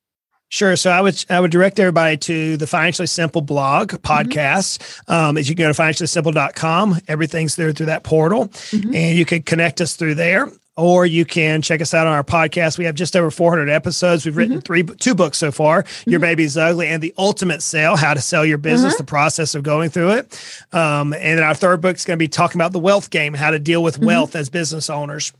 Sure. 0.48 0.74
So 0.74 0.90
I 0.90 1.00
would 1.00 1.24
I 1.28 1.40
would 1.40 1.50
direct 1.50 1.78
everybody 1.78 2.16
to 2.18 2.56
the 2.56 2.66
Financially 2.66 3.06
Simple 3.06 3.40
blog 3.40 3.92
mm-hmm. 3.92 4.04
podcast. 4.04 4.78
Mm-hmm. 4.78 5.12
Um, 5.12 5.38
as 5.38 5.48
you 5.48 5.54
can 5.54 5.64
go 5.64 5.72
to 5.72 5.80
financiallysimple.com, 5.80 7.00
everything's 7.08 7.56
there 7.56 7.72
through 7.72 7.86
that 7.86 8.04
portal, 8.04 8.46
mm-hmm. 8.46 8.94
and 8.94 9.18
you 9.18 9.24
can 9.24 9.42
connect 9.42 9.80
us 9.80 9.96
through 9.96 10.14
there 10.14 10.48
or 10.76 11.06
you 11.06 11.24
can 11.24 11.62
check 11.62 11.80
us 11.80 11.94
out 11.94 12.06
on 12.06 12.12
our 12.12 12.22
podcast. 12.22 12.76
We 12.78 12.84
have 12.84 12.94
just 12.94 13.16
over 13.16 13.30
400 13.30 13.68
episodes. 13.70 14.24
We've 14.26 14.36
written 14.36 14.58
mm-hmm. 14.58 14.60
three, 14.60 14.82
two 14.82 15.14
books 15.14 15.38
so 15.38 15.50
far: 15.50 15.82
mm-hmm. 15.82 16.10
"Your 16.10 16.20
Baby's 16.20 16.56
Ugly" 16.56 16.88
and 16.88 17.02
"The 17.02 17.14
Ultimate 17.16 17.62
Sale: 17.62 17.96
How 17.96 18.14
to 18.14 18.20
Sell 18.20 18.44
Your 18.44 18.58
Business." 18.58 18.94
Mm-hmm. 18.94 19.02
The 19.02 19.06
process 19.06 19.54
of 19.54 19.62
going 19.62 19.90
through 19.90 20.10
it, 20.10 20.66
um, 20.72 21.12
and 21.14 21.38
then 21.38 21.42
our 21.42 21.54
third 21.54 21.80
book 21.80 21.96
is 21.96 22.04
going 22.04 22.18
to 22.18 22.22
be 22.22 22.28
talking 22.28 22.60
about 22.60 22.72
the 22.72 22.78
wealth 22.78 23.10
game, 23.10 23.34
how 23.34 23.50
to 23.50 23.58
deal 23.58 23.82
with 23.82 23.96
mm-hmm. 23.96 24.06
wealth 24.06 24.36
as 24.36 24.50
business 24.50 24.90
owners. 24.90 25.32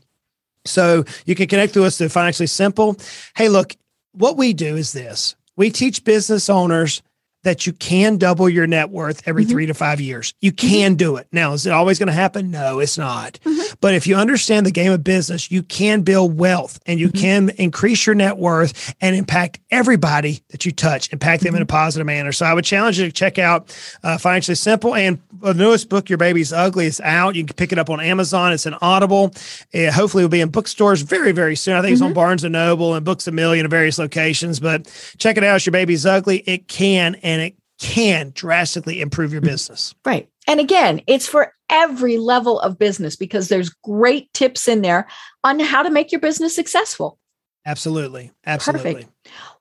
So 0.65 1.05
you 1.25 1.35
can 1.35 1.47
connect 1.47 1.73
to 1.75 1.83
us 1.83 1.97
to 1.99 2.09
Financially 2.09 2.47
Simple. 2.47 2.97
Hey, 3.35 3.47
look, 3.49 3.75
what 4.13 4.37
we 4.37 4.53
do 4.53 4.75
is 4.75 4.91
this: 4.91 5.35
we 5.55 5.69
teach 5.69 6.03
business 6.03 6.49
owners 6.49 7.01
that 7.47 7.65
you 7.65 7.71
can 7.71 8.17
double 8.17 8.49
your 8.49 8.67
net 8.67 8.89
worth 8.89 9.25
every 9.25 9.43
mm-hmm. 9.43 9.51
three 9.51 9.65
to 9.67 9.73
five 9.73 10.01
years. 10.01 10.33
You 10.41 10.51
mm-hmm. 10.51 10.67
can 10.67 10.91
mm-hmm. 10.91 10.97
do 10.97 11.15
it. 11.15 11.27
Now, 11.31 11.53
is 11.53 11.65
it 11.65 11.71
always 11.71 11.97
going 11.97 12.07
to 12.07 12.13
happen? 12.13 12.51
No, 12.51 12.79
it's 12.79 12.97
not. 12.97 13.39
Mm-hmm. 13.45 13.75
But 13.79 13.93
if 13.93 14.05
you 14.05 14.17
understand 14.17 14.65
the 14.65 14.71
game 14.71 14.91
of 14.91 15.01
business, 15.01 15.49
you 15.49 15.63
can 15.63 16.01
build 16.01 16.37
wealth 16.37 16.77
and 16.85 16.99
you 16.99 17.07
mm-hmm. 17.07 17.21
can 17.21 17.49
increase 17.51 18.05
your 18.05 18.15
net 18.15 18.37
worth 18.37 18.93
and 18.99 19.15
impact 19.15 19.59
everybody 19.71 20.43
that 20.49 20.65
you 20.65 20.73
touch, 20.73 21.11
impact 21.13 21.43
them 21.43 21.55
in 21.55 21.61
a 21.61 21.65
mm-hmm. 21.65 21.71
positive 21.71 22.05
manner. 22.05 22.33
So 22.33 22.45
I 22.45 22.53
would 22.53 22.65
challenge 22.65 22.99
you 22.99 23.05
to 23.05 23.13
check 23.13 23.39
out 23.39 23.73
uh, 24.03 24.17
Financially 24.17 24.55
Simple 24.55 24.93
and 24.93 25.21
the 25.39 25.53
newest 25.53 25.87
book, 25.87 26.09
Your 26.09 26.17
Baby's 26.17 26.51
Ugly, 26.51 26.87
is 26.87 26.99
out. 26.99 27.35
You 27.35 27.45
can 27.45 27.55
pick 27.55 27.71
it 27.71 27.79
up 27.79 27.89
on 27.89 28.01
Amazon. 28.01 28.51
It's 28.51 28.65
an 28.65 28.75
Audible. 28.81 29.33
Uh, 29.73 29.91
hopefully, 29.91 30.23
it'll 30.23 30.31
be 30.31 30.41
in 30.41 30.49
bookstores 30.49 31.01
very, 31.01 31.31
very 31.31 31.55
soon. 31.55 31.75
I 31.75 31.81
think 31.81 31.93
it's 31.93 32.01
on 32.01 32.13
Barnes 32.13 32.43
and 32.43 32.53
Noble 32.53 32.95
and 32.95 33.05
Books 33.05 33.27
a 33.27 33.31
Million 33.31 33.65
at 33.65 33.69
various 33.69 33.99
locations. 33.99 34.59
But 34.59 34.91
check 35.17 35.37
it 35.37 35.43
out. 35.43 35.65
Your 35.65 35.71
Baby's 35.71 36.05
Ugly. 36.05 36.39
It 36.39 36.67
can 36.67 37.15
and 37.15 37.36
and 37.37 37.45
it 37.45 37.55
can 37.79 38.31
drastically 38.33 39.01
improve 39.01 39.31
your 39.31 39.41
business. 39.41 39.93
Right. 40.03 40.27
And 40.47 40.59
again, 40.59 41.01
it's 41.07 41.27
for 41.27 41.53
every 41.69 42.17
level 42.17 42.59
of 42.59 42.79
business 42.79 43.15
because 43.15 43.49
there's 43.49 43.69
great 43.69 44.31
tips 44.33 44.67
in 44.67 44.81
there 44.81 45.07
on 45.43 45.59
how 45.59 45.83
to 45.83 45.89
make 45.89 46.11
your 46.11 46.21
business 46.21 46.55
successful. 46.55 47.19
Absolutely. 47.65 48.31
Absolutely. 48.45 48.93
Perfect. 48.93 49.11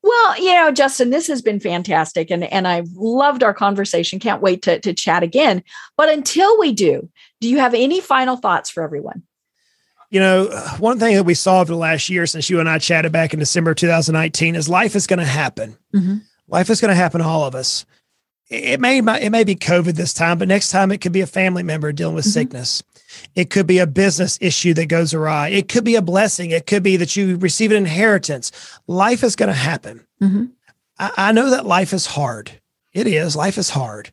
Well, 0.02 0.38
you 0.38 0.54
know, 0.54 0.70
Justin, 0.70 1.10
this 1.10 1.26
has 1.26 1.42
been 1.42 1.58
fantastic 1.58 2.30
and, 2.30 2.44
and 2.44 2.68
I've 2.68 2.88
loved 2.92 3.42
our 3.42 3.52
conversation. 3.52 4.20
Can't 4.20 4.40
wait 4.40 4.62
to, 4.62 4.78
to 4.80 4.94
chat 4.94 5.24
again. 5.24 5.62
But 5.96 6.08
until 6.08 6.58
we 6.60 6.72
do, 6.72 7.10
do 7.40 7.48
you 7.48 7.58
have 7.58 7.74
any 7.74 8.00
final 8.00 8.36
thoughts 8.36 8.70
for 8.70 8.84
everyone? 8.84 9.24
You 10.10 10.20
know, 10.20 10.46
one 10.78 11.00
thing 11.00 11.16
that 11.16 11.24
we 11.24 11.34
saw 11.34 11.60
over 11.60 11.72
the 11.72 11.78
last 11.78 12.08
year 12.08 12.26
since 12.26 12.48
you 12.48 12.60
and 12.60 12.68
I 12.68 12.78
chatted 12.78 13.10
back 13.10 13.34
in 13.34 13.40
December 13.40 13.74
2019 13.74 14.54
is 14.54 14.68
life 14.68 14.94
is 14.94 15.08
going 15.08 15.18
to 15.18 15.24
happen. 15.24 15.76
Mm-hmm. 15.92 16.18
Life 16.48 16.70
is 16.70 16.80
going 16.80 16.90
to 16.90 16.94
happen 16.94 17.20
to 17.20 17.26
all 17.26 17.44
of 17.44 17.54
us. 17.54 17.84
It 18.48 18.80
may 18.80 18.98
it 18.98 19.30
may 19.30 19.42
be 19.42 19.56
COVID 19.56 19.94
this 19.94 20.14
time, 20.14 20.38
but 20.38 20.46
next 20.46 20.70
time 20.70 20.92
it 20.92 21.00
could 21.00 21.12
be 21.12 21.20
a 21.20 21.26
family 21.26 21.64
member 21.64 21.92
dealing 21.92 22.14
with 22.14 22.26
mm-hmm. 22.26 22.32
sickness. 22.32 22.82
It 23.34 23.50
could 23.50 23.66
be 23.66 23.78
a 23.78 23.86
business 23.86 24.38
issue 24.40 24.72
that 24.74 24.86
goes 24.86 25.12
awry. 25.12 25.48
It 25.48 25.68
could 25.68 25.84
be 25.84 25.96
a 25.96 26.02
blessing. 26.02 26.52
It 26.52 26.66
could 26.66 26.82
be 26.82 26.96
that 26.96 27.16
you 27.16 27.36
receive 27.38 27.72
an 27.72 27.78
inheritance. 27.78 28.52
Life 28.86 29.24
is 29.24 29.34
going 29.34 29.48
to 29.48 29.54
happen. 29.54 30.06
Mm-hmm. 30.22 30.44
I, 30.98 31.12
I, 31.16 31.32
know 31.32 31.50
that 31.50 31.66
life 31.66 31.92
is 31.92 32.06
hard. 32.06 32.52
It 32.92 33.06
is. 33.06 33.34
Life 33.34 33.58
is 33.58 33.70
hard, 33.70 34.12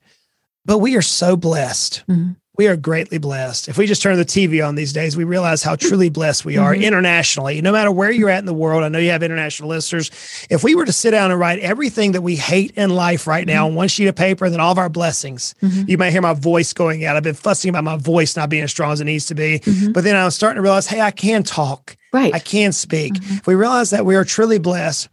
but 0.66 0.80
we 0.80 0.96
are 0.96 1.02
so 1.02 1.36
blessed. 1.36 2.04
Mm-hmm 2.08 2.34
we 2.56 2.68
are 2.68 2.78
greatly 2.78 3.18
blessed. 3.18 3.68
If 3.68 3.80
we 3.80 3.88
just 3.88 4.04
turn 4.04 4.16
the 4.18 4.26
TV 4.26 4.66
on 4.66 4.76
these 4.76 4.94
days, 4.94 5.18
we 5.18 5.24
realize 5.24 5.64
how 5.64 5.76
truly 5.76 6.10
blessed 6.10 6.46
we 6.46 6.58
are 6.58 6.74
mm-hmm. 6.74 6.84
internationally. 6.84 7.62
No 7.62 7.72
matter 7.72 7.92
where 7.92 8.12
you're 8.12 8.30
at 8.30 8.40
in 8.40 8.46
the 8.46 8.54
world, 8.54 8.84
I 8.84 8.90
know 8.90 9.00
you 9.00 9.10
have 9.10 9.24
international 9.24 9.70
listeners. 9.70 10.12
If 10.52 10.64
we 10.64 10.76
were 10.76 10.86
to 10.86 10.94
sit 10.94 11.12
down 11.12 11.32
and 11.32 11.40
write 11.40 11.60
everything 11.60 12.12
that 12.12 12.22
we 12.22 12.36
hate 12.36 12.72
in 12.72 12.92
life 12.92 13.26
right 13.26 13.48
now 13.48 13.64
mm-hmm. 13.64 13.72
on 13.72 13.76
one 13.76 13.88
sheet 13.88 14.08
of 14.08 14.16
paper, 14.16 14.46
and 14.46 14.54
then 14.54 14.62
all 14.62 14.72
of 14.72 14.78
our 14.78 14.90
blessings, 14.90 15.56
mm-hmm. 15.64 15.90
you 15.90 15.98
might 15.98 16.12
hear 16.12 16.22
my 16.22 16.34
voice 16.34 16.74
going 16.74 17.04
out. 17.06 17.16
I've 17.16 17.24
been 17.24 17.34
fussing 17.34 17.70
about 17.70 17.84
my 17.84 17.98
voice 17.98 18.36
not 18.36 18.50
being 18.50 18.64
as 18.64 18.72
strong 18.72 18.92
as 18.92 19.02
it 19.02 19.06
needs 19.06 19.26
to 19.28 19.36
be. 19.36 19.60
Mm-hmm. 19.60 19.92
But 19.94 20.04
then 20.04 20.16
I 20.16 20.24
was 20.26 20.36
starting 20.36 20.58
to 20.58 20.62
realize, 20.62 20.86
hey, 20.86 21.02
I 21.02 21.12
can 21.12 21.42
talk. 21.42 21.98
Right. 22.12 22.36
I 22.36 22.40
can 22.40 22.72
speak. 22.72 23.16
If 23.16 23.24
mm-hmm. 23.24 23.50
we 23.50 23.56
realize 23.56 23.90
that 23.90 24.06
we 24.06 24.16
are 24.16 24.24
truly 24.24 24.60
blessed 24.60 25.10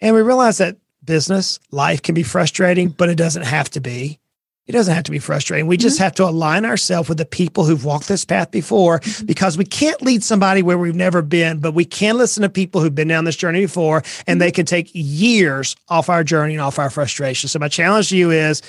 and 0.00 0.16
we 0.16 0.22
realize 0.22 0.58
that 0.58 0.78
business, 1.04 1.60
life 1.70 2.02
can 2.02 2.16
be 2.16 2.24
frustrating, 2.24 2.88
but 2.88 3.08
it 3.08 3.14
doesn't 3.14 3.44
have 3.44 3.70
to 3.70 3.80
be. 3.80 4.18
It 4.66 4.72
doesn't 4.72 4.94
have 4.94 5.04
to 5.04 5.12
be 5.12 5.20
frustrating. 5.20 5.68
We 5.68 5.76
just 5.76 5.96
mm-hmm. 5.96 6.04
have 6.04 6.14
to 6.16 6.24
align 6.24 6.64
ourselves 6.64 7.08
with 7.08 7.18
the 7.18 7.24
people 7.24 7.64
who've 7.64 7.84
walked 7.84 8.08
this 8.08 8.24
path 8.24 8.50
before 8.50 8.98
mm-hmm. 8.98 9.26
because 9.26 9.56
we 9.56 9.64
can't 9.64 10.02
lead 10.02 10.24
somebody 10.24 10.62
where 10.62 10.76
we've 10.76 10.94
never 10.94 11.22
been, 11.22 11.60
but 11.60 11.72
we 11.72 11.84
can 11.84 12.16
listen 12.16 12.42
to 12.42 12.48
people 12.48 12.80
who've 12.80 12.94
been 12.94 13.08
down 13.08 13.24
this 13.24 13.36
journey 13.36 13.60
before 13.60 14.02
and 14.26 14.40
they 14.40 14.48
mm-hmm. 14.48 14.56
can 14.56 14.66
take 14.66 14.90
years 14.92 15.76
off 15.88 16.08
our 16.08 16.24
journey 16.24 16.54
and 16.54 16.62
off 16.62 16.78
our 16.78 16.90
frustration. 16.90 17.48
So 17.48 17.60
my 17.60 17.68
challenge 17.68 18.08
to 18.08 18.16
you 18.16 18.32
is 18.32 18.60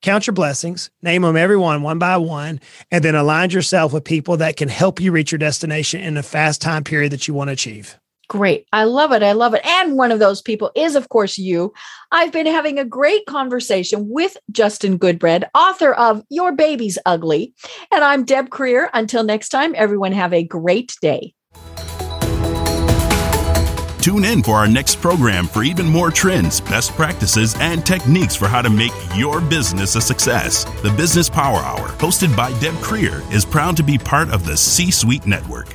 count 0.00 0.26
your 0.26 0.34
blessings, 0.34 0.90
name 1.02 1.22
them 1.22 1.36
everyone 1.36 1.82
one 1.82 1.98
by 1.98 2.16
one, 2.16 2.60
and 2.90 3.04
then 3.04 3.14
align 3.14 3.50
yourself 3.50 3.92
with 3.92 4.04
people 4.04 4.38
that 4.38 4.56
can 4.56 4.68
help 4.68 5.00
you 5.00 5.12
reach 5.12 5.32
your 5.32 5.38
destination 5.38 6.00
in 6.00 6.16
a 6.16 6.22
fast 6.22 6.62
time 6.62 6.84
period 6.84 7.12
that 7.12 7.28
you 7.28 7.34
want 7.34 7.48
to 7.48 7.52
achieve. 7.52 7.98
Great. 8.28 8.66
I 8.72 8.84
love 8.84 9.12
it. 9.12 9.22
I 9.22 9.32
love 9.32 9.54
it. 9.54 9.64
And 9.66 9.96
one 9.96 10.10
of 10.10 10.18
those 10.18 10.40
people 10.40 10.70
is, 10.74 10.96
of 10.96 11.08
course, 11.08 11.36
you. 11.36 11.72
I've 12.10 12.32
been 12.32 12.46
having 12.46 12.78
a 12.78 12.84
great 12.84 13.26
conversation 13.26 14.08
with 14.08 14.36
Justin 14.50 14.98
Goodbread, 14.98 15.44
author 15.54 15.92
of 15.92 16.22
Your 16.30 16.52
Baby's 16.52 16.98
Ugly. 17.04 17.52
And 17.92 18.02
I'm 18.02 18.24
Deb 18.24 18.48
Krier. 18.48 18.88
Until 18.94 19.24
next 19.24 19.50
time, 19.50 19.74
everyone 19.76 20.12
have 20.12 20.32
a 20.32 20.42
great 20.42 20.94
day. 21.02 21.34
Tune 24.04 24.24
in 24.26 24.42
for 24.42 24.56
our 24.56 24.68
next 24.68 25.00
program 25.00 25.46
for 25.46 25.62
even 25.62 25.86
more 25.86 26.10
trends, 26.10 26.60
best 26.60 26.90
practices, 26.92 27.54
and 27.58 27.86
techniques 27.86 28.36
for 28.36 28.48
how 28.48 28.60
to 28.60 28.68
make 28.68 28.92
your 29.14 29.40
business 29.40 29.96
a 29.96 30.00
success. 30.00 30.64
The 30.82 30.90
Business 30.90 31.30
Power 31.30 31.60
Hour, 31.60 31.88
hosted 31.96 32.36
by 32.36 32.50
Deb 32.60 32.74
Krier, 32.74 33.22
is 33.32 33.46
proud 33.46 33.78
to 33.78 33.82
be 33.82 33.96
part 33.96 34.28
of 34.28 34.44
the 34.44 34.58
C 34.58 34.90
Suite 34.90 35.26
Network. 35.26 35.74